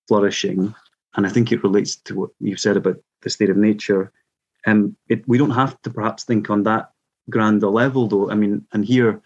flourishing. 0.09 0.75
And 1.17 1.27
I 1.27 1.31
think 1.31 1.53
it 1.53 1.63
relates 1.63 1.97
to 1.97 2.15
what 2.15 2.31
you've 2.41 2.61
said 2.61 2.77
about 2.77 2.97
the 3.23 3.31
state 3.31 3.51
of 3.51 3.57
nature. 3.57 4.13
Um, 4.67 4.97
we 5.27 5.39
don't 5.39 5.51
have 5.51 5.81
to 5.83 5.91
perhaps 5.91 6.25
think 6.25 6.49
on 6.49 6.63
that 6.63 6.91
grander 7.29 7.69
level, 7.69 8.09
though. 8.09 8.31
I 8.31 8.35
mean, 8.35 8.67
and 8.73 8.85
here, 8.85 9.21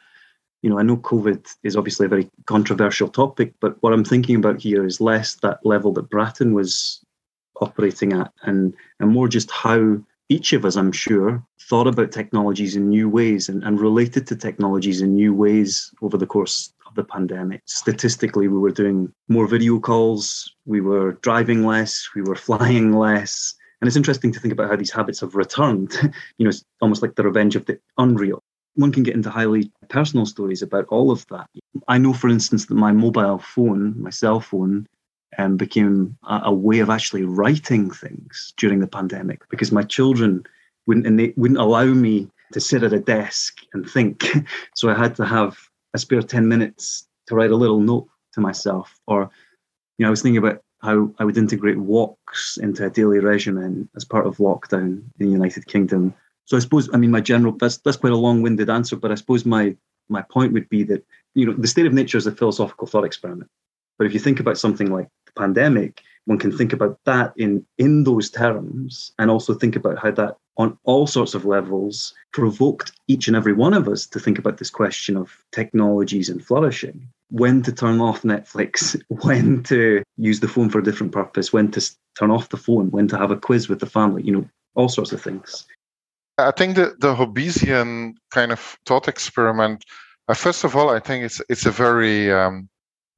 you 0.63 0.71
know, 0.71 0.79
I 0.79 0.83
know 0.83 0.97
COVID 0.97 1.47
is 1.63 1.77
obviously 1.77 2.07
a 2.07 2.09
very 2.09 2.29
controversial 2.47 3.09
topic, 3.09 3.55
but 3.61 3.81
what 3.83 3.93
I'm 3.93 4.05
thinking 4.05 4.37
about 4.37 4.61
here 4.61 4.85
is 4.85 5.01
less 5.01 5.37
that 5.37 5.65
level 5.65 5.93
that 5.93 6.11
Bratton 6.11 6.53
was 6.53 7.01
operating 7.61 8.13
at 8.13 8.33
and, 8.43 8.75
and 9.01 9.11
more 9.11 9.29
just 9.29 9.51
how 9.51 9.99
each 10.29 10.53
of 10.53 10.65
us, 10.65 10.77
I'm 10.77 10.93
sure, 10.93 11.43
thought 11.61 11.87
about 11.87 12.13
technologies 12.13 12.77
in 12.77 12.89
new 12.89 13.09
ways 13.09 13.49
and, 13.49 13.63
and 13.65 13.81
related 13.81 14.27
to 14.27 14.37
technologies 14.37 15.01
in 15.01 15.15
new 15.15 15.33
ways 15.33 15.93
over 16.03 16.19
the 16.19 16.27
course 16.27 16.73
of 16.87 16.95
the 16.95 17.05
pandemic. 17.05 17.63
Statistically, 17.65 18.49
we 18.49 18.59
were 18.59 18.71
doing 18.71 19.13
more 19.29 19.47
video 19.47 19.79
calls, 19.79 20.55
we 20.67 20.81
were 20.81 21.13
driving 21.23 21.65
less, 21.65 22.11
we 22.15 22.23
were 22.23 22.37
flying 22.49 22.93
less. 22.93 23.55
And 23.81 23.87
it's 23.87 23.97
interesting 23.97 24.33
to 24.33 24.41
think 24.41 24.53
about 24.53 24.71
how 24.71 24.77
these 24.77 24.91
habits 24.91 25.21
have 25.21 25.37
returned. 25.37 25.95
you 26.39 26.45
know, 26.45 26.51
it's 26.51 26.65
almost 26.81 27.01
like 27.01 27.15
the 27.15 27.23
revenge 27.23 27.55
of 27.55 27.65
the 27.67 27.79
unreal 27.97 28.43
one 28.79 28.93
can 28.93 29.03
get 29.03 29.15
into 29.15 29.29
highly 29.29 29.71
personal 29.89 30.25
stories 30.25 30.63
about 30.63 30.87
all 30.87 31.11
of 31.11 31.27
that. 31.27 31.49
I 31.89 31.99
know, 31.99 32.13
for 32.13 32.29
instance, 32.29 32.67
that 32.67 32.75
my 32.75 32.93
mobile 32.93 33.39
phone, 33.39 34.01
my 34.01 34.11
cell 34.11 34.41
phone, 34.41 34.87
um, 35.37 35.57
became 35.57 36.17
a, 36.27 36.43
a, 36.45 36.53
way 36.53 36.79
of 36.79 36.89
actually 36.89 37.25
writing 37.25 37.91
things 37.91 38.55
during 38.57 38.81
the 38.81 38.87
pandemic 38.87 39.43
because 39.51 39.71
my 39.73 39.83
children 39.83 40.45
wouldn't 40.87 41.07
and 41.07 41.19
they 41.19 41.35
wouldn't 41.37 41.61
allow 41.61 41.85
me 41.85 42.29
to 42.53 42.61
sit 42.61 42.83
at 42.83 42.93
a 42.93 43.01
desk 43.01 43.59
and 43.75 43.89
think. 43.89 44.25
so 44.75 44.89
I 44.89 44.95
had 44.95 45.15
to 45.17 45.27
have 45.27 45.59
a 45.93 45.99
spare 45.99 46.23
10 46.23 46.49
minutes 46.49 47.07
to 47.27 47.35
write 47.35 47.51
a 47.51 47.57
little 47.57 47.81
note 47.81 48.09
to 48.35 48.41
myself. 48.41 48.99
Or, 49.07 49.31
you 49.99 50.05
know, 50.05 50.09
I 50.09 50.11
was 50.11 50.23
thinking 50.23 50.39
about 50.39 50.63
how 50.81 51.11
I 51.19 51.25
would 51.25 51.37
integrate 51.37 51.79
walks 51.79 52.57
into 52.63 52.87
a 52.87 52.91
daily 52.91 53.19
regimen 53.19 53.89
as 53.97 54.05
part 54.05 54.27
of 54.27 54.37
lockdown 54.37 55.03
in 55.19 55.27
the 55.27 55.27
United 55.27 55.67
Kingdom 55.67 56.15
so 56.49 56.57
I 56.57 56.61
suppose, 56.61 56.89
I 56.95 56.97
mean, 56.97 57.11
my 57.11 57.21
general 57.21 57.53
that's 57.53 57.77
that's 57.77 57.99
quite 57.99 58.15
a 58.15 58.17
long-winded 58.17 58.71
answer, 58.71 58.97
but 58.97 59.13
I 59.13 59.17
suppose 59.17 59.45
my 59.45 59.77
my 60.09 60.23
point 60.23 60.55
would 60.55 60.67
be 60.71 60.83
that 60.85 61.05
you 61.35 61.45
know 61.45 61.53
the 61.53 61.69
state 61.69 61.85
of 61.85 61.93
nature 61.93 62.17
is 62.17 62.27
a 62.27 62.33
philosophical 62.33 62.87
thought 62.87 63.05
experiment. 63.05 63.51
But 63.99 64.07
if 64.07 64.15
you 64.15 64.19
think 64.19 64.41
about 64.41 64.57
something 64.57 64.91
like 64.91 65.09
the 65.27 65.33
pandemic, 65.33 66.01
one 66.25 66.39
can 66.39 66.57
think 66.57 66.73
about 66.73 66.99
that 67.05 67.35
in 67.37 67.67
in 67.77 68.05
those 68.05 68.31
terms, 68.31 69.13
and 69.19 69.31
also 69.31 69.53
think 69.53 69.77
about 69.77 69.99
how 69.99 70.11
that 70.13 70.39
on 70.57 70.79
all 70.85 71.07
sorts 71.07 71.35
of 71.35 71.45
levels 71.45 72.15
provoked 72.33 72.93
each 73.09 73.29
and 73.29 73.37
every 73.37 73.53
one 73.53 73.75
of 73.75 73.87
us 73.87 74.07
to 74.07 74.19
think 74.19 74.39
about 74.39 74.57
this 74.57 74.71
question 74.71 75.19
of 75.19 75.45
technologies 75.53 76.31
and 76.31 76.43
flourishing 76.43 77.09
when 77.31 77.61
to 77.61 77.73
turn 77.73 78.01
off 78.01 78.23
Netflix, 78.23 78.99
when 79.09 79.63
to 79.65 80.03
use 80.17 80.41
the 80.41 80.49
phone 80.49 80.71
for 80.71 80.79
a 80.79 80.83
different 80.83 81.13
purpose, 81.13 81.53
when 81.53 81.71
to 81.73 81.91
turn 82.19 82.31
off 82.31 82.49
the 82.49 82.57
phone, 82.57 82.91
when 82.91 83.07
to 83.09 83.19
have 83.19 83.31
a 83.31 83.37
quiz 83.37 83.69
with 83.69 83.81
the 83.81 83.87
family, 83.87 84.23
you 84.23 84.33
know, 84.33 84.49
all 84.75 84.89
sorts 84.89 85.13
of 85.13 85.21
things. 85.21 85.67
I 86.39 86.53
think 86.53 86.77
the, 86.77 86.95
the 86.99 87.15
Hobbesian 87.15 88.15
kind 88.31 88.53
of 88.53 88.61
thought 88.87 89.09
experiment, 89.09 89.85
uh, 90.29 90.35
first 90.35 90.65
of 90.65 90.77
all, 90.77 90.91
I 90.91 91.01
think 91.01 91.25
it's 91.25 91.43
it's 91.49 91.67
a 91.67 91.71
very 91.71 92.33
um, 92.33 92.69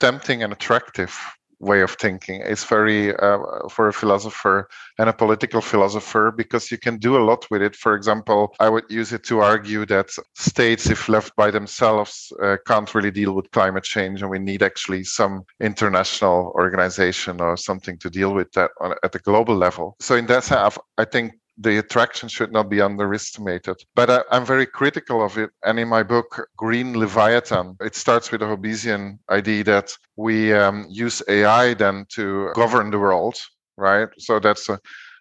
tempting 0.01 0.43
and 0.43 0.53
attractive 0.53 1.15
way 1.61 1.83
of 1.83 1.91
thinking. 1.93 2.41
It's 2.43 2.65
very 2.65 3.15
uh, 3.15 3.39
for 3.71 3.89
a 3.89 3.93
philosopher 3.93 4.67
and 4.99 5.11
a 5.11 5.13
political 5.13 5.61
philosopher 5.61 6.33
because 6.35 6.71
you 6.71 6.79
can 6.79 6.97
do 6.97 7.19
a 7.19 7.25
lot 7.25 7.47
with 7.51 7.61
it. 7.61 7.77
For 7.77 7.95
example, 7.95 8.55
I 8.59 8.71
would 8.71 8.85
use 8.89 9.13
it 9.13 9.25
to 9.25 9.41
argue 9.41 9.85
that 9.87 10.09
states, 10.35 10.89
if 10.89 11.09
left 11.09 11.37
by 11.37 11.51
themselves, 11.51 12.33
uh, 12.43 12.57
can't 12.67 12.95
really 12.95 13.11
deal 13.11 13.35
with 13.35 13.51
climate 13.51 13.85
change, 13.85 14.23
and 14.23 14.31
we 14.31 14.39
need 14.39 14.63
actually 14.63 15.05
some 15.05 15.43
international 15.61 16.53
organization 16.55 17.41
or 17.43 17.59
something 17.59 17.99
to 17.99 18.09
deal 18.09 18.33
with 18.33 18.51
that 18.53 18.71
on, 18.81 18.95
at 19.05 19.13
the 19.13 19.19
global 19.19 19.55
level. 19.55 19.97
So 20.01 20.17
in 20.17 20.27
that 20.27 20.45
sense, 20.45 20.79
I 20.97 21.05
think 21.05 21.33
the 21.59 21.79
attraction 21.79 22.29
should 22.29 22.53
not 22.53 22.71
be 22.71 22.81
underestimated. 22.81 23.77
But 23.95 24.11
I, 24.11 24.23
am 24.37 24.47
very 24.47 24.67
critical 24.67 25.23
of 25.25 25.37
it. 25.39 25.51
And 25.65 25.79
in 25.79 25.89
my 25.89 26.03
book, 26.03 26.49
Green 26.57 26.99
Leviathan, 26.99 27.77
it 27.81 27.95
starts 27.95 28.31
with 28.33 28.43
a 28.43 28.47
Hobbesian 28.47 29.19
idea 29.31 29.65
that 29.65 29.93
we 30.17 30.53
um, 30.53 30.87
use 30.89 31.23
AI 31.29 31.75
then 31.75 32.07
to 32.11 32.51
govern 32.55 32.91
the 32.91 32.99
world, 32.99 33.37
right? 33.77 34.09
So 34.19 34.41
that's 34.41 34.69
a, 34.69 34.81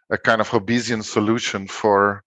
a 0.10 0.18
kind 0.18 0.42
of 0.42 0.50
Hobbesian 0.50 1.04
solution 1.04 1.68
for 1.68 2.24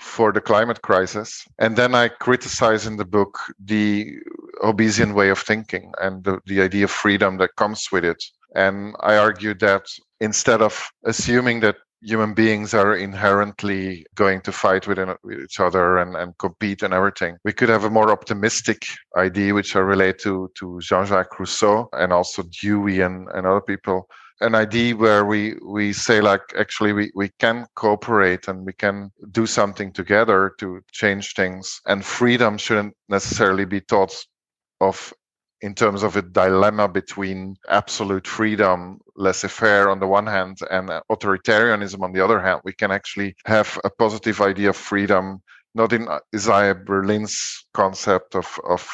for 0.00 0.32
the 0.32 0.40
climate 0.40 0.80
crisis. 0.80 1.44
And 1.58 1.76
then 1.76 1.94
I 1.94 2.08
criticize 2.08 2.86
in 2.86 2.96
the 2.96 3.04
book 3.04 3.38
the 3.62 4.16
Hobbesian 4.62 5.14
way 5.14 5.28
of 5.28 5.38
thinking 5.38 5.92
and 6.00 6.24
the, 6.24 6.40
the 6.46 6.62
idea 6.62 6.84
of 6.84 6.90
freedom 6.90 7.36
that 7.36 7.56
comes 7.56 7.86
with 7.92 8.06
it. 8.06 8.24
And 8.56 8.96
I 9.00 9.18
argue 9.18 9.52
that 9.54 9.84
instead 10.20 10.62
of 10.62 10.90
assuming 11.04 11.60
that 11.60 11.76
human 12.02 12.34
beings 12.34 12.74
are 12.74 12.96
inherently 12.96 14.06
going 14.14 14.40
to 14.42 14.52
fight 14.52 14.86
with, 14.86 14.98
each 15.42 15.60
other 15.60 15.98
and, 15.98 16.16
and 16.16 16.36
compete 16.38 16.82
and 16.82 16.94
everything. 16.94 17.36
We 17.44 17.52
could 17.52 17.68
have 17.68 17.84
a 17.84 17.90
more 17.90 18.10
optimistic 18.10 18.84
idea, 19.16 19.54
which 19.54 19.76
I 19.76 19.80
relate 19.80 20.18
to, 20.20 20.50
to 20.58 20.80
Jean-Jacques 20.80 21.38
Rousseau 21.38 21.88
and 21.92 22.12
also 22.12 22.42
Dewey 22.60 23.00
and, 23.00 23.28
and 23.34 23.46
other 23.46 23.60
people. 23.60 24.08
An 24.40 24.54
idea 24.54 24.96
where 24.96 25.26
we, 25.26 25.56
we 25.62 25.92
say 25.92 26.22
like, 26.22 26.40
actually, 26.58 26.94
we, 26.94 27.10
we 27.14 27.30
can 27.38 27.66
cooperate 27.76 28.48
and 28.48 28.64
we 28.64 28.72
can 28.72 29.10
do 29.32 29.46
something 29.46 29.92
together 29.92 30.54
to 30.58 30.80
change 30.92 31.34
things. 31.34 31.80
And 31.86 32.02
freedom 32.02 32.56
shouldn't 32.56 32.94
necessarily 33.10 33.66
be 33.66 33.80
thought 33.80 34.14
of 34.80 35.12
in 35.62 35.74
terms 35.74 36.02
of 36.02 36.16
a 36.16 36.22
dilemma 36.22 36.88
between 36.88 37.56
absolute 37.68 38.26
freedom, 38.26 39.00
laissez 39.16 39.48
faire 39.48 39.90
on 39.90 40.00
the 40.00 40.06
one 40.06 40.26
hand, 40.26 40.58
and 40.70 40.88
authoritarianism 41.10 42.02
on 42.02 42.12
the 42.12 42.24
other 42.24 42.40
hand. 42.40 42.60
We 42.64 42.72
can 42.72 42.90
actually 42.90 43.36
have 43.44 43.78
a 43.84 43.90
positive 43.90 44.40
idea 44.40 44.70
of 44.70 44.76
freedom, 44.76 45.42
not 45.74 45.92
in 45.92 46.08
Isaiah 46.34 46.74
Berlin's 46.74 47.66
concept 47.74 48.34
of, 48.34 48.58
of 48.68 48.88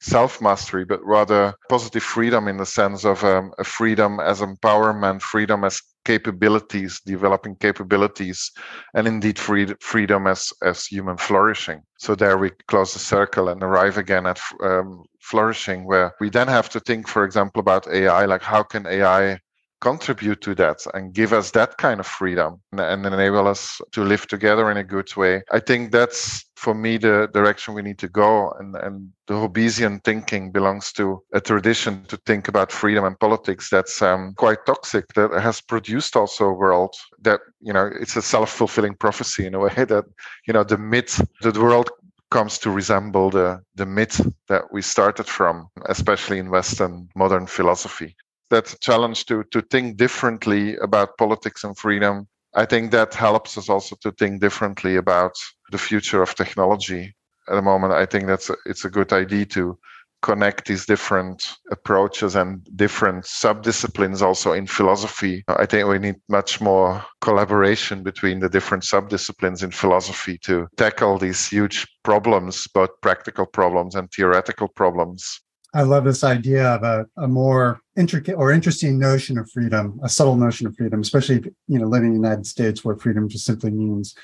self 0.00 0.40
mastery, 0.42 0.84
but 0.84 1.04
rather 1.04 1.54
positive 1.68 2.02
freedom 2.02 2.48
in 2.48 2.58
the 2.58 2.66
sense 2.66 3.04
of 3.04 3.24
um, 3.24 3.52
a 3.58 3.64
freedom 3.64 4.20
as 4.20 4.40
empowerment, 4.40 5.22
freedom 5.22 5.64
as 5.64 5.80
capabilities, 6.04 7.00
developing 7.04 7.56
capabilities, 7.56 8.50
and 8.94 9.06
indeed 9.06 9.38
free, 9.38 9.66
freedom 9.80 10.26
as, 10.26 10.52
as 10.62 10.86
human 10.86 11.16
flourishing. 11.16 11.82
So 11.98 12.14
there 12.14 12.38
we 12.38 12.50
close 12.68 12.92
the 12.92 12.98
circle 12.98 13.48
and 13.48 13.62
arrive 13.62 13.98
again 13.98 14.26
at 14.26 14.40
um, 14.62 15.04
flourishing, 15.20 15.84
where 15.84 16.12
we 16.20 16.30
then 16.30 16.48
have 16.48 16.68
to 16.70 16.80
think, 16.80 17.08
for 17.08 17.24
example, 17.24 17.60
about 17.60 17.88
AI, 17.88 18.24
like 18.26 18.42
how 18.42 18.62
can 18.62 18.86
AI 18.86 19.38
contribute 19.82 20.40
to 20.40 20.54
that 20.54 20.78
and 20.94 21.12
give 21.12 21.32
us 21.32 21.50
that 21.50 21.76
kind 21.76 21.98
of 21.98 22.06
freedom 22.06 22.60
and, 22.78 23.04
enable 23.04 23.48
us 23.48 23.80
to 23.90 24.04
live 24.04 24.26
together 24.28 24.70
in 24.70 24.76
a 24.76 24.84
good 24.84 25.14
way. 25.16 25.42
I 25.50 25.58
think 25.58 25.90
that's 25.90 26.44
for 26.54 26.72
me 26.72 26.96
the 26.96 27.28
direction 27.34 27.74
we 27.74 27.82
need 27.82 27.98
to 27.98 28.08
go 28.08 28.52
and, 28.58 28.76
and 28.76 29.10
the 29.26 29.34
Hobbesian 29.34 30.02
thinking 30.04 30.52
belongs 30.52 30.92
to 30.92 31.20
a 31.32 31.40
tradition 31.40 32.04
to 32.04 32.16
think 32.18 32.46
about 32.46 32.70
freedom 32.70 33.04
and 33.04 33.18
politics 33.18 33.68
that's 33.68 34.00
um, 34.00 34.34
quite 34.36 34.64
toxic 34.66 35.12
that 35.14 35.32
has 35.32 35.60
produced 35.60 36.14
also 36.16 36.44
a 36.46 36.54
world 36.54 36.94
that 37.20 37.40
you 37.60 37.72
know 37.72 37.90
it's 38.00 38.16
a 38.16 38.22
self-fulfilling 38.22 38.94
prophecy 38.94 39.46
in 39.46 39.54
a 39.54 39.58
way 39.58 39.74
that 39.94 40.04
you 40.46 40.52
know 40.54 40.62
the 40.62 40.78
myth 40.78 41.20
that 41.40 41.54
the 41.54 41.60
world 41.60 41.90
comes 42.30 42.58
to 42.58 42.70
resemble 42.70 43.30
the 43.30 43.60
the 43.74 43.86
myth 43.86 44.24
that 44.48 44.62
we 44.72 44.80
started 44.80 45.26
from 45.26 45.68
especially 45.86 46.38
in 46.38 46.50
western 46.50 47.08
modern 47.14 47.46
philosophy 47.46 48.14
that's 48.52 48.74
a 48.74 48.78
challenge 48.78 49.24
to 49.26 49.44
to 49.50 49.62
think 49.62 49.96
differently 49.96 50.76
about 50.76 51.16
politics 51.16 51.64
and 51.64 51.76
freedom. 51.76 52.28
I 52.54 52.66
think 52.66 52.90
that 52.90 53.14
helps 53.14 53.56
us 53.56 53.68
also 53.70 53.96
to 54.02 54.12
think 54.12 54.40
differently 54.40 54.96
about 54.96 55.32
the 55.70 55.78
future 55.78 56.22
of 56.22 56.34
technology. 56.34 57.16
At 57.48 57.54
the 57.54 57.62
moment, 57.62 57.94
I 57.94 58.06
think 58.06 58.26
that's 58.26 58.50
a, 58.50 58.56
it's 58.66 58.84
a 58.84 58.90
good 58.90 59.12
idea 59.12 59.46
to 59.46 59.78
connect 60.20 60.66
these 60.66 60.86
different 60.86 61.56
approaches 61.70 62.36
and 62.36 62.64
different 62.76 63.24
subdisciplines 63.24 64.22
also 64.22 64.52
in 64.52 64.66
philosophy. 64.66 65.42
I 65.48 65.66
think 65.66 65.88
we 65.88 65.98
need 65.98 66.16
much 66.28 66.60
more 66.60 67.04
collaboration 67.20 68.02
between 68.02 68.38
the 68.40 68.48
different 68.48 68.84
subdisciplines 68.84 69.64
in 69.64 69.72
philosophy 69.72 70.38
to 70.44 70.68
tackle 70.76 71.18
these 71.18 71.48
huge 71.48 71.86
problems, 72.04 72.68
both 72.68 72.90
practical 73.00 73.46
problems 73.46 73.94
and 73.96 74.08
theoretical 74.12 74.68
problems. 74.68 75.40
I 75.74 75.82
love 75.82 76.04
this 76.04 76.22
idea 76.22 76.66
of 76.66 76.82
a, 76.82 77.06
a 77.16 77.26
more 77.26 77.80
intricate 77.96 78.34
or 78.34 78.52
interesting 78.52 78.98
notion 78.98 79.38
of 79.38 79.50
freedom, 79.50 79.98
a 80.02 80.08
subtle 80.08 80.36
notion 80.36 80.66
of 80.66 80.76
freedom, 80.76 81.00
especially 81.00 81.42
you 81.66 81.78
know 81.78 81.86
living 81.86 82.14
in 82.14 82.20
the 82.20 82.28
United 82.28 82.46
States 82.46 82.84
where 82.84 82.96
freedom 82.96 83.28
just 83.28 83.46
simply 83.46 83.70
means 83.70 84.14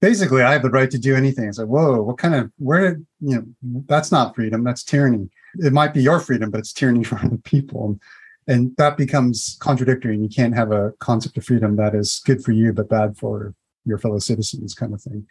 basically 0.00 0.42
I 0.42 0.52
have 0.52 0.62
the 0.62 0.70
right 0.70 0.90
to 0.90 0.98
do 0.98 1.14
anything. 1.14 1.48
It's 1.48 1.58
like, 1.58 1.68
whoa, 1.68 2.02
what 2.02 2.18
kind 2.18 2.34
of 2.34 2.50
where 2.58 3.00
you 3.20 3.36
know 3.36 3.44
that's 3.86 4.10
not 4.10 4.34
freedom, 4.34 4.64
that's 4.64 4.82
tyranny. 4.82 5.28
It 5.54 5.72
might 5.72 5.94
be 5.94 6.02
your 6.02 6.20
freedom, 6.20 6.50
but 6.50 6.58
it's 6.58 6.72
tyranny 6.72 7.04
for 7.04 7.18
other 7.18 7.38
people. 7.38 7.98
And 8.46 8.74
that 8.78 8.96
becomes 8.96 9.56
contradictory, 9.60 10.14
and 10.14 10.24
you 10.24 10.28
can't 10.28 10.56
have 10.56 10.72
a 10.72 10.92
concept 10.98 11.36
of 11.36 11.44
freedom 11.44 11.76
that 11.76 11.94
is 11.94 12.20
good 12.24 12.42
for 12.42 12.52
you 12.52 12.72
but 12.72 12.88
bad 12.88 13.16
for 13.16 13.54
your 13.84 13.98
fellow 13.98 14.18
citizens, 14.18 14.74
kind 14.74 14.92
of 14.92 15.00
thing. 15.00 15.26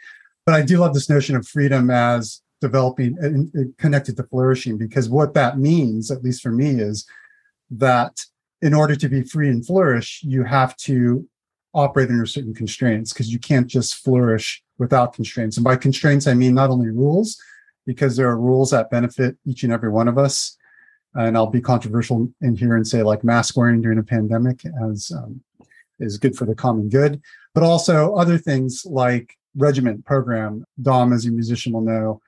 But 0.45 0.55
I 0.55 0.61
do 0.61 0.77
love 0.77 0.93
this 0.93 1.09
notion 1.09 1.35
of 1.35 1.47
freedom 1.47 1.89
as 1.89 2.41
developing 2.61 3.17
and 3.19 3.77
connected 3.77 4.17
to 4.17 4.23
flourishing 4.23 4.77
because 4.77 5.09
what 5.09 5.33
that 5.33 5.57
means 5.57 6.11
at 6.11 6.23
least 6.23 6.41
for 6.41 6.51
me 6.51 6.71
is 6.71 7.05
that 7.71 8.19
in 8.61 8.73
order 8.73 8.95
to 8.95 9.07
be 9.07 9.21
free 9.21 9.49
and 9.49 9.65
flourish 9.65 10.21
you 10.23 10.43
have 10.43 10.75
to 10.75 11.27
operate 11.73 12.09
under 12.09 12.25
certain 12.25 12.53
constraints 12.53 13.13
because 13.13 13.31
you 13.31 13.39
can't 13.39 13.67
just 13.67 13.95
flourish 13.95 14.63
without 14.77 15.13
constraints. 15.13 15.57
And 15.57 15.63
by 15.63 15.75
constraints 15.75 16.27
i 16.27 16.33
mean 16.33 16.53
not 16.53 16.69
only 16.69 16.89
rules 16.89 17.41
because 17.85 18.15
there 18.15 18.29
are 18.29 18.37
rules 18.37 18.71
that 18.71 18.91
benefit 18.91 19.37
each 19.45 19.63
and 19.63 19.73
every 19.73 19.89
one 19.89 20.07
of 20.07 20.17
us. 20.17 20.57
And 21.15 21.37
i'll 21.37 21.47
be 21.47 21.61
controversial 21.61 22.29
in 22.41 22.55
here 22.55 22.75
and 22.75 22.87
say 22.87 23.03
like 23.03 23.23
mask 23.23 23.55
wearing 23.55 23.81
during 23.81 23.99
a 23.99 24.03
pandemic 24.03 24.63
as 24.89 25.11
um, 25.15 25.41
is 25.99 26.17
good 26.17 26.35
for 26.35 26.45
the 26.45 26.55
common 26.55 26.89
good. 26.89 27.21
But 27.53 27.63
also 27.63 28.15
other 28.15 28.37
things 28.37 28.85
like 28.85 29.35
regiment 29.55 30.05
program 30.05 30.65
dom 30.81 31.13
as 31.13 31.25
a 31.25 31.31
musician 31.31 31.73
will 31.73 31.81
know 31.81 32.21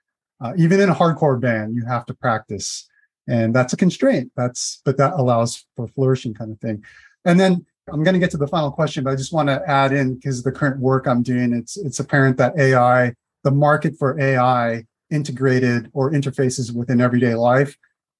uh, 0.43 0.53
even 0.57 0.79
in 0.79 0.89
a 0.89 0.95
hardcore 0.95 1.39
band 1.39 1.75
you 1.75 1.85
have 1.85 2.05
to 2.05 2.13
practice. 2.13 2.87
And 3.27 3.53
that's 3.55 3.73
a 3.73 3.77
constraint. 3.77 4.31
That's 4.35 4.81
but 4.83 4.97
that 4.97 5.13
allows 5.13 5.65
for 5.75 5.87
flourishing 5.87 6.33
kind 6.33 6.51
of 6.51 6.59
thing. 6.59 6.83
And 7.25 7.39
then 7.39 7.65
i'm 7.91 8.03
going 8.03 8.13
to 8.13 8.19
get 8.19 8.29
to 8.29 8.37
the 8.37 8.47
final 8.47 8.71
question 8.71 9.03
but 9.03 9.09
i 9.09 9.15
just 9.15 9.33
want 9.33 9.49
to 9.49 9.59
add 9.67 9.91
in 9.91 10.13
because 10.13 10.43
the 10.43 10.51
current 10.51 10.79
work 10.79 11.07
i'm 11.07 11.23
doing 11.23 11.51
it's 11.51 11.77
it's 11.77 11.99
apparent 11.99 12.37
that 12.37 12.57
ai 12.59 13.11
the 13.43 13.49
market 13.49 13.97
for 13.97 14.19
ai 14.21 14.83
integrated 15.11 15.89
or 15.93 16.11
interfaces 16.11 16.73
within 16.73 17.01
everyday 17.01 17.33
life 17.33 17.75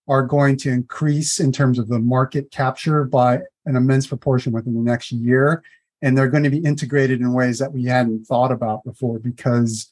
are 0.08 0.24
going 0.24 0.58
to 0.58 0.70
increase 0.70 1.40
in 1.40 1.52
terms 1.52 1.80
of 1.80 1.88
the 1.88 2.00
market 2.00 2.52
capture 2.52 3.04
by 3.04 3.40
an 3.66 3.76
immense 3.76 4.08
proportion 4.08 4.52
within 4.52 4.74
the 4.74 4.82
next 4.82 5.12
year. 5.12 5.64
And 6.02 6.18
they're 6.18 6.30
going 6.30 6.44
to 6.44 6.50
be 6.50 6.58
integrated 6.58 7.22
in 7.22 7.34
ways 7.34 7.60
that 7.60 7.72
we 7.72 7.86
hadn't 7.86 8.26
thought 8.26 8.52
about 8.52 8.84
before 8.84 9.20
because 9.20 9.90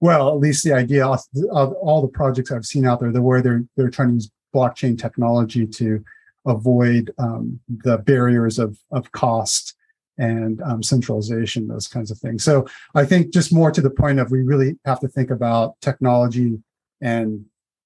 well, 0.00 0.28
at 0.28 0.38
least 0.38 0.64
the 0.64 0.72
idea 0.72 1.06
of 1.06 1.72
all 1.72 2.02
the 2.02 2.08
projects 2.08 2.52
I've 2.52 2.66
seen 2.66 2.86
out 2.86 3.00
there, 3.00 3.12
the 3.12 3.22
where 3.22 3.42
they're 3.42 3.64
they're 3.76 3.90
trying 3.90 4.08
to 4.08 4.14
use 4.14 4.30
blockchain 4.54 4.98
technology 4.98 5.66
to 5.66 6.04
avoid 6.46 7.12
um, 7.18 7.60
the 7.68 7.98
barriers 7.98 8.58
of 8.58 8.78
of 8.90 9.10
cost 9.12 9.74
and 10.18 10.60
um, 10.62 10.82
centralization, 10.82 11.68
those 11.68 11.86
kinds 11.86 12.10
of 12.10 12.18
things. 12.18 12.42
So 12.42 12.66
I 12.94 13.04
think 13.04 13.32
just 13.32 13.52
more 13.52 13.70
to 13.70 13.80
the 13.80 13.90
point 13.90 14.18
of 14.18 14.30
we 14.30 14.42
really 14.42 14.76
have 14.84 15.00
to 15.00 15.08
think 15.08 15.30
about 15.30 15.80
technology 15.80 16.60
and 17.00 17.44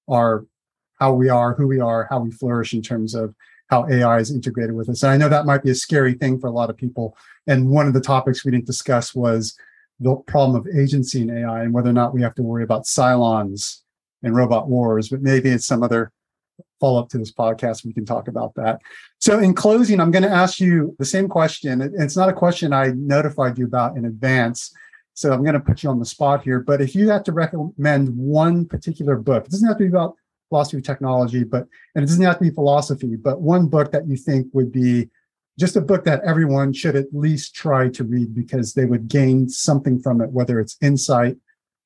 our 0.09 0.45
how 0.99 1.13
we 1.13 1.29
are, 1.29 1.53
who 1.53 1.67
we 1.67 1.79
are, 1.79 2.07
how 2.09 2.19
we 2.19 2.31
flourish 2.31 2.73
in 2.73 2.81
terms 2.81 3.13
of 3.13 3.35
how 3.67 3.87
AI 3.89 4.19
is 4.19 4.31
integrated 4.31 4.75
with 4.75 4.89
us. 4.89 5.03
And 5.03 5.11
I 5.11 5.17
know 5.17 5.29
that 5.29 5.45
might 5.45 5.63
be 5.63 5.71
a 5.71 5.75
scary 5.75 6.13
thing 6.13 6.39
for 6.39 6.47
a 6.47 6.51
lot 6.51 6.69
of 6.69 6.77
people. 6.77 7.17
And 7.47 7.69
one 7.69 7.87
of 7.87 7.93
the 7.93 8.01
topics 8.01 8.45
we 8.45 8.51
didn't 8.51 8.67
discuss 8.67 9.15
was 9.15 9.57
the 9.99 10.15
problem 10.27 10.59
of 10.59 10.67
agency 10.75 11.21
in 11.21 11.29
AI 11.29 11.63
and 11.63 11.73
whether 11.73 11.89
or 11.89 11.93
not 11.93 12.13
we 12.13 12.21
have 12.21 12.35
to 12.35 12.43
worry 12.43 12.63
about 12.63 12.83
Cylons 12.83 13.81
and 14.23 14.35
robot 14.35 14.67
wars, 14.67 15.09
but 15.09 15.21
maybe 15.21 15.49
it's 15.49 15.65
some 15.65 15.83
other 15.83 16.11
follow 16.79 16.99
up 16.99 17.09
to 17.09 17.17
this 17.17 17.31
podcast. 17.31 17.85
We 17.85 17.93
can 17.93 18.05
talk 18.05 18.27
about 18.27 18.53
that. 18.55 18.81
So, 19.19 19.39
in 19.39 19.53
closing, 19.53 19.99
I'm 19.99 20.11
going 20.11 20.23
to 20.23 20.29
ask 20.29 20.59
you 20.59 20.95
the 20.99 21.05
same 21.05 21.27
question. 21.27 21.81
It's 21.81 22.17
not 22.17 22.29
a 22.29 22.33
question 22.33 22.73
I 22.73 22.87
notified 22.95 23.57
you 23.57 23.65
about 23.65 23.97
in 23.97 24.05
advance. 24.05 24.73
So, 25.13 25.31
I'm 25.31 25.43
going 25.43 25.53
to 25.53 25.59
put 25.59 25.83
you 25.83 25.89
on 25.89 25.99
the 25.99 26.05
spot 26.05 26.43
here. 26.43 26.59
But 26.59 26.81
if 26.81 26.95
you 26.95 27.09
had 27.09 27.25
to 27.25 27.31
recommend 27.31 28.15
one 28.15 28.65
particular 28.65 29.15
book, 29.15 29.45
it 29.45 29.51
doesn't 29.51 29.67
have 29.67 29.77
to 29.77 29.83
be 29.83 29.89
about 29.89 30.15
philosophy 30.49 30.77
of 30.77 30.83
technology, 30.83 31.43
but, 31.43 31.67
and 31.95 32.03
it 32.03 32.07
doesn't 32.07 32.23
have 32.23 32.37
to 32.37 32.43
be 32.43 32.51
philosophy, 32.51 33.15
but 33.15 33.41
one 33.41 33.67
book 33.67 33.91
that 33.91 34.07
you 34.07 34.15
think 34.15 34.47
would 34.53 34.71
be 34.71 35.09
just 35.59 35.75
a 35.75 35.81
book 35.81 36.03
that 36.05 36.23
everyone 36.23 36.73
should 36.73 36.95
at 36.95 37.07
least 37.13 37.53
try 37.53 37.89
to 37.89 38.03
read 38.03 38.33
because 38.33 38.73
they 38.73 38.85
would 38.85 39.07
gain 39.07 39.47
something 39.49 39.99
from 39.99 40.21
it, 40.21 40.31
whether 40.31 40.59
it's 40.59 40.77
insight 40.81 41.37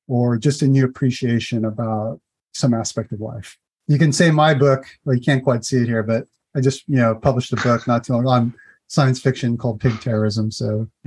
or 0.06 0.38
just 0.38 0.62
a 0.62 0.66
new 0.66 0.84
appreciation 0.84 1.64
about 1.64 2.20
some 2.52 2.72
aspect 2.72 3.12
of 3.12 3.20
life. 3.20 3.58
You 3.86 3.98
can 3.98 4.12
say 4.12 4.30
my 4.30 4.54
book, 4.54 4.86
you 5.06 5.20
can't 5.20 5.44
quite 5.44 5.64
see 5.64 5.78
it 5.78 5.86
here, 5.86 6.02
but 6.02 6.26
I 6.56 6.60
just, 6.60 6.84
you 6.88 6.96
know, 6.96 7.14
published 7.14 7.52
a 7.52 7.56
book 7.56 7.86
not 7.86 8.04
too 8.04 8.14
long 8.14 8.26
on 8.26 8.54
science 8.88 9.20
fiction 9.20 9.56
called 9.56 9.80
Pig 9.80 10.00
Terrorism. 10.00 10.50
So 10.50 10.88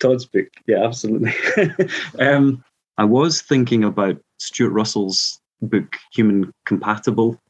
Todd's 0.00 0.26
book. 0.26 0.48
Yeah, 0.66 0.84
absolutely. 0.84 1.32
um, 2.18 2.64
I 2.98 3.04
was 3.04 3.42
thinking 3.42 3.84
about 3.84 4.18
Stuart 4.38 4.70
Russell's 4.70 5.40
book, 5.62 5.96
Human 6.12 6.52
Compatible, 6.66 7.40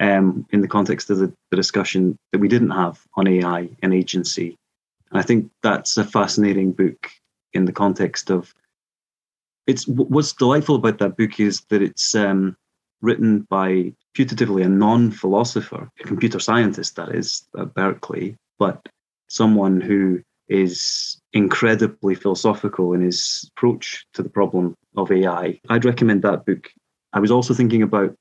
um, 0.00 0.46
in 0.50 0.62
the 0.62 0.68
context 0.68 1.10
of 1.10 1.18
the, 1.18 1.32
the, 1.50 1.56
discussion 1.56 2.16
that 2.32 2.38
we 2.38 2.48
didn't 2.48 2.70
have 2.70 3.00
on 3.14 3.28
AI 3.28 3.68
and 3.82 3.94
agency. 3.94 4.56
And 5.10 5.20
I 5.20 5.22
think 5.22 5.50
that's 5.62 5.96
a 5.98 6.04
fascinating 6.04 6.72
book 6.72 7.10
in 7.52 7.66
the 7.66 7.72
context 7.72 8.30
of 8.30 8.54
it's 9.66 9.86
what's 9.86 10.32
delightful 10.32 10.76
about 10.76 10.98
that 10.98 11.16
book 11.16 11.38
is 11.38 11.60
that 11.68 11.82
it's 11.82 12.14
um, 12.14 12.56
written 13.02 13.46
by 13.50 13.92
putatively 14.16 14.64
a 14.64 14.68
non-philosopher, 14.68 15.88
a 16.00 16.04
computer 16.04 16.40
scientist 16.40 16.96
that 16.96 17.14
is 17.14 17.46
at 17.58 17.74
Berkeley, 17.74 18.36
but 18.58 18.88
someone 19.28 19.80
who 19.80 20.22
is 20.48 21.20
incredibly 21.32 22.14
philosophical 22.14 22.92
in 22.94 23.02
his 23.02 23.48
approach 23.56 24.04
to 24.14 24.22
the 24.22 24.28
problem 24.28 24.74
of 24.96 25.12
AI. 25.12 25.60
I'd 25.68 25.84
recommend 25.84 26.22
that 26.22 26.44
book. 26.44 26.68
I 27.12 27.20
was 27.20 27.30
also 27.30 27.54
thinking 27.54 27.82
about 27.82 28.14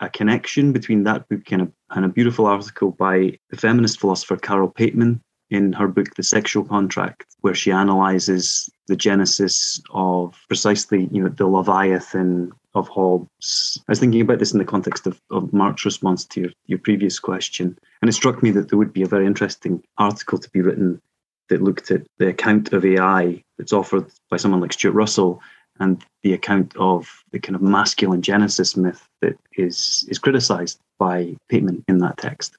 a 0.00 0.08
connection 0.08 0.72
between 0.72 1.04
that 1.04 1.28
book 1.28 1.50
and 1.50 1.62
a, 1.62 1.72
and 1.90 2.04
a 2.04 2.08
beautiful 2.08 2.46
article 2.46 2.90
by 2.92 3.38
the 3.50 3.56
feminist 3.56 4.00
philosopher 4.00 4.36
Carole 4.36 4.70
Pateman 4.70 5.20
in 5.50 5.72
her 5.72 5.88
book 5.88 6.14
The 6.14 6.22
Sexual 6.22 6.64
Contract, 6.64 7.24
where 7.40 7.54
she 7.54 7.70
analyzes 7.70 8.68
the 8.88 8.96
genesis 8.96 9.80
of 9.90 10.36
precisely, 10.48 11.08
you 11.12 11.22
know, 11.22 11.28
the 11.28 11.46
Leviathan 11.46 12.52
of 12.74 12.88
Hobbes. 12.88 13.80
I 13.88 13.92
was 13.92 14.00
thinking 14.00 14.20
about 14.20 14.38
this 14.38 14.52
in 14.52 14.58
the 14.58 14.64
context 14.64 15.06
of, 15.06 15.20
of 15.30 15.52
Mark's 15.52 15.84
response 15.84 16.24
to 16.26 16.42
your, 16.42 16.50
your 16.66 16.78
previous 16.78 17.18
question, 17.18 17.78
and 18.02 18.08
it 18.08 18.12
struck 18.12 18.42
me 18.42 18.50
that 18.52 18.68
there 18.68 18.78
would 18.78 18.92
be 18.92 19.02
a 19.02 19.08
very 19.08 19.26
interesting 19.26 19.82
article 19.98 20.38
to 20.38 20.50
be 20.50 20.60
written 20.60 21.00
that 21.48 21.62
looked 21.62 21.90
at 21.90 22.02
the 22.18 22.28
account 22.28 22.72
of 22.72 22.84
AI 22.84 23.42
that's 23.56 23.72
offered 23.72 24.06
by 24.30 24.36
someone 24.36 24.60
like 24.60 24.72
Stuart 24.72 24.92
Russell 24.92 25.40
and 25.80 26.04
the 26.22 26.32
account 26.32 26.74
of 26.76 27.22
the 27.32 27.38
kind 27.38 27.56
of 27.56 27.62
masculine 27.62 28.22
genesis 28.22 28.76
myth 28.76 29.08
that 29.20 29.36
is 29.56 30.04
is 30.08 30.18
criticized 30.18 30.78
by 30.98 31.36
Pateman 31.50 31.82
in 31.88 31.98
that 31.98 32.16
text. 32.18 32.56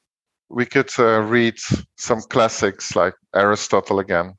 We 0.49 0.65
could 0.65 0.89
uh, 0.97 1.22
read 1.22 1.55
some 1.97 2.22
classics 2.22 2.95
like 2.95 3.15
Aristotle 3.36 3.99
again, 3.99 4.36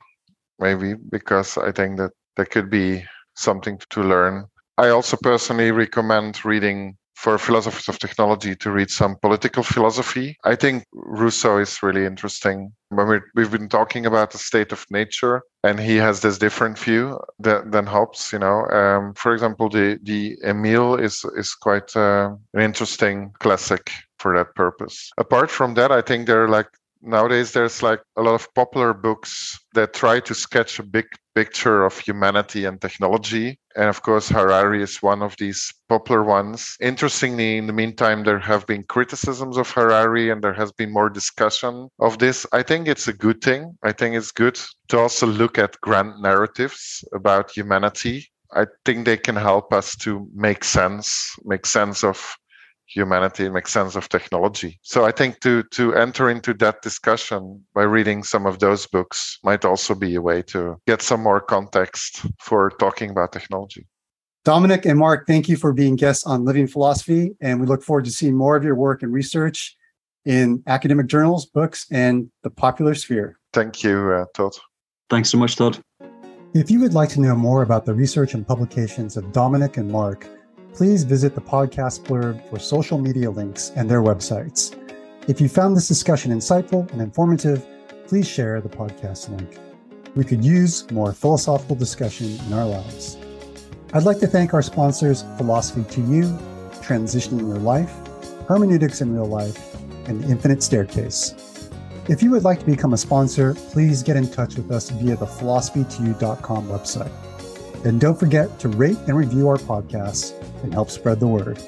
maybe, 0.57 0.95
because 0.95 1.57
I 1.57 1.71
think 1.71 1.97
that 1.97 2.11
there 2.35 2.45
could 2.45 2.69
be 2.69 3.03
something 3.35 3.79
to 3.91 4.01
learn. 4.01 4.45
I 4.77 4.89
also 4.89 5.17
personally 5.21 5.71
recommend 5.71 6.43
reading 6.45 6.97
for 7.19 7.37
philosophers 7.37 7.89
of 7.89 7.99
technology 7.99 8.55
to 8.55 8.71
read 8.71 8.89
some 8.89 9.17
political 9.21 9.61
philosophy. 9.61 10.37
I 10.45 10.55
think 10.55 10.85
Rousseau 10.93 11.57
is 11.57 11.83
really 11.83 12.05
interesting. 12.05 12.71
When 12.89 13.21
we 13.35 13.43
have 13.43 13.51
been 13.51 13.67
talking 13.67 14.05
about 14.05 14.31
the 14.31 14.37
state 14.37 14.71
of 14.71 14.85
nature, 14.89 15.41
and 15.63 15.79
he 15.79 15.97
has 15.97 16.21
this 16.21 16.37
different 16.37 16.79
view 16.79 17.19
than, 17.37 17.71
than 17.71 17.85
Hobbes. 17.85 18.31
You 18.31 18.39
know, 18.39 18.65
um, 18.71 19.13
for 19.15 19.33
example, 19.33 19.67
the 19.69 19.99
the 20.03 20.37
Emile 20.45 20.95
is 20.95 21.25
is 21.35 21.53
quite 21.55 21.93
uh, 21.95 22.29
an 22.53 22.61
interesting 22.61 23.33
classic 23.39 23.91
for 24.17 24.37
that 24.37 24.55
purpose. 24.55 25.11
Apart 25.17 25.51
from 25.51 25.73
that, 25.73 25.91
I 25.91 26.01
think 26.01 26.25
there 26.25 26.43
are 26.43 26.49
like 26.49 26.69
nowadays 27.01 27.51
there's 27.51 27.81
like 27.81 28.01
a 28.17 28.21
lot 28.21 28.35
of 28.35 28.53
popular 28.53 28.93
books 28.93 29.57
that 29.73 29.93
try 29.93 30.19
to 30.21 30.33
sketch 30.33 30.79
a 30.79 30.83
big 30.83 31.05
picture 31.35 31.85
of 31.85 31.97
humanity 31.97 32.65
and 32.65 32.81
technology. 32.81 33.59
And 33.75 33.87
of 33.87 34.01
course 34.01 34.27
harari 34.29 34.83
is 34.83 35.01
one 35.01 35.21
of 35.21 35.35
these 35.37 35.73
popular 35.87 36.23
ones. 36.23 36.75
Interestingly 36.81 37.57
in 37.57 37.67
the 37.67 37.73
meantime 37.73 38.23
there 38.23 38.39
have 38.39 38.65
been 38.67 38.83
criticisms 38.83 39.57
of 39.57 39.71
harari 39.71 40.29
and 40.29 40.43
there 40.43 40.53
has 40.53 40.71
been 40.71 40.91
more 40.91 41.09
discussion 41.09 41.89
of 41.99 42.17
this. 42.19 42.45
I 42.51 42.63
think 42.63 42.87
it's 42.87 43.07
a 43.07 43.13
good 43.13 43.41
thing. 43.41 43.77
I 43.83 43.91
think 43.91 44.15
it's 44.15 44.31
good 44.31 44.59
to 44.89 44.99
also 44.99 45.27
look 45.27 45.57
at 45.57 45.79
grand 45.81 46.21
narratives 46.21 47.03
about 47.13 47.51
humanity. 47.51 48.27
I 48.53 48.65
think 48.83 49.05
they 49.05 49.17
can 49.17 49.35
help 49.35 49.71
us 49.73 49.95
to 49.97 50.27
make 50.33 50.63
sense 50.63 51.35
make 51.45 51.65
sense 51.65 52.03
of 52.03 52.35
humanity 52.89 53.45
and 53.45 53.53
make 53.53 53.67
sense 53.67 53.95
of 53.95 54.09
technology. 54.09 54.79
So 54.81 55.05
I 55.05 55.11
think 55.11 55.39
to 55.41 55.63
to 55.71 55.93
enter 55.95 56.29
into 56.29 56.53
that 56.55 56.81
discussion 56.81 57.63
by 57.73 57.83
reading 57.83 58.23
some 58.23 58.45
of 58.45 58.59
those 58.59 58.87
books 58.87 59.39
might 59.43 59.63
also 59.65 59.95
be 59.95 60.15
a 60.15 60.21
way 60.21 60.41
to 60.53 60.77
get 60.87 61.01
some 61.01 61.21
more 61.21 61.41
context 61.41 62.25
for 62.39 62.71
talking 62.79 63.11
about 63.11 63.31
technology. 63.31 63.85
Dominic 64.45 64.85
and 64.85 64.97
Mark, 64.97 65.27
thank 65.27 65.49
you 65.49 65.57
for 65.57 65.73
being 65.73 65.95
guests 65.95 66.25
on 66.25 66.45
Living 66.45 66.65
Philosophy, 66.65 67.35
and 67.41 67.59
we 67.59 67.67
look 67.67 67.83
forward 67.83 68.05
to 68.05 68.11
seeing 68.11 68.35
more 68.35 68.55
of 68.55 68.63
your 68.63 68.75
work 68.75 69.03
and 69.03 69.13
research 69.13 69.75
in 70.25 70.63
academic 70.65 71.07
journals, 71.07 71.45
books, 71.45 71.85
and 71.91 72.31
the 72.43 72.49
popular 72.49 72.95
sphere. 72.95 73.37
Thank 73.53 73.83
you, 73.83 74.11
uh, 74.11 74.25
Todd. 74.33 74.53
Thanks 75.09 75.29
so 75.29 75.37
much, 75.37 75.55
Todd. 75.55 75.79
If 76.53 76.71
you 76.71 76.79
would 76.79 76.93
like 76.93 77.09
to 77.09 77.21
know 77.21 77.35
more 77.35 77.61
about 77.61 77.85
the 77.85 77.93
research 77.93 78.33
and 78.33 78.47
publications 78.47 79.17
of 79.17 79.31
Dominic 79.31 79.77
and 79.77 79.91
Mark, 79.91 80.27
please 80.73 81.03
visit 81.03 81.35
the 81.35 81.41
podcast 81.41 82.03
blurb 82.03 82.47
for 82.49 82.59
social 82.59 82.97
media 82.97 83.29
links 83.29 83.71
and 83.75 83.89
their 83.89 84.01
websites. 84.01 84.75
If 85.27 85.39
you 85.39 85.49
found 85.49 85.75
this 85.75 85.87
discussion 85.87 86.31
insightful 86.31 86.91
and 86.91 87.01
informative, 87.01 87.65
please 88.07 88.27
share 88.27 88.61
the 88.61 88.69
podcast 88.69 89.29
link. 89.29 89.57
We 90.15 90.23
could 90.23 90.43
use 90.43 90.89
more 90.91 91.13
philosophical 91.13 91.75
discussion 91.75 92.39
in 92.47 92.53
our 92.53 92.65
lives. 92.65 93.17
I'd 93.93 94.03
like 94.03 94.19
to 94.19 94.27
thank 94.27 94.53
our 94.53 94.61
sponsors, 94.61 95.23
Philosophy 95.37 95.83
to 95.95 96.01
You, 96.01 96.25
Transitioning 96.81 97.41
Your 97.41 97.57
Life, 97.57 97.93
Hermeneutics 98.47 99.01
in 99.01 99.13
Real 99.13 99.27
Life, 99.27 99.75
and 100.07 100.23
Infinite 100.25 100.63
Staircase. 100.63 101.69
If 102.07 102.23
you 102.23 102.31
would 102.31 102.43
like 102.43 102.59
to 102.59 102.65
become 102.65 102.93
a 102.93 102.97
sponsor, 102.97 103.53
please 103.53 104.01
get 104.01 104.17
in 104.17 104.31
touch 104.31 104.55
with 104.55 104.71
us 104.71 104.89
via 104.89 105.15
the 105.15 105.27
philosophy2you.com 105.27 106.67
website. 106.67 107.11
And 107.85 108.01
don't 108.01 108.19
forget 108.19 108.59
to 108.59 108.67
rate 108.67 108.97
and 109.07 109.15
review 109.15 109.47
our 109.47 109.57
podcasts 109.57 110.33
and 110.63 110.73
help 110.73 110.89
spread 110.89 111.19
the 111.19 111.27
word. 111.27 111.61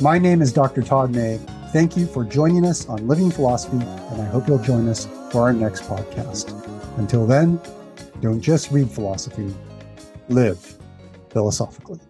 My 0.00 0.18
name 0.18 0.42
is 0.42 0.52
Dr. 0.52 0.82
Todd 0.82 1.14
Mei. 1.14 1.38
Thank 1.72 1.96
you 1.96 2.06
for 2.06 2.24
joining 2.24 2.66
us 2.66 2.88
on 2.88 3.06
Living 3.06 3.30
Philosophy, 3.30 3.78
and 3.78 4.20
I 4.20 4.24
hope 4.24 4.48
you'll 4.48 4.58
join 4.58 4.88
us 4.88 5.06
for 5.30 5.42
our 5.42 5.52
next 5.52 5.84
podcast. 5.84 6.52
Until 6.98 7.26
then, 7.26 7.60
don't 8.20 8.40
just 8.40 8.72
read 8.72 8.90
philosophy, 8.90 9.54
live 10.28 10.76
philosophically. 11.30 12.00